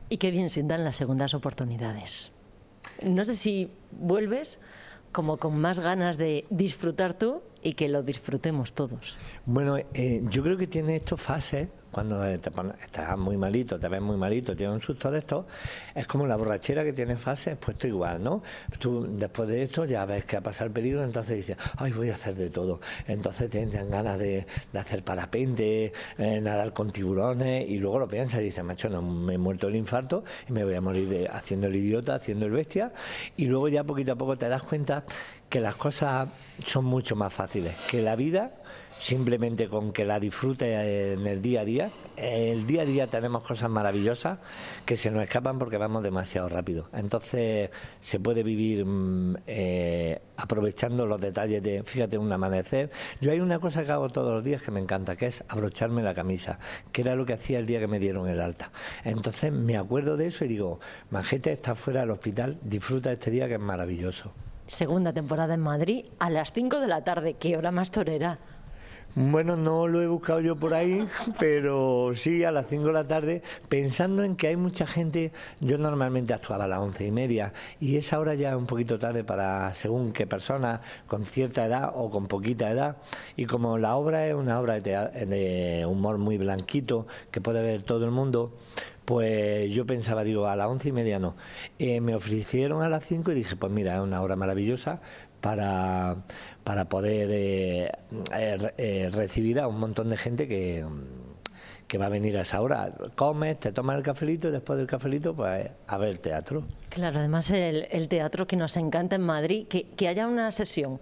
Y 0.08 0.18
qué 0.18 0.30
bien 0.30 0.50
sientan 0.50 0.84
las 0.84 0.96
segundas 0.96 1.34
oportunidades. 1.34 2.32
No 3.02 3.24
sé 3.24 3.36
si 3.36 3.70
vuelves 3.92 4.58
como 5.12 5.38
con 5.38 5.58
más 5.58 5.78
ganas 5.78 6.18
de 6.18 6.44
disfrutar 6.50 7.14
tú 7.14 7.42
y 7.62 7.74
que 7.74 7.88
lo 7.88 8.02
disfrutemos 8.02 8.72
todos. 8.72 9.16
Bueno, 9.44 9.76
eh, 9.76 10.22
yo 10.30 10.42
creo 10.42 10.56
que 10.56 10.66
tiene 10.66 10.96
esto 10.96 11.16
fases 11.16 11.68
cuando 11.90 12.20
te 12.20 12.50
estás 12.82 13.18
muy 13.18 13.36
malito, 13.36 13.78
te 13.78 13.88
ves 13.88 14.00
muy 14.00 14.16
malito, 14.16 14.54
tienes 14.54 14.74
un 14.74 14.80
susto 14.80 15.10
de 15.10 15.18
esto, 15.18 15.46
es 15.94 16.06
como 16.06 16.26
la 16.26 16.36
borrachera 16.36 16.84
que 16.84 16.92
tiene 16.92 17.16
fases, 17.16 17.56
pues 17.58 17.76
tú 17.76 17.86
igual, 17.86 18.22
¿no? 18.22 18.42
Tú 18.78 19.06
después 19.10 19.48
de 19.48 19.62
esto 19.62 19.84
ya 19.84 20.04
ves 20.04 20.24
que 20.24 20.36
ha 20.36 20.40
pasado 20.40 20.66
el 20.66 20.72
peligro, 20.72 21.02
entonces 21.02 21.36
dices, 21.36 21.56
ay, 21.76 21.92
voy 21.92 22.10
a 22.10 22.14
hacer 22.14 22.34
de 22.34 22.50
todo. 22.50 22.80
Entonces 23.06 23.50
te 23.50 23.66
ganas 23.66 24.18
de, 24.18 24.46
hacer 24.74 25.02
parapente, 25.02 25.92
eh, 26.18 26.40
nadar 26.40 26.72
con 26.72 26.90
tiburones, 26.90 27.68
y 27.68 27.78
luego 27.78 27.98
lo 27.98 28.08
piensas 28.08 28.40
y 28.40 28.44
dices, 28.44 28.64
macho, 28.64 28.88
no, 28.88 29.02
me 29.02 29.34
he 29.34 29.38
muerto 29.38 29.68
el 29.68 29.76
infarto 29.76 30.24
y 30.48 30.52
me 30.52 30.64
voy 30.64 30.74
a 30.74 30.80
morir 30.80 31.28
haciendo 31.32 31.66
el 31.66 31.76
idiota, 31.76 32.14
haciendo 32.14 32.46
el 32.46 32.52
bestia, 32.52 32.92
y 33.36 33.46
luego 33.46 33.68
ya 33.68 33.84
poquito 33.84 34.12
a 34.12 34.16
poco 34.16 34.38
te 34.38 34.48
das 34.48 34.62
cuenta 34.62 35.04
que 35.48 35.60
las 35.60 35.74
cosas 35.74 36.28
son 36.64 36.84
mucho 36.84 37.16
más 37.16 37.32
fáciles, 37.32 37.74
que 37.90 38.00
la 38.00 38.14
vida 38.14 38.52
simplemente 39.00 39.68
con 39.68 39.92
que 39.92 40.04
la 40.04 40.20
disfrute 40.20 41.12
en 41.12 41.26
el 41.26 41.42
día 41.42 41.62
a 41.62 41.64
día. 41.64 41.90
El 42.16 42.66
día 42.66 42.82
a 42.82 42.84
día 42.84 43.06
tenemos 43.06 43.42
cosas 43.42 43.70
maravillosas 43.70 44.38
que 44.84 44.96
se 44.96 45.10
nos 45.10 45.22
escapan 45.22 45.58
porque 45.58 45.78
vamos 45.78 46.02
demasiado 46.02 46.48
rápido. 46.48 46.88
Entonces 46.92 47.70
se 47.98 48.20
puede 48.20 48.42
vivir 48.42 48.84
mm, 48.84 49.36
eh, 49.46 50.20
aprovechando 50.36 51.06
los 51.06 51.20
detalles 51.20 51.62
de, 51.62 51.82
fíjate, 51.82 52.18
un 52.18 52.30
amanecer. 52.30 52.90
Yo 53.20 53.32
hay 53.32 53.40
una 53.40 53.58
cosa 53.58 53.84
que 53.84 53.90
hago 53.90 54.10
todos 54.10 54.34
los 54.34 54.44
días 54.44 54.62
que 54.62 54.70
me 54.70 54.80
encanta, 54.80 55.16
que 55.16 55.26
es 55.26 55.44
abrocharme 55.48 56.02
la 56.02 56.14
camisa, 56.14 56.58
que 56.92 57.00
era 57.00 57.14
lo 57.14 57.24
que 57.24 57.32
hacía 57.32 57.58
el 57.58 57.66
día 57.66 57.80
que 57.80 57.88
me 57.88 57.98
dieron 57.98 58.28
el 58.28 58.40
alta. 58.40 58.70
Entonces 59.04 59.50
me 59.50 59.78
acuerdo 59.78 60.18
de 60.18 60.26
eso 60.26 60.44
y 60.44 60.48
digo, 60.48 60.78
Manjete 61.10 61.52
está 61.52 61.74
fuera 61.74 62.00
del 62.00 62.10
hospital, 62.10 62.58
disfruta 62.62 63.10
este 63.12 63.30
día 63.30 63.48
que 63.48 63.54
es 63.54 63.60
maravilloso. 63.60 64.32
Segunda 64.66 65.12
temporada 65.12 65.54
en 65.54 65.60
Madrid 65.60 66.04
a 66.20 66.30
las 66.30 66.52
5 66.52 66.78
de 66.78 66.86
la 66.86 67.02
tarde. 67.02 67.34
¿Qué 67.34 67.56
hora 67.56 67.72
más 67.72 67.90
torera? 67.90 68.38
Bueno, 69.16 69.56
no 69.56 69.88
lo 69.88 70.00
he 70.02 70.06
buscado 70.06 70.40
yo 70.40 70.54
por 70.54 70.72
ahí, 70.72 71.04
pero 71.40 72.12
sí 72.14 72.44
a 72.44 72.52
las 72.52 72.66
5 72.68 72.86
de 72.86 72.92
la 72.92 73.04
tarde, 73.04 73.42
pensando 73.68 74.22
en 74.22 74.36
que 74.36 74.46
hay 74.46 74.56
mucha 74.56 74.86
gente, 74.86 75.32
yo 75.58 75.78
normalmente 75.78 76.32
actuaba 76.32 76.66
a 76.66 76.68
las 76.68 76.78
once 76.78 77.04
y 77.04 77.10
media 77.10 77.52
y 77.80 77.96
esa 77.96 78.20
hora 78.20 78.34
ya 78.34 78.50
es 78.50 78.56
un 78.56 78.66
poquito 78.66 79.00
tarde 79.00 79.24
para 79.24 79.74
según 79.74 80.12
qué 80.12 80.28
persona 80.28 80.80
con 81.08 81.24
cierta 81.24 81.66
edad 81.66 81.90
o 81.92 82.08
con 82.08 82.28
poquita 82.28 82.70
edad 82.70 82.98
y 83.34 83.46
como 83.46 83.78
la 83.78 83.96
obra 83.96 84.28
es 84.28 84.34
una 84.34 84.60
obra 84.60 84.78
de, 84.78 85.84
humor 85.86 86.18
muy 86.18 86.38
blanquito 86.38 87.08
que 87.32 87.40
puede 87.40 87.62
ver 87.62 87.82
todo 87.82 88.04
el 88.04 88.12
mundo, 88.12 88.56
pues 89.04 89.72
yo 89.72 89.86
pensaba, 89.86 90.22
digo, 90.22 90.46
a 90.46 90.54
las 90.54 90.68
once 90.68 90.88
y 90.88 90.92
media 90.92 91.18
no. 91.18 91.34
Eh, 91.80 92.00
me 92.00 92.14
ofrecieron 92.14 92.80
a 92.82 92.88
las 92.88 93.04
cinco 93.04 93.32
y 93.32 93.34
dije, 93.34 93.56
pues 93.56 93.72
mira, 93.72 93.96
es 93.96 94.00
una 94.02 94.22
hora 94.22 94.36
maravillosa 94.36 95.00
para 95.40 96.16
para 96.64 96.88
poder 96.88 97.28
eh, 97.32 97.90
eh, 98.36 98.72
eh, 98.76 99.10
recibir 99.12 99.60
a 99.60 99.68
un 99.68 99.78
montón 99.78 100.10
de 100.10 100.16
gente 100.16 100.46
que, 100.46 100.84
que 101.86 101.98
va 101.98 102.06
a 102.06 102.08
venir 102.08 102.36
a 102.36 102.42
esa 102.42 102.60
hora. 102.60 102.92
Comes, 103.16 103.58
te 103.58 103.72
tomas 103.72 103.96
el 103.96 104.02
cafelito 104.02 104.48
y 104.48 104.52
después 104.52 104.78
del 104.78 104.86
cafelito, 104.86 105.34
pues 105.34 105.68
a 105.86 105.98
ver 105.98 106.18
teatro. 106.18 106.64
Claro, 106.88 107.18
además 107.18 107.50
el, 107.50 108.08
teatro 108.08 108.46
que 108.46 108.56
nos 108.56 108.76
encanta 108.76 109.16
en 109.16 109.22
Madrid, 109.22 109.66
que, 109.68 109.88
que 109.90 110.08
haya 110.08 110.26
una 110.26 110.52
sesión 110.52 111.00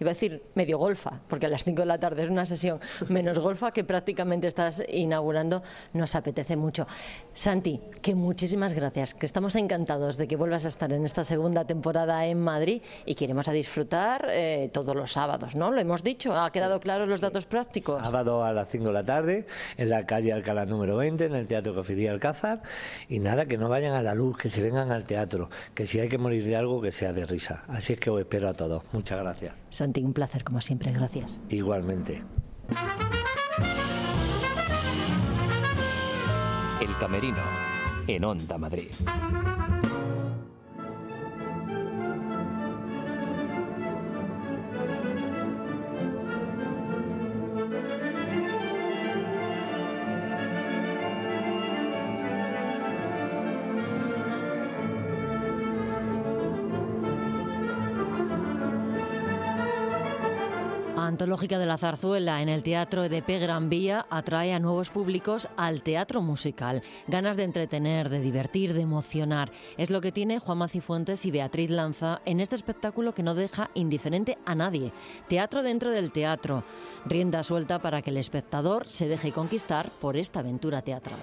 iba 0.00 0.10
a 0.10 0.14
decir 0.14 0.42
medio 0.54 0.78
golfa, 0.78 1.20
porque 1.28 1.46
a 1.46 1.48
las 1.48 1.64
5 1.64 1.82
de 1.82 1.86
la 1.86 1.98
tarde 1.98 2.22
es 2.22 2.30
una 2.30 2.46
sesión 2.46 2.80
menos 3.08 3.38
golfa 3.38 3.72
que 3.72 3.84
prácticamente 3.84 4.46
estás 4.46 4.82
inaugurando, 4.88 5.62
nos 5.92 6.14
apetece 6.14 6.56
mucho. 6.56 6.86
Santi, 7.38 7.80
que 8.02 8.16
muchísimas 8.16 8.72
gracias, 8.72 9.14
que 9.14 9.24
estamos 9.24 9.54
encantados 9.54 10.16
de 10.16 10.26
que 10.26 10.34
vuelvas 10.34 10.64
a 10.64 10.68
estar 10.68 10.92
en 10.92 11.04
esta 11.04 11.22
segunda 11.22 11.64
temporada 11.64 12.26
en 12.26 12.40
Madrid 12.40 12.82
y 13.06 13.14
queremos 13.14 13.46
a 13.46 13.52
disfrutar 13.52 14.26
eh, 14.28 14.70
todos 14.72 14.96
los 14.96 15.12
sábados, 15.12 15.54
¿no? 15.54 15.70
Lo 15.70 15.80
hemos 15.80 16.02
dicho, 16.02 16.36
¿ha 16.36 16.50
quedado 16.50 16.80
claro 16.80 17.06
los 17.06 17.20
datos 17.20 17.46
prácticos? 17.46 18.02
Sábado 18.02 18.42
a 18.42 18.52
las 18.52 18.68
5 18.70 18.86
de 18.86 18.92
la 18.92 19.04
tarde, 19.04 19.46
en 19.76 19.88
la 19.88 20.04
calle 20.04 20.32
Alcalá 20.32 20.66
número 20.66 20.96
20, 20.96 21.26
en 21.26 21.36
el 21.36 21.46
Teatro 21.46 21.76
Cofidía 21.76 22.10
Alcázar, 22.10 22.60
y 23.08 23.20
nada, 23.20 23.46
que 23.46 23.56
no 23.56 23.68
vayan 23.68 23.94
a 23.94 24.02
la 24.02 24.16
luz, 24.16 24.36
que 24.36 24.50
se 24.50 24.60
vengan 24.60 24.90
al 24.90 25.04
teatro, 25.04 25.48
que 25.74 25.86
si 25.86 26.00
hay 26.00 26.08
que 26.08 26.18
morir 26.18 26.44
de 26.44 26.56
algo, 26.56 26.80
que 26.80 26.90
sea 26.90 27.12
de 27.12 27.24
risa. 27.24 27.62
Así 27.68 27.92
es 27.92 28.00
que 28.00 28.10
os 28.10 28.18
espero 28.18 28.48
a 28.48 28.52
todos. 28.52 28.82
Muchas 28.90 29.20
gracias. 29.20 29.54
Santi, 29.70 30.02
un 30.02 30.12
placer 30.12 30.42
como 30.42 30.60
siempre, 30.60 30.90
gracias. 30.90 31.38
Igualmente. 31.50 32.20
El 36.80 36.96
Camerino, 36.98 37.42
en 38.06 38.24
Onda 38.24 38.56
Madrid. 38.56 38.90
Antológica 61.06 61.58
de 61.58 61.66
la 61.66 61.78
Zarzuela 61.78 62.42
en 62.42 62.48
el 62.48 62.62
Teatro 62.62 63.04
EDP 63.04 63.40
Gran 63.40 63.68
Vía 63.68 64.06
atrae 64.10 64.52
a 64.52 64.58
nuevos 64.58 64.90
públicos 64.90 65.48
al 65.56 65.82
teatro 65.82 66.22
musical. 66.22 66.82
Ganas 67.06 67.36
de 67.36 67.44
entretener, 67.44 68.08
de 68.08 68.20
divertir, 68.20 68.74
de 68.74 68.82
emocionar. 68.82 69.52
Es 69.76 69.90
lo 69.90 70.00
que 70.00 70.12
tiene 70.12 70.40
Juan 70.40 70.58
Macifuentes 70.58 71.24
y 71.24 71.30
Beatriz 71.30 71.70
Lanza 71.70 72.20
en 72.24 72.40
este 72.40 72.56
espectáculo 72.56 73.14
que 73.14 73.22
no 73.22 73.34
deja 73.34 73.70
indiferente 73.74 74.38
a 74.44 74.54
nadie. 74.54 74.92
Teatro 75.28 75.62
dentro 75.62 75.90
del 75.90 76.10
teatro. 76.10 76.64
Rienda 77.06 77.42
suelta 77.42 77.78
para 77.78 78.02
que 78.02 78.10
el 78.10 78.16
espectador 78.16 78.88
se 78.88 79.08
deje 79.08 79.30
conquistar 79.30 79.90
por 80.00 80.16
esta 80.16 80.40
aventura 80.40 80.82
teatral 80.82 81.20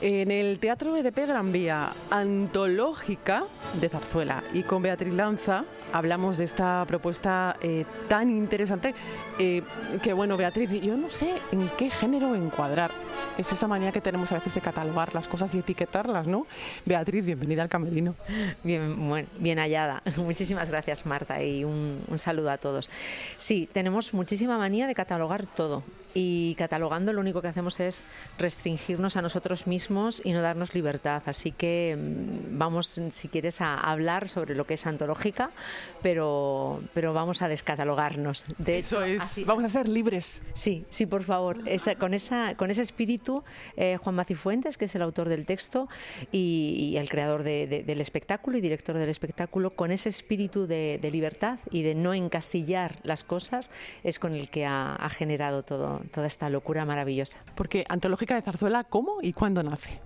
en 0.00 0.30
el 0.30 0.58
Teatro 0.58 0.96
EDP 0.96 1.26
Gran 1.28 1.52
Vía, 1.52 1.92
antológica 2.10 3.44
de 3.80 3.88
zarzuela. 3.88 4.42
Y 4.52 4.62
con 4.62 4.82
Beatriz 4.82 5.14
Lanza 5.14 5.64
hablamos 5.92 6.38
de 6.38 6.44
esta 6.44 6.84
propuesta 6.86 7.56
eh, 7.60 7.84
tan 8.08 8.30
interesante 8.30 8.94
eh, 9.38 9.62
que, 10.02 10.12
bueno, 10.12 10.36
Beatriz, 10.36 10.70
yo 10.80 10.96
no 10.96 11.10
sé 11.10 11.34
en 11.52 11.68
qué 11.76 11.90
género 11.90 12.34
encuadrar. 12.34 12.90
Es 13.38 13.52
esa 13.52 13.68
manía 13.68 13.92
que 13.92 14.00
tenemos 14.00 14.30
a 14.32 14.36
veces 14.36 14.54
de 14.54 14.60
catalogar 14.60 15.14
las 15.14 15.28
cosas 15.28 15.54
y 15.54 15.58
etiquetarlas, 15.58 16.26
¿no? 16.26 16.46
Beatriz, 16.84 17.24
bienvenida 17.24 17.62
al 17.62 17.68
Camerino. 17.68 18.14
Bien, 18.64 19.26
bien 19.38 19.58
hallada. 19.58 20.02
Muchísimas 20.16 20.68
gracias, 20.68 21.06
Marta, 21.06 21.42
y 21.42 21.64
un 21.64 22.02
saludo 22.16 22.50
a 22.50 22.58
todos. 22.58 22.90
Sí, 23.36 23.68
tenemos 23.72 24.12
muchísima 24.14 24.58
manía 24.58 24.86
de 24.86 24.94
catalogar 24.94 25.46
todo 25.46 25.82
y 26.14 26.54
catalogando 26.56 27.12
lo 27.12 27.20
único 27.20 27.42
que 27.42 27.48
hacemos 27.48 27.80
es 27.80 28.04
restringirnos 28.38 29.16
a 29.16 29.22
nosotros 29.22 29.66
mismos 29.66 30.20
y 30.24 30.32
no 30.32 30.42
darnos 30.42 30.74
libertad. 30.74 31.22
Así 31.26 31.52
que 31.52 31.96
mm, 31.98 32.58
vamos, 32.58 33.00
si 33.10 33.28
quieres, 33.28 33.60
a 33.60 33.78
hablar 33.78 34.28
sobre 34.28 34.54
lo 34.54 34.66
que 34.66 34.74
es 34.74 34.86
antológica, 34.86 35.50
pero, 36.02 36.82
pero 36.94 37.14
vamos 37.14 37.42
a 37.42 37.48
descatalogarnos. 37.48 38.46
De 38.58 38.78
hecho, 38.78 39.02
es, 39.02 39.44
vamos 39.46 39.64
a 39.64 39.68
ser 39.68 39.88
libres. 39.88 40.42
Sí, 40.54 40.84
sí, 40.90 41.06
por 41.06 41.22
favor. 41.22 41.58
Esa, 41.66 41.94
con, 41.96 42.14
esa, 42.14 42.56
con 42.56 42.70
ese 42.70 42.82
espíritu, 42.82 43.42
eh, 43.76 43.96
Juan 43.96 44.14
Macifuentes, 44.14 44.78
que 44.78 44.86
es 44.86 44.94
el 44.94 45.02
autor 45.02 45.28
del 45.28 45.46
texto 45.46 45.88
y, 46.30 46.94
el 46.96 47.08
creador 47.08 47.42
del 47.42 48.00
espectáculo 48.00 48.58
y 48.58 48.60
director 48.60 48.96
del 48.96 49.08
espectáculo, 49.08 49.70
con 49.70 49.90
ese 49.90 50.08
espíritu 50.08 50.66
de, 50.66 51.00
libertad 51.12 51.58
y 51.70 51.82
de 51.82 51.94
no 51.94 52.14
encasillar 52.14 52.98
las 53.02 53.24
cosas, 53.24 53.70
es 54.04 54.18
con 54.18 54.34
el 54.34 54.48
que 54.50 54.64
ha 54.66 55.08
generado 55.10 55.62
todo, 55.62 56.01
toda 56.08 56.26
esta 56.26 56.48
locura 56.48 56.84
maravillosa. 56.84 57.38
Porque 57.54 57.84
Antológica 57.88 58.34
de 58.34 58.42
Zarzuela, 58.42 58.84
¿cómo 58.84 59.18
y 59.22 59.32
cuándo 59.32 59.62
nace? 59.62 60.00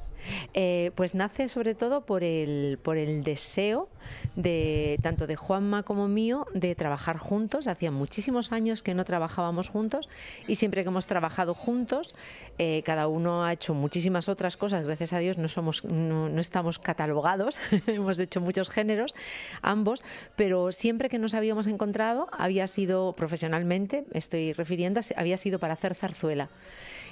Eh, 0.54 0.90
pues 0.94 1.14
nace 1.14 1.48
sobre 1.48 1.74
todo 1.74 2.02
por 2.02 2.24
el, 2.24 2.78
por 2.82 2.96
el 2.96 3.24
deseo 3.24 3.88
de 4.36 4.98
tanto 5.02 5.26
de 5.26 5.36
Juanma 5.36 5.82
como 5.82 6.08
mío 6.08 6.46
de 6.54 6.74
trabajar 6.74 7.18
juntos. 7.18 7.66
Hacía 7.66 7.90
muchísimos 7.90 8.52
años 8.52 8.82
que 8.82 8.94
no 8.94 9.04
trabajábamos 9.04 9.68
juntos 9.68 10.08
y 10.46 10.56
siempre 10.56 10.82
que 10.82 10.88
hemos 10.88 11.06
trabajado 11.06 11.54
juntos, 11.54 12.14
eh, 12.58 12.82
cada 12.84 13.08
uno 13.08 13.44
ha 13.44 13.52
hecho 13.52 13.74
muchísimas 13.74 14.28
otras 14.28 14.56
cosas. 14.56 14.84
Gracias 14.84 15.12
a 15.12 15.18
Dios 15.18 15.38
no 15.38 15.48
somos, 15.48 15.84
no, 15.84 16.28
no 16.28 16.40
estamos 16.40 16.78
catalogados, 16.78 17.58
hemos 17.86 18.18
hecho 18.18 18.40
muchos 18.40 18.70
géneros, 18.70 19.14
ambos, 19.62 20.02
pero 20.36 20.72
siempre 20.72 21.08
que 21.08 21.18
nos 21.18 21.34
habíamos 21.34 21.66
encontrado 21.66 22.28
había 22.32 22.66
sido 22.66 23.14
profesionalmente, 23.14 24.04
estoy 24.12 24.52
refiriendo, 24.52 25.00
había 25.16 25.36
sido 25.36 25.58
para 25.58 25.74
hacer 25.74 25.94
zarzuela 25.94 26.48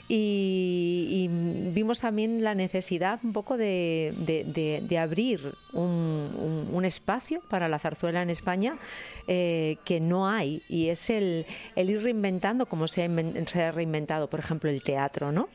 y, 0.08 1.28
vimos 1.72 2.00
también 2.00 2.44
la 2.44 2.54
necesidad 2.54 3.20
un 3.22 3.32
poco 3.32 3.56
de, 3.56 4.12
abrir 5.00 5.54
un, 5.72 6.84
espacio 6.84 7.40
para 7.48 7.66
la 7.66 7.78
zarzuela 7.78 8.20
en 8.20 8.28
España 8.28 8.76
eh, 9.26 9.78
que 9.86 10.00
no 10.00 10.28
hay 10.28 10.62
y 10.68 10.88
es 10.88 11.08
el, 11.08 11.46
ir 11.76 12.02
reinventando 12.02 12.66
como 12.66 12.88
se 12.88 13.04
ha, 13.04 13.46
se 13.46 13.62
ha 13.62 13.72
reinventado, 13.72 14.28
por 14.28 14.40
ejemplo, 14.40 14.68
el 14.68 14.82
teatro, 14.82 15.32
¿no? 15.32 15.48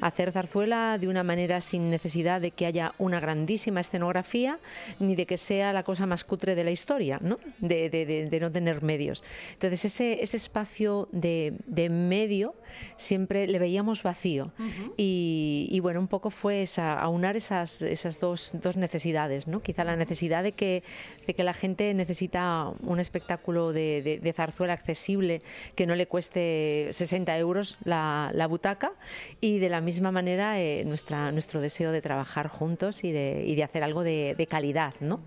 Hacer 0.00 0.32
zarzuela 0.32 0.98
de 0.98 1.08
una 1.08 1.22
manera 1.22 1.60
sin 1.60 1.90
necesidad 1.90 2.40
de 2.40 2.50
que 2.50 2.66
haya 2.66 2.94
una 2.98 3.20
grandísima 3.20 3.80
escenografía 3.80 4.58
ni 4.98 5.14
de 5.14 5.26
que 5.26 5.36
sea 5.36 5.72
la 5.72 5.82
cosa 5.82 6.06
más 6.06 6.24
cutre 6.24 6.54
de 6.54 6.64
la 6.64 6.70
historia, 6.70 7.18
¿no? 7.22 7.38
De, 7.60 8.38
no 8.40 8.50
tener 8.50 8.82
medios. 8.82 9.22
Entonces 9.52 9.84
ese, 9.84 10.22
ese 10.22 10.36
espacio 10.36 11.08
de, 11.12 11.54
medio 11.90 12.54
siempre 12.96 13.46
le 13.46 13.58
veíamos 13.58 14.02
vacío 14.02 14.52
y, 14.96 15.78
bueno, 15.82 16.00
un 16.00 16.08
poco 16.08 16.30
fue 16.30 16.62
esa, 16.62 16.98
aunar 16.98 17.36
esas, 17.36 17.82
esas 17.82 18.20
dos, 18.20 18.52
dos 18.54 18.76
necesidades, 18.76 19.46
¿no? 19.48 19.62
Quizá 19.62 19.84
la 19.84 19.96
necesidad 19.96 20.42
de 20.42 20.52
que, 20.52 20.82
de 21.26 21.34
que 21.34 21.44
la 21.44 21.54
gente 21.54 21.92
necesita 21.94 22.72
un 22.82 23.00
espectáculo 23.00 23.72
de, 23.72 24.32
zarzuela 24.34 24.72
accesible 24.72 25.42
que 25.74 25.86
no 25.86 25.94
le 25.94 26.06
cueste 26.06 26.88
60 26.90 27.36
euros 27.38 27.78
la, 27.84 28.30
la 28.32 28.46
butaca 28.46 28.92
y 29.40 29.51
y 29.52 29.58
de 29.58 29.68
la 29.68 29.80
misma 29.80 30.10
manera 30.12 30.60
eh, 30.60 30.84
nuestra, 30.84 31.30
nuestro 31.32 31.60
deseo 31.60 31.92
de 31.92 32.00
trabajar 32.00 32.48
juntos 32.48 33.04
y 33.04 33.12
de, 33.12 33.44
y 33.46 33.54
de 33.54 33.64
hacer 33.64 33.82
algo 33.82 34.02
de, 34.02 34.46
calidad. 34.48 34.94
¿no? 35.00 35.20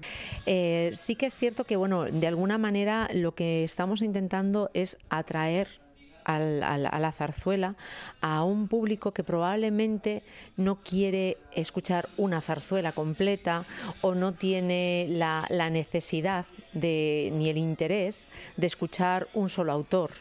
Eh, 0.45 0.89
sí 0.93 1.15
que 1.15 1.27
es 1.27 1.35
cierto 1.35 1.63
que, 1.63 1.75
bueno, 1.75 2.05
de 2.05 2.27
alguna 2.27 2.57
manera 2.57 3.07
lo 3.13 3.33
que 3.33 3.63
estamos 3.63 4.01
intentando 4.01 4.69
es 4.73 4.97
atraer 5.09 5.84
a 6.25 6.99
la 6.99 7.11
zarzuela 7.11 7.75
a 8.21 8.43
un 8.43 8.67
público 8.67 9.13
que 9.13 9.23
probablemente 9.23 10.23
no 10.57 10.79
quiere 10.83 11.37
escuchar 11.53 12.09
una 12.17 12.41
zarzuela 12.41 12.91
completa 12.91 13.65
o 14.01 14.13
no 14.15 14.33
tiene 14.33 15.07
la, 15.09 15.47
necesidad 15.69 16.45
de, 16.73 17.31
ni 17.33 17.49
el 17.49 17.57
interés 17.57 18.27
de 18.57 18.67
escuchar 18.67 19.27
un 19.33 19.49
solo 19.49 19.71
autor. 19.71 20.11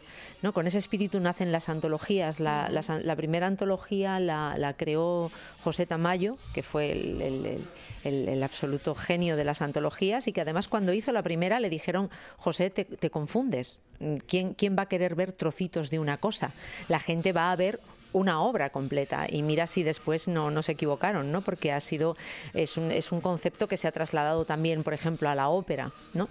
¿no? 0.42 0.52
Con 0.52 0.66
ese 0.66 0.78
espíritu 0.78 1.20
nacen 1.20 1.52
las 1.52 1.68
antologías. 1.68 2.40
La, 2.40 3.14
primera 3.16 3.46
antología 3.46 4.20
la, 4.20 4.74
creó 4.76 5.30
José 5.62 5.86
Tamayo, 5.86 6.36
que 6.52 6.62
fue 6.62 6.92
el, 6.92 8.42
absoluto 8.42 8.94
genio 8.94 9.36
de 9.36 9.44
las 9.44 9.62
antologías 9.62 10.28
y 10.28 10.32
que 10.32 10.42
además 10.42 10.68
cuando 10.68 10.92
hizo 10.92 11.12
la 11.12 11.22
primera 11.22 11.60
le 11.60 11.70
dijeron, 11.70 12.10
José, 12.36 12.70
te, 12.70 12.84
te 12.84 13.10
confundes. 13.10 13.82
¿Quién, 14.26 14.54
¿Quién 14.54 14.76
va 14.76 14.82
a 14.82 14.88
querer 14.88 15.14
ver 15.14 15.32
trocitos 15.32 15.88
de 15.88 15.93
una 15.98 16.18
cosa? 16.18 16.52
La 16.88 16.98
gente 16.98 17.32
va 17.32 17.52
a 17.52 17.56
ver 17.56 17.80
una 18.14 18.40
obra 18.40 18.70
completa. 18.70 19.26
Y 19.28 19.42
mira 19.42 19.66
si 19.66 19.82
después 19.82 20.28
no, 20.28 20.50
no 20.50 20.62
se 20.62 20.72
equivocaron, 20.72 21.30
¿no? 21.30 21.42
Porque 21.42 21.72
ha 21.72 21.80
sido, 21.80 22.16
es 22.54 22.78
un, 22.78 22.90
es 22.90 23.12
un 23.12 23.20
concepto 23.20 23.68
que 23.68 23.76
se 23.76 23.86
ha 23.88 23.92
trasladado 23.92 24.46
también, 24.46 24.82
por 24.82 24.94
ejemplo, 24.94 25.28
a 25.28 25.34
la 25.34 25.48
ópera, 25.48 25.92
¿no? 26.14 26.28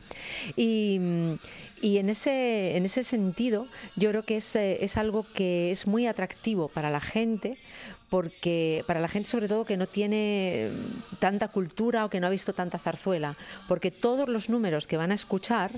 Y, 0.56 1.00
y 1.82 1.98
en 1.98 2.10
ese, 2.10 2.78
en 2.78 2.86
ese 2.86 3.04
sentido, 3.04 3.68
yo 3.96 4.10
creo 4.10 4.24
que 4.24 4.38
es, 4.38 4.56
eh, 4.56 4.84
es 4.84 4.98
algo 4.98 5.26
que 5.36 5.72
es 5.72 5.86
muy 5.86 6.08
atractivo 6.08 6.70
para 6.70 6.90
la 6.90 7.02
gente, 7.02 7.58
porque 8.10 8.84
para 8.88 9.02
la 9.02 9.08
gente 9.08 9.30
sobre 9.30 9.48
todo 9.48 9.66
que 9.66 9.76
no 9.76 9.88
tiene 9.88 10.72
tanta 11.20 11.50
cultura 11.50 12.06
o 12.06 12.10
que 12.10 12.20
no 12.20 12.28
ha 12.28 12.30
visto 12.30 12.54
tanta 12.54 12.80
zarzuela, 12.80 13.36
porque 13.68 13.92
todos 13.92 14.30
los 14.30 14.50
números 14.50 14.88
que 14.88 14.98
van 14.98 15.12
a 15.12 15.16
escuchar 15.16 15.72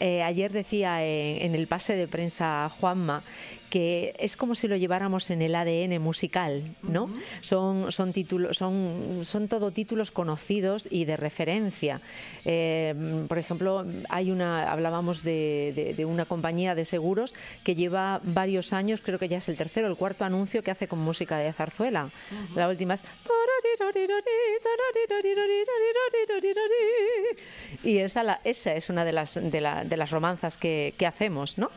Eh, 0.00 0.22
ayer 0.22 0.50
decía 0.50 1.04
en, 1.04 1.54
el 1.54 1.66
pase 1.66 1.94
de 1.94 2.08
prensa 2.08 2.70
Juanma 2.70 3.22
que 3.70 4.14
es 4.18 4.36
como 4.36 4.54
si 4.54 4.68
lo 4.68 4.76
lleváramos 4.76 5.30
en 5.30 5.42
el 5.42 5.54
ADN 5.54 6.02
musical, 6.02 6.74
¿no? 6.82 7.08
Son 7.40 7.90
son 7.92 8.12
títulos, 8.12 8.58
son 8.58 9.22
son 9.24 9.48
todo 9.48 9.70
títulos 9.70 10.10
conocidos 10.10 10.88
y 10.90 11.04
de 11.04 11.16
referencia. 11.16 12.00
Eh, 12.44 13.24
por 13.28 13.38
ejemplo, 13.38 13.86
hay 14.08 14.30
una 14.30 14.70
hablábamos 14.70 15.22
de, 15.22 16.04
una 16.06 16.24
compañía 16.24 16.74
de 16.74 16.84
seguros 16.84 17.34
que 17.64 17.74
lleva 17.74 18.20
varios 18.24 18.72
años, 18.72 19.00
creo 19.02 19.18
que 19.18 19.28
ya 19.28 19.38
es 19.38 19.48
el 19.48 19.56
tercero, 19.56 19.86
el 19.86 19.96
cuarto 19.96 20.24
anuncio 20.24 20.62
que 20.62 20.70
hace 20.70 20.88
con 20.88 20.98
música 20.98 21.38
de 21.38 21.52
zarzuela. 21.52 22.10
La 22.54 22.68
última 22.68 22.94
es 22.94 23.04
y 27.84 27.98
esa, 27.98 28.22
la, 28.22 28.40
esa 28.44 28.74
es 28.74 28.90
una 28.90 29.04
de 29.04 29.12
las, 29.12 29.34
de, 29.34 29.60
la, 29.60 29.84
de 29.84 29.96
las 29.96 30.10
romanzas 30.10 30.56
que, 30.56 30.94
que 30.96 31.06
hacemos, 31.06 31.58
¿no? 31.58 31.70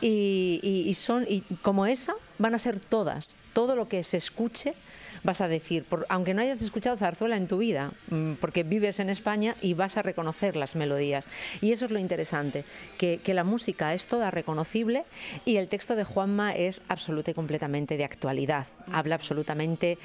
Y, 0.00 0.60
y, 0.62 0.88
y, 0.88 0.94
son, 0.94 1.24
y 1.28 1.35
como 1.62 1.86
esa 1.86 2.14
van 2.38 2.54
a 2.54 2.58
ser 2.58 2.80
todas, 2.80 3.36
todo 3.52 3.76
lo 3.76 3.88
que 3.88 4.02
se 4.02 4.16
escuche 4.16 4.74
vas 5.22 5.40
a 5.40 5.48
decir, 5.48 5.84
por, 5.84 6.06
aunque 6.08 6.34
no 6.34 6.42
hayas 6.42 6.62
escuchado 6.62 6.96
zarzuela 6.96 7.36
en 7.36 7.48
tu 7.48 7.58
vida, 7.58 7.92
mm, 8.10 8.34
porque 8.34 8.62
vives 8.62 9.00
en 9.00 9.10
España 9.10 9.56
y 9.60 9.74
vas 9.74 9.96
a 9.96 10.02
reconocer 10.02 10.56
las 10.56 10.76
melodías. 10.76 11.26
Y 11.60 11.72
eso 11.72 11.86
es 11.86 11.90
lo 11.90 11.98
interesante, 11.98 12.64
que, 12.98 13.20
la 13.36 13.44
música 13.44 13.92
es 13.92 14.06
toda 14.06 14.30
reconocible 14.30 15.04
y 15.44 15.56
el 15.56 15.68
texto 15.68 15.94
de 15.94 16.04
Juanma 16.04 16.54
es 16.54 16.80
absoluta 16.88 17.32
y 17.32 17.34
completamente 17.34 17.98
de 17.98 18.04
actualidad. 18.04 18.66
Habla 18.90 19.16
absolutamente, 19.16 19.98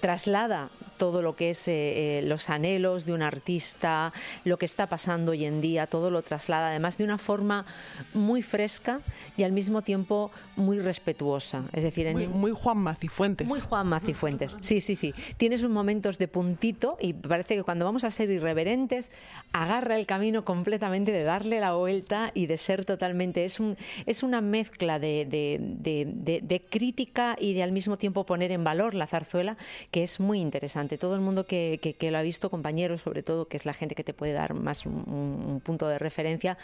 traslada 0.00 0.70
todo 0.96 1.20
lo 1.20 1.36
que 1.36 1.50
es 1.50 1.68
eh, 1.68 2.18
eh, 2.18 2.22
los 2.22 2.48
anhelos 2.48 3.04
de 3.04 3.12
un 3.12 3.22
artista, 3.22 4.12
lo 4.44 4.58
que 4.58 4.66
está 4.66 4.86
pasando 4.86 5.32
hoy 5.32 5.44
en 5.44 5.60
día, 5.60 5.86
todo 5.86 6.10
lo 6.10 6.22
traslada, 6.22 6.68
además 6.68 6.96
de 6.96 7.04
una 7.04 7.18
forma 7.18 7.66
muy 8.14 8.42
fresca 8.42 9.00
y 9.36 9.42
al 9.42 9.52
mismo 9.52 9.82
tiempo 9.82 10.30
muy 10.56 10.78
respetuosa. 10.78 11.64
Es 11.72 11.82
decir, 11.82 12.10
muy, 12.12 12.28
muy 12.28 12.52
Juan 12.52 12.78
Macifuentes. 12.78 13.46
Muy 13.46 13.60
Juan 13.60 13.86
Macifuentes. 13.86 14.49
Sí, 14.60 14.80
sí, 14.80 14.94
sí. 14.94 15.14
Tienes 15.36 15.62
un 15.62 15.72
momentos 15.72 16.18
de 16.18 16.28
puntito 16.28 16.96
y 17.00 17.12
parece 17.12 17.56
que 17.56 17.62
cuando 17.62 17.84
vamos 17.84 18.04
a 18.04 18.10
ser 18.10 18.30
irreverentes, 18.30 19.10
agarra 19.52 19.96
el 19.96 20.06
camino 20.06 20.44
completamente 20.44 21.12
de 21.12 21.22
darle 21.22 21.60
la 21.60 21.74
vuelta 21.74 22.32
y 22.34 22.46
de 22.46 22.56
ser 22.58 22.84
totalmente. 22.84 23.44
Es, 23.44 23.60
un, 23.60 23.76
es 24.06 24.22
una 24.22 24.40
mezcla 24.40 24.98
de, 24.98 25.26
de, 25.26 26.62
crítica 26.68 27.36
y 27.40 27.54
de 27.54 27.62
al 27.62 27.72
mismo 27.72 27.96
tiempo 27.96 28.26
poner 28.26 28.52
en 28.52 28.64
valor 28.64 28.94
la 28.94 29.06
zarzuela 29.06 29.56
que 29.90 30.02
es 30.02 30.20
muy 30.20 30.40
interesante. 30.40 30.98
Todo 30.98 31.14
el 31.14 31.20
mundo 31.20 31.46
que, 31.46 31.78
que, 31.98 32.10
lo 32.10 32.18
ha 32.18 32.22
visto, 32.22 32.50
compañeros 32.50 33.02
sobre 33.02 33.22
todo, 33.22 33.48
que 33.48 33.56
es 33.56 33.64
la 33.64 33.74
gente 33.74 33.94
que 33.94 34.04
te 34.04 34.14
puede 34.14 34.32
dar 34.32 34.54
más 34.54 34.86
un, 34.86 35.60
punto 35.64 35.88
de 35.88 35.98
referencia, 35.98 36.58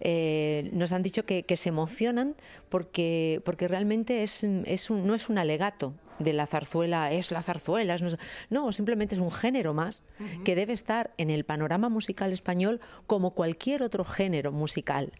eh, 0.00 0.70
nos 0.72 0.92
han 0.92 1.02
dicho 1.02 1.24
que, 1.24 1.44
se 1.58 1.70
emocionan 1.70 2.36
porque, 2.68 3.40
porque 3.44 3.66
realmente 3.66 4.22
es, 4.22 4.44
es 4.44 4.90
un, 4.90 5.06
no 5.06 5.14
es 5.14 5.28
un 5.28 5.38
alegato, 5.38 5.92
de 6.18 6.32
la 6.32 6.46
zarzuela 6.46 7.12
es 7.12 7.30
la 7.30 7.42
zarzuela. 7.42 7.96
no, 8.50 8.72
simplemente 8.72 9.14
es 9.14 9.20
un 9.20 9.30
género 9.30 9.74
más 9.74 10.04
que 10.44 10.54
debe 10.54 10.72
estar 10.72 11.12
en 11.18 11.30
el 11.30 11.44
panorama 11.44 11.88
musical 11.88 12.32
español 12.32 12.80
como 13.06 13.30
cualquier 13.32 13.82
otro 13.82 14.04
género 14.04 14.52
musical. 14.52 15.12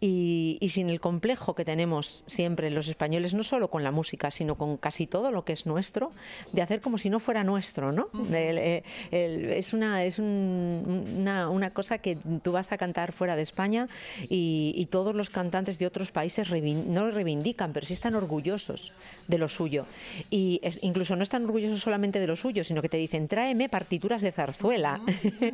Y, 0.00 0.58
sin 0.68 0.90
el 0.90 1.00
complejo 1.00 1.54
que 1.54 1.64
tenemos 1.64 2.22
siempre 2.26 2.70
los 2.70 2.88
españoles, 2.88 3.32
no 3.32 3.42
solo 3.42 3.70
con 3.70 3.82
la 3.82 3.92
música, 3.92 4.30
sino 4.30 4.56
con 4.56 4.76
casi 4.76 5.06
todo 5.06 5.30
lo 5.30 5.44
que 5.44 5.52
es 5.54 5.64
nuestro, 5.64 6.12
de 6.52 6.60
hacer 6.60 6.80
como 6.80 6.98
si 6.98 7.08
no 7.08 7.18
fuera 7.18 7.44
nuestro, 7.44 7.92
¿no? 7.92 8.08
Eh, 8.32 8.82
es 9.10 9.72
una, 9.72 10.04
es 10.04 10.18
una, 10.18 11.48
una, 11.48 11.70
cosa 11.70 11.98
que 11.98 12.18
tú 12.42 12.52
vas 12.52 12.72
a 12.72 12.78
cantar 12.78 13.12
fuera 13.12 13.36
de 13.36 13.42
España 13.42 13.88
y, 14.28 14.86
todos 14.90 15.14
los 15.16 15.30
cantantes 15.30 15.78
de 15.78 15.86
otros 15.86 16.12
países 16.12 16.48
no 16.48 17.10
reivindican, 17.10 17.72
pero 17.72 17.84
sí 17.84 17.92
están 17.92 18.14
orgullosos 18.14 18.92
de 19.26 19.38
lo 19.38 19.48
suyo 19.48 19.86
y 20.30 20.35
incluso 20.82 21.16
no 21.16 21.22
están 21.22 21.44
orgullosos 21.44 21.80
solamente 21.80 22.20
de 22.20 22.26
lo 22.26 22.36
suyo, 22.36 22.64
sino 22.64 22.82
que 22.82 22.88
te 22.88 22.96
dicen, 22.96 23.28
tráeme 23.28 23.68
partituras 23.68 24.22
de 24.22 24.32
zarzuela. 24.32 25.00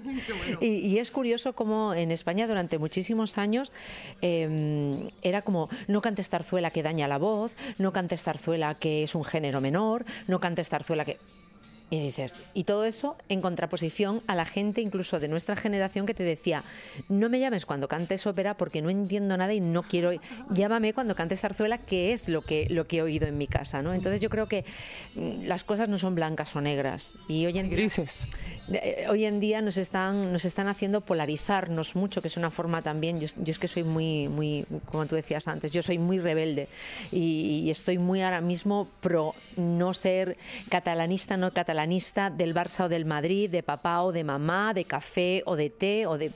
y, 0.61 0.99
es 0.99 1.11
curioso 1.11 1.55
cómo 1.55 1.95
en 1.95 2.11
España 2.11 2.47
durante 2.47 2.79
muchísimos 2.79 3.39
años 3.39 3.73
em, 4.21 5.11
era 5.23 5.43
como, 5.43 5.69
no 5.89 6.01
cantes 6.01 6.29
zarzuela 6.29 6.71
que 6.71 6.83
daña 6.83 7.09
la 7.09 7.19
voz, 7.19 7.55
no 7.79 7.93
cantes 7.93 8.23
zarzuela 8.23 8.75
que 8.75 9.05
es 9.05 9.15
un 9.15 9.25
género 9.25 9.61
menor, 9.61 10.05
no 10.29 10.41
cantes 10.41 10.69
zarzuela 10.69 11.05
que... 11.05 11.19
Y 11.93 12.01
dices, 12.01 12.37
y 12.55 12.65
todo 12.65 12.87
eso 12.87 13.19
en 13.29 13.43
contraposición 13.43 14.23
a 14.27 14.35
la 14.35 14.47
gente 14.47 14.81
incluso 14.81 15.21
de 15.21 15.29
nuestra 15.29 15.57
generación 15.57 16.07
que 16.07 16.15
te 16.15 16.23
decía, 16.23 16.65
no 17.11 17.29
me 17.29 17.39
llames 17.39 17.67
cuando 17.67 17.87
cantes 17.87 18.27
ópera 18.27 18.57
porque 18.57 18.81
no 18.81 18.89
entiendo 18.89 19.37
nada 19.37 19.53
y 19.53 19.61
no 19.61 19.83
quiero, 19.83 20.11
llámame 20.49 20.95
cuando 20.95 21.15
cantes 21.15 21.43
zarzuela, 21.43 21.77
que 21.77 22.15
es 22.15 22.31
lo 22.31 22.41
que, 22.41 22.67
lo 22.71 22.87
que 22.87 22.97
he 22.97 23.03
oído 23.03 23.27
en 23.27 23.37
mi 23.37 23.47
casa, 23.47 23.83
¿no? 23.83 23.93
Entonces 23.93 24.23
yo 24.23 24.31
creo 24.31 24.49
que 24.49 24.65
mm, 25.17 25.43
las 25.43 25.65
cosas 25.65 25.91
no 25.91 25.99
son 25.99 26.15
blancas 26.15 26.57
o 26.57 26.63
negras. 26.63 27.19
Y 27.29 27.45
hoy 27.45 27.59
en 27.59 27.69
Grises. 27.69 28.27
Eh, 28.73 29.05
hoy 29.11 29.27
en 29.27 29.39
día 29.39 29.61
nos 29.61 29.77
están, 29.77 30.33
nos 30.33 30.47
están 30.47 30.69
haciendo 30.69 31.03
polarizarnos 31.03 31.95
mucho, 31.95 32.23
que 32.23 32.29
es 32.29 32.39
una 32.39 32.51
forma 32.51 32.81
también, 32.81 33.21
yo, 33.21 33.27
es 33.45 33.59
que 33.59 33.69
soy 33.69 33.85
muy, 33.85 34.29
muy, 34.29 34.65
como 34.87 35.05
tú 35.05 35.15
decías 35.15 35.47
antes, 35.47 35.71
yo 35.71 35.83
soy 35.83 35.99
muy 35.99 36.21
rebelde 36.21 36.69
y, 37.11 37.65
y 37.67 37.71
estoy 37.71 37.99
muy 37.99 38.23
ahora 38.23 38.41
mismo 38.41 38.89
pro 39.03 39.35
no 39.59 39.93
ser 39.93 40.39
catalanista, 40.71 41.37
no 41.37 41.53
catalanista 41.53 41.82
del 41.87 42.55
Barça 42.55 42.85
o 42.85 42.89
del 42.89 43.05
Madrid, 43.05 43.51
de 43.51 43.63
papá 43.63 44.03
o 44.03 44.13
de 44.13 44.25
mamá, 44.25 44.75
de 44.75 44.85
café 44.85 45.43
o 45.47 45.57
de 45.57 45.71
té 45.71 46.07
o 46.07 46.19
de 46.19 46.33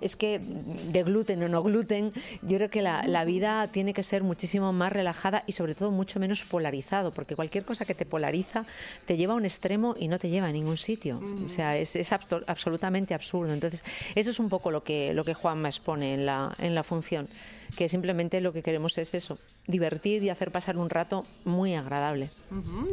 es 0.00 0.16
que 0.16 0.38
de 0.38 1.02
gluten 1.02 1.42
o 1.42 1.48
no 1.48 1.62
gluten, 1.62 2.12
yo 2.42 2.58
creo 2.58 2.70
que 2.70 2.82
la, 2.82 3.24
vida 3.24 3.68
tiene 3.68 3.94
que 3.94 4.02
ser 4.02 4.22
muchísimo 4.22 4.72
más 4.72 4.92
relajada 4.92 5.42
y 5.46 5.52
sobre 5.52 5.74
todo 5.74 5.90
mucho 5.90 6.20
menos 6.20 6.44
polarizado, 6.44 7.12
porque 7.12 7.34
cualquier 7.34 7.64
cosa 7.64 7.84
que 7.84 7.94
te 7.94 8.04
polariza 8.04 8.66
te 9.06 9.16
lleva 9.16 9.32
a 9.32 9.36
un 9.36 9.44
extremo 9.44 9.94
y 9.98 10.08
no 10.08 10.18
te 10.18 10.28
lleva 10.28 10.48
a 10.48 10.52
ningún 10.52 10.76
sitio. 10.76 11.20
O 11.46 11.50
sea, 11.50 11.76
es, 11.76 11.96
es 11.96 12.12
absolutamente 12.12 13.14
absurdo. 13.14 13.52
Entonces, 13.52 13.84
eso 14.14 14.30
es 14.30 14.38
un 14.38 14.48
poco 14.48 14.70
lo 14.70 14.84
que, 14.84 15.12
lo 15.14 15.24
que 15.24 15.34
Juanma 15.34 15.68
expone 15.68 16.14
en 16.14 16.26
la, 16.26 16.54
en 16.58 16.74
la 16.74 16.84
función 16.84 17.28
que 17.76 17.88
simplemente 17.88 18.40
lo 18.40 18.52
que 18.52 18.62
queremos 18.62 18.98
es 18.98 19.14
eso, 19.14 19.38
divertir 19.66 20.22
y 20.22 20.30
hacer 20.30 20.50
pasar 20.50 20.76
un 20.76 20.90
rato 20.90 21.24
muy 21.44 21.74
agradable. 21.74 22.30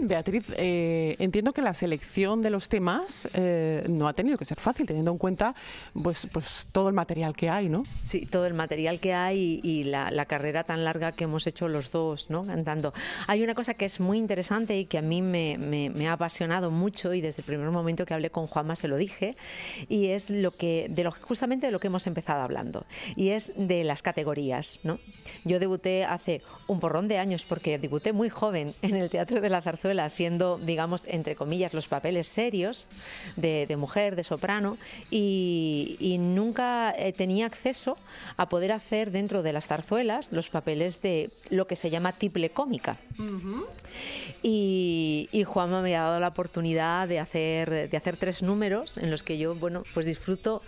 Beatriz, 0.01 0.45
eh, 0.57 1.15
entiendo 1.19 1.53
que 1.53 1.61
la 1.61 1.73
selección 1.73 2.41
de 2.41 2.49
los 2.49 2.69
temas 2.69 3.27
eh, 3.33 3.85
no 3.89 4.07
ha 4.07 4.13
tenido 4.13 4.37
que 4.37 4.45
ser 4.45 4.59
fácil, 4.59 4.85
teniendo 4.85 5.11
en 5.11 5.17
cuenta 5.17 5.55
pues, 6.01 6.27
pues 6.31 6.67
todo 6.71 6.89
el 6.89 6.93
material 6.93 7.35
que 7.35 7.49
hay, 7.49 7.69
¿no? 7.69 7.83
Sí, 8.05 8.25
todo 8.25 8.45
el 8.45 8.53
material 8.53 8.99
que 8.99 9.13
hay 9.13 9.59
y, 9.63 9.83
la, 9.85 10.25
carrera 10.25 10.63
tan 10.63 10.83
larga 10.83 11.11
que 11.11 11.25
hemos 11.25 11.47
hecho 11.47 11.67
los 11.67 11.91
dos, 11.91 12.29
¿no? 12.29 12.43
Cantando. 12.43 12.93
Hay 13.27 13.43
una 13.43 13.53
cosa 13.53 13.73
que 13.73 13.85
es 13.85 13.99
muy 13.99 14.17
interesante 14.17 14.77
y 14.77 14.85
que 14.85 14.97
a 14.97 15.01
mí 15.01 15.21
me, 15.21 16.07
ha 16.07 16.13
apasionado 16.13 16.71
mucho 16.71 17.13
y 17.13 17.21
desde 17.21 17.41
el 17.41 17.45
primer 17.45 17.69
momento 17.71 18.05
que 18.05 18.13
hablé 18.13 18.29
con 18.29 18.47
Juanma 18.47 18.75
se 18.75 18.87
lo 18.87 18.97
dije 18.97 19.35
y 19.89 20.07
es 20.07 20.29
lo 20.29 20.51
que 20.51 20.87
de 20.89 21.03
lo 21.03 21.11
justamente 21.11 21.67
de 21.67 21.71
lo 21.71 21.79
que 21.79 21.87
hemos 21.87 22.07
empezado 22.07 22.41
hablando 22.41 22.85
y 23.15 23.29
es 23.29 23.53
de 23.55 23.83
las 23.83 24.01
categorías, 24.01 24.72
¿no? 24.83 24.99
Yo 25.43 25.59
debuté 25.59 26.03
hace 26.05 26.41
un 26.67 26.79
porrón 26.79 27.07
de 27.07 27.17
años 27.17 27.45
porque 27.47 27.77
debuté 27.77 28.13
muy 28.13 28.29
joven 28.29 28.73
en 28.81 28.95
el 28.95 29.09
Teatro 29.09 29.41
de 29.41 29.49
la 29.49 29.61
Zarzuela 29.61 30.05
haciendo, 30.05 30.57
digamos, 30.57 31.05
entre 31.07 31.35
comillas, 31.35 31.73
los 31.73 31.87
papeles 31.87 32.27
serios 32.27 32.87
de, 33.35 33.73
mujer, 33.77 34.15
de 34.15 34.23
soprano 34.23 34.77
y, 35.09 36.17
nunca 36.19 36.93
eh, 36.97 37.11
tenía 37.11 37.45
acceso 37.45 37.97
a 38.37 38.47
poder 38.47 38.71
hacer 38.71 39.11
dentro 39.11 39.43
de 39.43 39.53
las 39.53 39.67
zarzuelas 39.67 40.31
los 40.31 40.49
papeles 40.49 41.01
de 41.01 41.29
lo 41.49 41.65
que 41.67 41.75
se 41.75 41.89
llama 41.89 42.13
tiple 42.13 42.51
cómica. 42.51 42.97
y, 44.41 45.29
y 45.31 45.43
Juanma 45.43 45.81
me 45.81 45.95
ha 45.95 46.03
dado 46.03 46.19
la 46.19 46.29
oportunidad 46.29 47.07
de 47.07 47.19
hacer, 47.19 47.89
de 47.89 47.97
hacer 47.97 48.17
tres 48.17 48.41
números 48.41 48.97
en 48.97 49.11
los 49.11 49.23
que 49.23 49.37
yo, 49.37 49.55
bueno, 49.55 49.83
pues 49.93 50.05
disfruto 50.05 50.61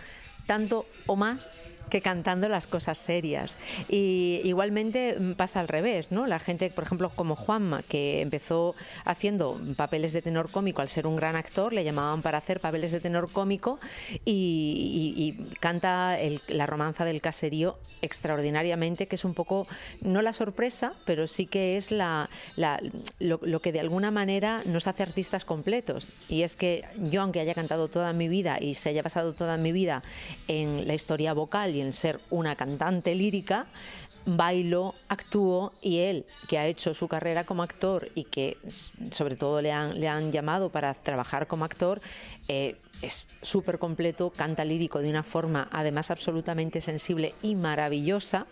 tanto 0.45 0.85
o 1.07 1.15
más 1.15 1.61
que 1.89 2.01
cantando 2.01 2.49
las 2.49 2.67
cosas 2.67 2.97
serias. 2.97 3.57
Y 3.89 4.41
igualmente 4.43 5.17
mm, 5.19 5.33
pasa 5.33 5.59
al 5.59 5.67
revés, 5.67 6.11
¿no? 6.11 6.27
La 6.27 6.39
gente, 6.39 6.69
por 6.69 6.83
ejemplo, 6.83 7.09
como 7.09 7.36
Juanma, 7.36 7.83
que 7.83 8.21
empezó 8.21 8.75
haciendo 9.05 9.59
papeles 9.77 10.13
de 10.13 10.21
tenor 10.21 10.49
cómico 10.49 10.81
al 10.81 10.89
ser 10.89 11.07
un 11.07 11.15
gran 11.15 11.36
actor, 11.36 11.73
le 11.73 11.83
llamaban 11.83 12.21
para 12.21 12.38
hacer 12.38 12.59
papeles 12.59 12.91
de 12.91 12.99
tenor 12.99 13.31
cómico 13.31 13.79
y, 14.25 15.36
canta 15.59 16.17
la 16.47 16.65
romanza 16.65 17.05
del 17.05 17.21
caserío 17.21 17.77
extraordinariamente, 18.01 19.07
que 19.07 19.15
es 19.15 19.25
un 19.25 19.33
poco, 19.33 19.67
no 20.01 20.21
la 20.21 20.33
sorpresa, 20.33 20.93
pero 21.05 21.27
sí 21.27 21.45
que 21.45 21.77
es 21.77 21.91
la, 21.91 22.29
lo, 23.19 23.39
lo 23.41 23.59
que 23.59 23.71
de 23.71 23.79
alguna 23.79 24.11
manera 24.11 24.61
nos 24.65 24.88
hace 24.88 25.03
artistas 25.03 25.45
completos. 25.45 26.09
Y 26.29 26.43
es 26.43 26.55
que 26.55 26.83
yo, 26.97 27.21
aunque 27.21 27.39
haya 27.39 27.53
cantado 27.53 27.88
toda 27.88 28.13
mi 28.13 28.27
vida 28.27 28.57
y 28.59 28.75
se 28.75 28.89
haya 28.89 29.03
pasado 29.03 29.33
toda 29.33 29.57
mi 29.57 29.71
vida 29.71 30.03
en 30.47 30.88
la 30.88 30.93
historia 30.93 31.33
vocal, 31.33 31.74
y 31.76 31.82
en 31.82 31.93
ser 31.93 32.19
una 32.30 32.55
cantante 32.55 33.13
lírica, 33.13 33.67
bailo, 34.26 34.95
actúo 35.07 35.71
y 35.82 35.99
él, 35.99 36.26
que 36.47 36.57
ha 36.57 36.65
hecho 36.65 36.93
su 36.93 37.07
carrera 37.07 37.43
como 37.43 37.63
actor 37.63 38.09
y 38.15 38.23
que 38.26 38.57
sobre 39.11 39.36
todo 39.36 39.61
le 39.61 39.71
han, 39.71 40.32
llamado 40.32 40.69
para 40.69 40.93
trabajar 40.93 41.47
como 41.47 41.65
actor, 41.65 42.01
eh, 42.47 42.78
es 43.01 43.28
súper 43.41 43.78
completo, 43.78 44.32
canta 44.32 44.65
lírico 44.65 44.99
de 44.99 45.09
una 45.09 45.23
forma 45.23 45.67
además 45.71 46.11
absolutamente 46.11 46.82
sensible 46.82 47.36
y 47.41 47.55
maravillosa. 47.55 48.47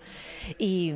Y, 0.59 0.93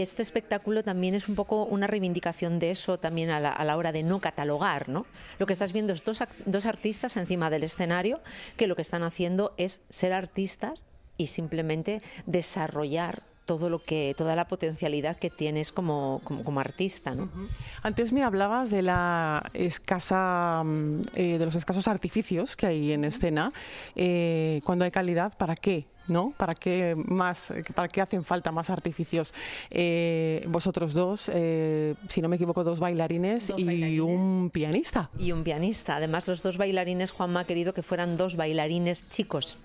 este 0.00 0.22
espectáculo 0.22 0.82
también 0.82 1.14
es 1.14 1.28
un 1.28 1.34
poco 1.34 1.64
una 1.64 1.86
reivindicación 1.86 2.58
de 2.58 2.70
eso 2.70 2.98
también 2.98 3.28
a 3.30 3.38
la, 3.38 3.76
hora 3.76 3.92
de 3.92 4.02
no 4.02 4.18
catalogar. 4.18 4.88
¿no? 4.88 5.06
Lo 5.38 5.46
que 5.46 5.52
estás 5.52 5.72
viendo 5.72 5.92
es 5.92 6.02
dos, 6.02 6.22
dos 6.46 6.66
artistas 6.66 7.16
encima 7.18 7.50
del 7.50 7.64
escenario 7.64 8.20
que 8.56 8.66
lo 8.66 8.76
que 8.76 8.82
están 8.82 9.02
haciendo 9.02 9.52
es 9.58 9.82
ser 9.90 10.14
artistas 10.14 10.86
y 11.20 11.26
simplemente 11.26 12.00
desarrollar 12.24 13.22
todo 13.44 13.68
lo 13.68 13.82
que 13.82 14.14
toda 14.16 14.36
la 14.36 14.46
potencialidad 14.46 15.18
que 15.18 15.28
tienes 15.28 15.70
como, 15.70 16.22
como, 16.24 16.60
artista 16.60 17.14
¿no? 17.14 17.28
antes 17.82 18.12
me 18.12 18.22
hablabas 18.22 18.70
de 18.70 18.80
la 18.80 19.50
escasa 19.52 20.62
mm, 20.64 21.00
eh, 21.14 21.38
de 21.38 21.44
los 21.44 21.54
escasos 21.56 21.88
artificios 21.88 22.56
que 22.56 22.66
hay 22.66 22.92
en 22.92 23.04
escena 23.04 23.52
eh, 23.96 24.62
cuando 24.64 24.84
hay 24.84 24.90
calidad 24.90 25.36
para 25.36 25.56
qué 25.56 25.84
¿no? 26.08 26.32
¿Para 26.36 26.54
qué 26.54 26.94
más, 26.96 27.52
para 27.74 27.88
qué 27.88 28.00
hacen 28.00 28.24
falta 28.24 28.52
más 28.52 28.70
artificios? 28.70 29.32
Eh, 29.70 30.44
vosotros 30.48 30.94
dos, 30.94 31.30
eh, 31.32 31.94
si 32.08 32.20
no 32.20 32.28
me 32.28 32.36
equivoco, 32.36 32.64
dos 32.64 32.80
bailarines 32.80 33.52
y 33.56 34.00
un 34.00 34.50
pianista. 34.50 35.10
Y 35.18 35.32
un 35.32 35.44
pianista. 35.44 35.96
Además, 35.96 36.26
los 36.26 36.42
dos 36.42 36.56
bailarines, 36.56 37.12
Juanma 37.12 37.40
ha 37.40 37.44
querido 37.44 37.74
que 37.74 37.82
fueran 37.82 38.16
dos 38.16 38.36
bailarines 38.36 39.08
chicos, 39.10 39.58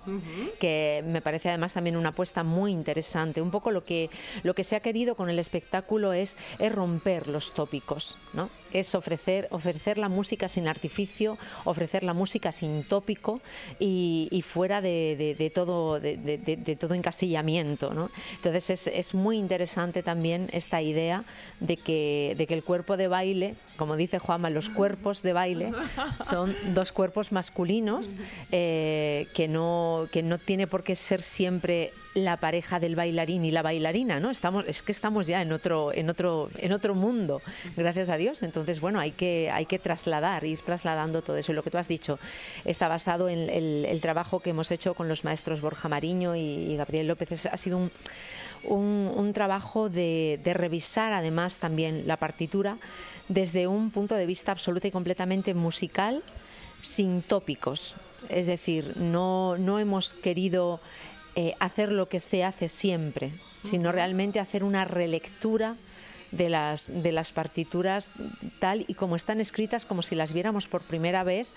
que 0.59 1.03
me 1.07 1.21
parece 1.21 1.49
además 1.49 1.73
también 1.73 1.97
una 1.97 2.09
apuesta 2.09 2.43
muy 2.43 2.71
interesante. 2.71 3.41
Un 3.41 3.51
poco 3.51 3.71
lo 3.71 3.83
que, 3.83 4.09
lo 4.43 4.53
que 4.53 4.63
se 4.63 4.75
ha 4.75 4.79
querido 4.79 5.15
con 5.15 5.29
el 5.29 5.39
espectáculo 5.39 6.13
es, 6.13 6.37
es 6.59 6.71
romper 6.73 7.27
los 7.27 7.53
tópicos, 7.53 8.17
¿no? 8.33 8.49
Es 8.73 8.95
ofrecer, 8.95 9.47
ofrecer 9.51 9.97
la 9.97 10.09
música 10.09 10.47
sin 10.49 10.67
artificio, 10.67 11.37
ofrecer 11.63 12.03
la 12.03 12.13
música 12.13 12.51
sin 12.51 12.83
tópico 12.83 13.41
y, 13.79 14.43
fuera 14.45 14.81
de, 14.81 15.51
todo, 15.53 15.99
de, 15.99 16.77
todo 16.79 16.93
encasillamiento. 16.93 17.93
¿no? 17.93 18.09
Entonces 18.35 18.69
es, 18.69 18.87
es, 18.87 19.13
muy 19.13 19.37
interesante 19.37 20.03
también 20.03 20.49
esta 20.51 20.81
idea 20.81 21.23
de 21.59 21.77
que, 21.77 22.35
de 22.37 22.47
que 22.47 22.53
el 22.53 22.63
cuerpo 22.63 22.97
de 22.97 23.07
baile, 23.07 23.55
como 23.77 23.95
dice 23.95 24.19
Juanma, 24.19 24.49
los 24.49 24.69
cuerpos 24.69 25.21
de 25.21 25.33
baile 25.33 25.71
son 26.21 26.55
dos 26.73 26.91
cuerpos 26.91 27.31
masculinos 27.31 28.13
eh, 28.51 29.27
que, 29.33 29.47
no, 29.47 30.07
que 30.11 30.23
no 30.23 30.37
tiene 30.37 30.67
por 30.67 30.83
qué 30.83 30.95
ser 30.95 31.21
siempre 31.21 31.93
la 32.15 32.37
pareja 32.37 32.79
del 32.79 32.95
bailarín 32.95 33.43
y 33.43 33.51
la 33.51 33.61
bailarina, 33.61 34.21
¿no? 34.21 34.31
Estamos, 34.31 34.63
es 34.67 34.81
que 34.81 34.93
estamos 34.93 35.27
ya 35.27 35.41
en 35.41 35.51
otro, 35.51 35.93
en 35.93 36.09
otro, 36.09 36.49
en 36.55 36.71
otro 36.71 36.95
mundo, 36.95 37.41
gracias 37.75 38.09
a 38.09 38.15
Dios. 38.15 38.41
Entonces, 38.41 38.79
bueno, 38.79 39.01
hay 39.01 39.11
que, 39.11 39.51
hay 39.51 39.65
que 39.65 39.79
trasladar, 39.79 40.45
ir 40.45 40.61
trasladando 40.61 41.21
todo 41.21 41.35
eso. 41.35 41.51
Y 41.51 41.55
lo 41.55 41.61
que 41.61 41.71
tú 41.71 41.77
has 41.77 41.89
dicho 41.89 42.17
está 42.63 42.87
basado 42.87 43.27
en 43.27 43.49
el, 43.49 43.99
trabajo 44.01 44.39
que 44.39 44.51
hemos 44.51 44.71
hecho 44.71 44.93
con 44.93 45.09
los 45.09 45.25
maestros 45.25 45.59
Borja 45.59 45.89
Mariño 45.89 46.35
y, 46.35 46.75
Gabriel 46.77 47.07
López. 47.07 47.47
ha 47.47 47.57
sido 47.57 47.89
un, 48.63 49.31
trabajo 49.33 49.89
de, 49.89 50.39
revisar 50.45 51.11
además 51.11 51.57
también 51.57 52.07
la 52.07 52.17
partitura 52.17 52.77
desde 53.27 53.67
un 53.67 53.91
punto 53.91 54.15
de 54.15 54.25
vista 54.25 54.53
absoluta 54.53 54.87
y 54.87 54.91
completamente 54.91 55.53
musical, 55.53 56.23
sin 56.79 57.21
tópicos. 57.23 57.95
Es 58.29 58.47
decir, 58.47 58.93
no, 58.95 59.57
no 59.57 59.79
hemos 59.79 60.13
querido 60.13 60.79
eh, 61.35 61.53
hacer 61.59 61.91
lo 61.91 62.07
que 62.07 62.19
se 62.19 62.43
hace 62.43 62.69
siempre, 62.69 63.33
sino 63.61 63.91
realmente 63.91 64.39
hacer 64.39 64.63
una 64.63 64.85
relectura 64.85 65.75
de 66.31 66.49
las, 66.49 66.91
de 67.03 67.11
las 67.11 67.31
partituras 67.31 68.13
tal 68.59 68.85
y 68.87 68.93
como 68.93 69.15
están 69.15 69.39
escritas, 69.39 69.85
como 69.85 70.01
si 70.01 70.15
las 70.15 70.33
viéramos 70.33 70.67
por 70.67 70.81
primera 70.81 71.23
vez. 71.23 71.47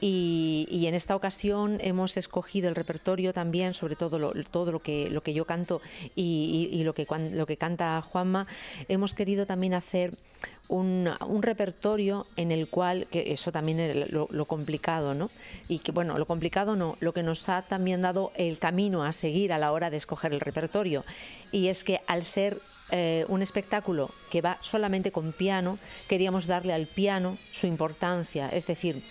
Y, 0.00 0.84
en 0.84 0.94
esta 0.94 1.16
ocasión 1.16 1.78
hemos 1.80 2.18
escogido 2.18 2.68
el 2.68 2.74
repertorio 2.74 3.32
también, 3.32 3.72
sobre 3.72 3.96
todo 3.96 4.18
lo, 4.18 4.32
todo 4.50 4.70
lo 4.70 4.80
que, 4.80 5.08
lo 5.08 5.22
que 5.22 5.32
yo 5.32 5.46
canto 5.46 5.80
y, 6.14 6.82
lo, 6.84 6.94
que, 6.94 7.06
lo 7.32 7.46
que 7.46 7.56
canta 7.56 8.00
Juanma. 8.02 8.46
Hemos 8.88 9.14
querido 9.14 9.46
también 9.46 9.72
hacer 9.72 10.14
un, 10.68 11.42
repertorio 11.42 12.26
en 12.36 12.52
el 12.52 12.68
cual, 12.68 13.06
que 13.10 13.32
eso 13.32 13.52
también 13.52 13.80
es 13.80 14.10
lo, 14.10 14.44
complicado, 14.46 15.14
¿no? 15.14 15.30
Y 15.68 15.78
que, 15.78 15.92
bueno, 15.92 16.18
lo 16.18 16.26
complicado 16.26 16.76
no, 16.76 16.96
lo 17.00 17.12
que 17.12 17.22
nos 17.22 17.48
ha 17.48 17.62
también 17.62 18.00
dado 18.00 18.32
el 18.36 18.58
camino 18.58 19.04
a 19.04 19.12
seguir 19.12 19.52
a 19.52 19.58
la 19.58 19.72
hora 19.72 19.90
de 19.90 19.96
escoger 19.96 20.32
el 20.32 20.40
repertorio. 20.40 21.04
Y 21.52 21.68
es 21.68 21.84
que 21.84 22.00
al 22.06 22.22
ser 22.22 22.60
eh, 22.96 23.24
un 23.26 23.42
espectáculo 23.42 24.12
que 24.30 24.40
va 24.40 24.56
solamente 24.60 25.10
con 25.10 25.32
piano, 25.32 25.80
queríamos 26.06 26.46
darle 26.46 26.72
al 26.72 26.86
piano 26.86 27.38
su 27.50 27.66
importancia, 27.66 28.48
es 28.48 28.68
decir, 28.68 29.02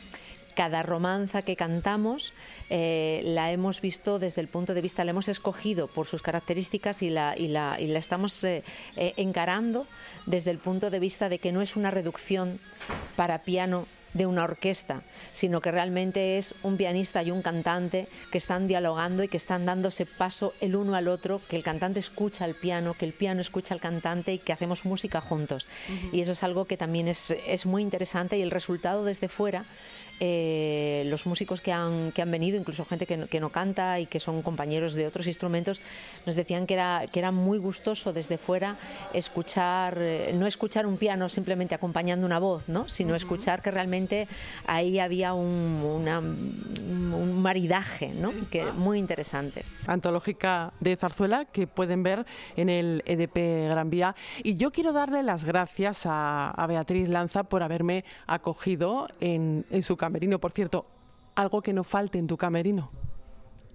cada 0.55 0.83
romanza 0.83 1.41
que 1.41 1.57
cantamos 1.57 2.31
eh, 2.69 3.23
la 3.25 3.51
hemos 3.51 3.81
visto 3.81 4.19
desde 4.19 4.39
el 4.39 4.47
punto 4.47 4.73
de 4.73 4.81
vista, 4.81 5.03
la 5.03 5.11
hemos 5.11 5.27
escogido 5.27 5.89
por 5.89 6.07
sus 6.07 6.21
características 6.21 7.03
y 7.03 7.09
la, 7.09 7.37
y 7.37 7.49
la, 7.49 7.75
y 7.77 7.87
la 7.87 7.99
estamos 7.99 8.41
eh, 8.45 8.63
encarando 8.95 9.85
desde 10.27 10.51
el 10.51 10.59
punto 10.59 10.89
de 10.89 10.99
vista 10.99 11.27
de 11.27 11.39
que 11.39 11.51
no 11.51 11.61
es 11.61 11.75
una 11.75 11.91
reducción 11.91 12.61
para 13.17 13.39
piano 13.39 13.85
de 14.13 14.25
una 14.25 14.43
orquesta, 14.43 15.01
sino 15.31 15.61
que 15.61 15.71
realmente 15.71 16.37
es 16.37 16.55
un 16.63 16.77
pianista 16.77 17.23
y 17.23 17.31
un 17.31 17.41
cantante 17.41 18.07
que 18.31 18.37
están 18.37 18.67
dialogando 18.67 19.23
y 19.23 19.27
que 19.27 19.37
están 19.37 19.65
dándose 19.65 20.05
paso 20.05 20.53
el 20.61 20.75
uno 20.75 20.95
al 20.95 21.07
otro, 21.07 21.41
que 21.47 21.55
el 21.55 21.63
cantante 21.63 21.99
escucha 21.99 22.45
al 22.45 22.55
piano, 22.55 22.93
que 22.93 23.05
el 23.05 23.13
piano 23.13 23.41
escucha 23.41 23.73
al 23.73 23.81
cantante 23.81 24.33
y 24.33 24.39
que 24.39 24.53
hacemos 24.53 24.85
música 24.85 25.21
juntos. 25.21 25.67
Y 26.11 26.21
eso 26.21 26.33
es 26.33 26.43
algo 26.43 26.65
que 26.65 26.77
también 26.77 27.07
es, 27.07 27.31
es 27.47 27.65
muy 27.65 27.81
interesante 27.81 28.37
y 28.37 28.41
el 28.41 28.51
resultado 28.51 29.03
desde 29.05 29.29
fuera 29.29 29.65
eh, 30.19 31.03
los 31.07 31.25
músicos 31.25 31.61
que 31.61 31.71
han, 31.71 32.11
que 32.11 32.21
han 32.21 32.31
venido, 32.31 32.57
incluso 32.57 32.85
gente 32.85 33.05
que 33.05 33.17
no, 33.17 33.27
que 33.27 33.39
no, 33.39 33.49
canta 33.49 33.99
y 33.99 34.05
que 34.05 34.19
son 34.19 34.41
compañeros 34.41 34.93
de 34.93 35.07
otros 35.07 35.27
instrumentos, 35.27 35.81
nos 36.25 36.35
decían 36.35 36.67
que 36.67 36.75
era, 36.75 37.05
que 37.11 37.19
era 37.19 37.31
muy 37.31 37.57
gustoso 37.57 38.13
desde 38.13 38.37
fuera 38.37 38.77
escuchar, 39.13 39.97
eh, 39.99 40.31
no 40.33 40.47
escuchar 40.47 40.85
un 40.85 40.97
piano 40.97 41.29
simplemente 41.29 41.75
acompañando 41.75 42.25
una 42.25 42.39
voz, 42.39 42.69
¿no? 42.69 42.87
sino 42.87 43.15
escuchar 43.15 43.61
que 43.61 43.71
realmente 43.71 44.27
ahí 44.65 44.99
había 44.99 45.33
un, 45.33 45.83
un 45.83 47.41
maridaje 47.41 48.09
¿no? 48.09 48.31
que, 48.49 48.65
muy 48.65 48.99
interesante. 48.99 49.63
Antológica 49.87 50.73
de 50.79 50.95
Zarzuela 50.95 51.45
que 51.45 51.67
pueden 51.67 52.03
ver 52.03 52.25
en 52.55 52.69
el 52.69 53.03
EDP 53.05 53.69
Gran 53.69 53.89
Vía. 53.89 54.15
Y 54.43 54.55
yo 54.55 54.71
quiero 54.71 54.93
darle 54.93 55.23
las 55.23 55.43
gracias 55.43 56.03
a, 56.05 56.65
Beatriz 56.67 57.09
Lanza 57.09 57.43
por 57.43 57.61
haberme 57.61 58.05
acogido 58.25 59.07
en, 59.19 59.65
en 59.69 59.83
su 59.83 59.97
camerino. 59.97 60.39
Por 60.39 60.51
cierto, 60.51 60.85
algo 61.35 61.61
que 61.61 61.73
no 61.73 61.83
falte 61.83 62.19
en 62.19 62.27
tu 62.27 62.37
camerino. 62.37 62.89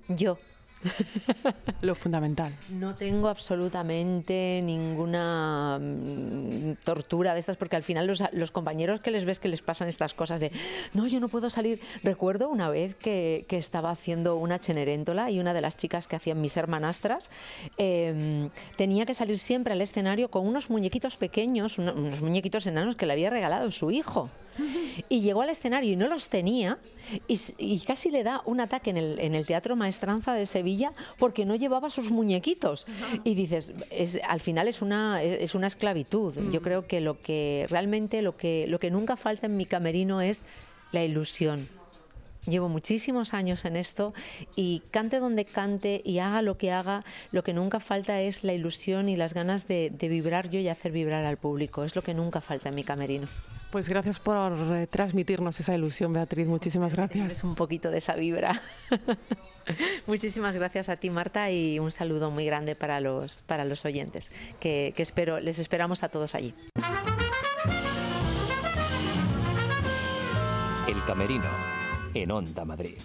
Yo. 0.08 0.38
Lo 1.82 1.94
fundamental. 1.94 2.54
No 2.70 2.94
tengo 2.94 3.28
absolutamente 3.28 4.60
ninguna 4.62 5.78
mm, 5.80 6.74
tortura 6.84 7.34
de 7.34 7.40
estas, 7.40 7.56
porque 7.56 7.76
al 7.76 7.82
final 7.82 8.06
los, 8.06 8.50
compañeros 8.50 9.00
que 9.00 9.10
les 9.10 9.24
ves 9.24 9.40
que 9.40 9.48
les 9.48 9.62
pasan 9.62 9.88
estas 9.88 10.14
cosas 10.14 10.40
de, 10.40 10.52
no, 10.94 11.06
yo 11.06 11.20
no 11.20 11.28
puedo 11.28 11.50
salir. 11.50 11.80
Recuerdo 12.02 12.48
una 12.48 12.68
vez 12.70 12.94
que, 12.94 13.46
estaba 13.58 13.90
haciendo 13.90 14.36
una 14.36 14.60
cheneréntola 14.60 15.32
y 15.32 15.40
una 15.40 15.52
de 15.52 15.60
las 15.60 15.76
chicas 15.76 16.06
que 16.06 16.14
hacían 16.14 16.40
mis 16.40 16.56
hermanastras 16.56 17.28
em, 17.76 18.50
tenía 18.76 19.04
que 19.04 19.14
salir 19.14 19.36
siempre 19.38 19.72
al 19.72 19.80
escenario 19.80 20.30
con 20.30 20.46
unos 20.46 20.70
muñequitos 20.70 21.16
pequeños, 21.16 21.78
unos 21.78 22.22
muñequitos 22.22 22.68
enanos 22.68 22.94
que 22.94 23.04
le 23.06 23.14
había 23.14 23.30
regalado 23.30 23.68
su 23.72 23.90
hijo. 23.90 24.30
Y 25.08 25.20
llegó 25.20 25.42
al 25.42 25.50
escenario 25.50 25.92
y 25.92 25.96
no 25.96 26.06
los 26.06 26.28
tenía 26.28 26.78
y, 27.26 27.80
casi 27.80 28.10
le 28.10 28.22
da 28.22 28.42
un 28.44 28.60
ataque 28.60 28.90
en 28.90 28.96
el, 28.96 29.18
en 29.20 29.34
el, 29.34 29.46
Teatro 29.46 29.76
Maestranza 29.76 30.34
de 30.34 30.44
Sevilla 30.44 30.92
porque 31.18 31.44
no 31.44 31.54
llevaba 31.54 31.88
sus 31.88 32.10
muñequitos. 32.10 32.86
Y 33.24 33.34
dices, 33.34 33.72
es, 33.90 34.20
al 34.28 34.40
final 34.40 34.68
es 34.68 34.82
una, 34.82 35.22
es 35.22 35.54
una 35.54 35.66
esclavitud. 35.66 36.34
Yo 36.52 36.60
creo 36.60 36.86
que 36.86 37.00
lo 37.00 37.20
que 37.20 37.66
realmente 37.70 38.20
lo 38.22 38.36
que, 38.36 38.66
lo 38.68 38.78
que 38.78 38.90
nunca 38.90 39.16
falta 39.16 39.46
en 39.46 39.56
mi 39.56 39.64
camerino 39.64 40.20
es 40.20 40.44
la 40.92 41.04
ilusión. 41.04 41.68
Llevo 42.48 42.68
muchísimos 42.68 43.34
años 43.34 43.64
en 43.64 43.76
esto 43.76 44.14
y 44.56 44.82
cante 44.90 45.18
donde 45.18 45.44
cante 45.44 46.00
y 46.04 46.18
haga 46.18 46.42
lo 46.42 46.56
que 46.56 46.72
haga, 46.72 47.04
lo 47.30 47.42
que 47.44 47.52
nunca 47.52 47.80
falta 47.80 48.20
es 48.20 48.44
la 48.44 48.54
ilusión 48.54 49.08
y 49.08 49.16
las 49.16 49.34
ganas 49.34 49.68
de, 49.68 49.90
de 49.90 50.08
vibrar 50.08 50.48
yo 50.48 50.58
y 50.58 50.68
hacer 50.68 50.92
vibrar 50.92 51.24
al 51.24 51.36
público. 51.36 51.84
Es 51.84 51.94
lo 51.94 52.02
que 52.02 52.14
nunca 52.14 52.40
falta 52.40 52.70
en 52.70 52.74
mi 52.74 52.84
camerino. 52.84 53.28
Pues 53.70 53.88
gracias 53.90 54.18
por 54.18 54.52
eh, 54.74 54.86
transmitirnos 54.86 55.60
esa 55.60 55.74
ilusión, 55.74 56.12
Beatriz. 56.14 56.46
Muchísimas 56.46 56.94
gracias. 56.94 57.32
Es 57.32 57.44
un 57.44 57.54
poquito 57.54 57.90
de 57.90 57.98
esa 57.98 58.14
vibra. 58.14 58.62
Muchísimas 60.06 60.56
gracias 60.56 60.88
a 60.88 60.96
ti, 60.96 61.10
Marta, 61.10 61.50
y 61.50 61.78
un 61.78 61.90
saludo 61.90 62.30
muy 62.30 62.46
grande 62.46 62.74
para 62.74 63.00
los, 63.00 63.42
para 63.42 63.66
los 63.66 63.84
oyentes, 63.84 64.32
que, 64.58 64.94
que 64.96 65.02
espero, 65.02 65.38
les 65.40 65.58
esperamos 65.58 66.02
a 66.02 66.08
todos 66.08 66.34
allí. 66.34 66.54
El 70.86 71.04
Camerino, 71.04 71.50
en 72.14 72.30
Onda 72.30 72.64
Madrid. 72.64 72.98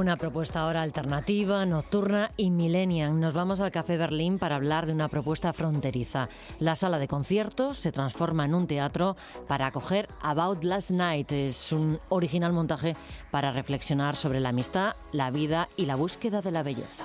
Una 0.00 0.16
propuesta 0.16 0.60
ahora 0.60 0.80
alternativa, 0.80 1.66
nocturna 1.66 2.30
y 2.38 2.50
millennial. 2.50 3.20
Nos 3.20 3.34
vamos 3.34 3.60
al 3.60 3.70
Café 3.70 3.98
Berlín 3.98 4.38
para 4.38 4.56
hablar 4.56 4.86
de 4.86 4.94
una 4.94 5.10
propuesta 5.10 5.52
fronteriza. 5.52 6.30
La 6.58 6.74
sala 6.74 6.98
de 6.98 7.06
conciertos 7.06 7.76
se 7.76 7.92
transforma 7.92 8.46
en 8.46 8.54
un 8.54 8.66
teatro 8.66 9.14
para 9.46 9.66
acoger 9.66 10.08
About 10.22 10.64
Last 10.64 10.88
Night. 10.88 11.30
Es 11.32 11.70
un 11.70 12.00
original 12.08 12.54
montaje 12.54 12.96
para 13.30 13.52
reflexionar 13.52 14.16
sobre 14.16 14.40
la 14.40 14.48
amistad, 14.48 14.96
la 15.12 15.30
vida 15.30 15.68
y 15.76 15.84
la 15.84 15.96
búsqueda 15.96 16.40
de 16.40 16.50
la 16.50 16.62
belleza. 16.62 17.04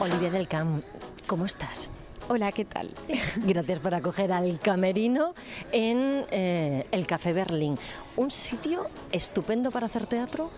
Olivia 0.00 0.32
del 0.32 0.48
Camp, 0.48 0.82
¿cómo 1.28 1.46
estás? 1.46 1.88
Hola, 2.28 2.50
¿qué 2.50 2.64
tal? 2.64 2.90
Gracias 3.36 3.78
por 3.78 3.94
acoger 3.94 4.32
al 4.32 4.58
Camerino 4.58 5.34
en 5.70 6.24
eh, 6.32 6.86
el 6.90 7.06
Café 7.06 7.32
Berlín. 7.32 7.78
¿Un 8.16 8.32
sitio 8.32 8.88
estupendo 9.12 9.70
para 9.70 9.86
hacer 9.86 10.08
teatro? 10.08 10.50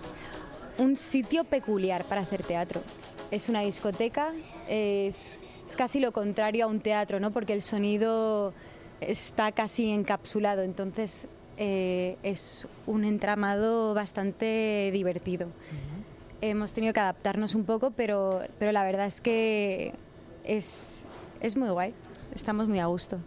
Un 0.79 0.97
sitio 0.97 1.45
peculiar 1.45 2.07
para 2.07 2.23
hacer 2.23 2.43
teatro. 2.43 2.81
Es 3.31 3.49
una 3.49 3.61
discoteca, 3.61 4.33
es, 4.69 5.35
es 5.69 5.77
casi 5.77 6.01
lo 6.01 6.13
contrario 6.13 6.65
a 6.65 6.69
un 6.69 6.81
teatro, 6.81 7.21
¿no? 7.21 7.31
Porque 7.33 7.53
el 7.53 7.63
sonido 7.63 8.53
está 9.01 9.53
casi 9.53 9.91
encapsulado, 9.91 10.63
entonces 10.63 11.27
eh, 11.57 12.17
es 12.23 12.67
un 12.87 13.05
entramado 13.05 13.95
bastante 13.95 14.91
divertido. 14.93 15.49
Hemos 16.41 16.73
tenido 16.73 16.93
que 16.93 17.01
adaptarnos 17.01 17.55
un 17.55 17.65
poco, 17.65 17.93
pero, 17.93 18.43
pero 18.59 18.73
la 18.73 18.83
verdad 18.85 19.07
es 19.07 19.21
que 19.21 19.95
es, 20.45 21.05
es 21.41 21.57
muy 21.57 21.71
guay, 21.71 21.95
estamos 22.35 22.69
muy 22.69 22.81
a 22.81 22.87
gusto. 22.87 23.19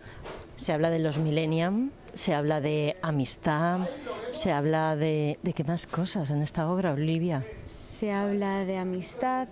Se 0.57 0.73
habla 0.73 0.89
de 0.89 0.99
los 0.99 1.17
millennium, 1.17 1.91
se 2.18 2.34
habla 2.34 2.61
de 2.61 2.97
amistad, 3.01 3.88
se 4.32 4.51
habla 4.51 4.95
de, 4.95 5.39
de 5.43 5.53
qué 5.53 5.63
más 5.63 5.88
cosas 5.88 6.30
en 6.30 6.41
esta 6.41 6.70
obra, 6.72 6.93
Olivia. 6.93 7.45
Se 7.80 8.11
habla 8.11 8.65
de 8.65 8.78
amistad, 8.78 9.47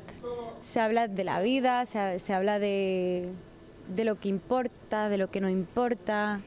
se 0.62 0.80
habla 0.80 1.08
de 1.08 1.24
la 1.24 1.42
vida, 1.42 1.86
se, 1.86 2.20
se 2.20 2.34
habla 2.34 2.60
de, 2.60 3.30
de 3.94 4.06
lo 4.06 4.20
que 4.20 4.30
importa, 4.30 5.10
de 5.10 5.18
lo 5.18 5.30
que 5.30 5.42
no 5.42 5.50
importa. 5.50 6.42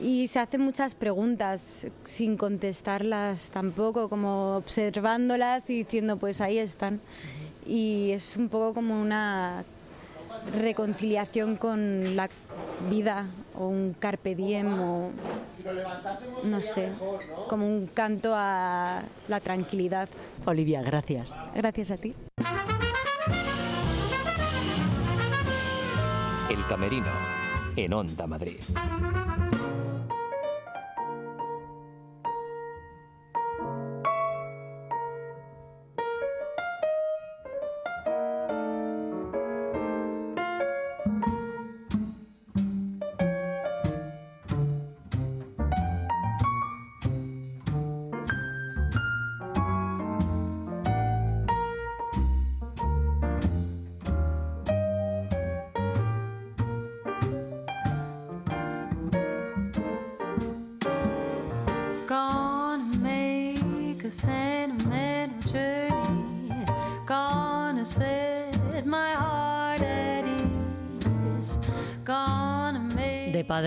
Y 0.00 0.28
se 0.28 0.38
hacen 0.38 0.62
muchas 0.62 0.94
preguntas 0.94 1.86
sin 2.04 2.38
contestarlas 2.38 3.50
tampoco, 3.50 4.08
como 4.08 4.56
observándolas 4.56 5.68
y 5.68 5.84
diciendo, 5.84 6.16
pues 6.16 6.40
ahí 6.40 6.58
están. 6.58 7.00
Y 7.66 8.10
es 8.12 8.36
un 8.36 8.48
poco 8.48 8.74
como 8.74 9.00
una 9.00 9.64
reconciliación 10.60 11.56
con 11.56 12.16
la 12.16 12.28
vida 12.88 13.26
o 13.54 13.66
un 13.68 13.94
carpe 13.98 14.34
diem 14.34 14.72
o 14.80 15.10
no 16.44 16.60
sé, 16.60 16.88
como 17.48 17.66
un 17.66 17.86
canto 17.86 18.32
a 18.34 19.02
la 19.28 19.40
tranquilidad. 19.40 20.08
Olivia, 20.46 20.82
gracias. 20.82 21.36
Gracias 21.54 21.90
a 21.90 21.96
ti. 21.96 22.14
El 26.48 26.66
Camerino, 26.66 27.12
en 27.76 27.92
Onda 27.92 28.26
Madrid. 28.26 28.60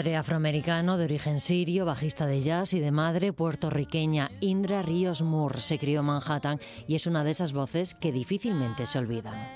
Padre 0.03 0.17
afroamericano, 0.17 0.97
de 0.97 1.05
origen 1.05 1.39
sirio, 1.39 1.85
bajista 1.85 2.25
de 2.25 2.41
jazz 2.41 2.73
y 2.73 2.81
de 2.81 2.91
madre 2.91 3.31
puertorriqueña, 3.31 4.31
Indra 4.41 4.81
Ríos 4.81 5.21
Moore 5.21 5.61
se 5.61 5.79
crió 5.79 6.01
en 6.01 6.07
Manhattan 6.07 6.59
y 6.89 6.95
es 6.95 7.07
una 7.07 7.23
de 7.23 7.31
esas 7.31 7.53
voces 7.53 7.95
que 7.95 8.11
difícilmente 8.11 8.85
se 8.85 8.99
olvidan. 8.99 9.47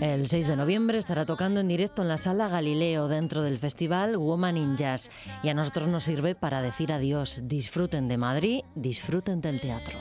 El 0.00 0.26
6 0.26 0.46
de 0.48 0.56
noviembre 0.56 0.98
estará 0.98 1.24
tocando 1.24 1.60
en 1.60 1.68
directo 1.68 2.02
en 2.02 2.08
la 2.08 2.18
sala 2.18 2.48
Galileo 2.48 3.06
dentro 3.06 3.42
del 3.42 3.60
festival 3.60 4.16
Woman 4.16 4.56
in 4.56 4.76
Jazz 4.76 5.10
y 5.44 5.48
a 5.50 5.54
nosotros 5.54 5.86
nos 5.86 6.02
sirve 6.02 6.34
para 6.34 6.60
decir 6.60 6.92
adiós. 6.92 7.42
Disfruten 7.44 8.08
de 8.08 8.16
Madrid, 8.16 8.62
disfruten 8.74 9.40
del 9.40 9.60
teatro. 9.60 9.96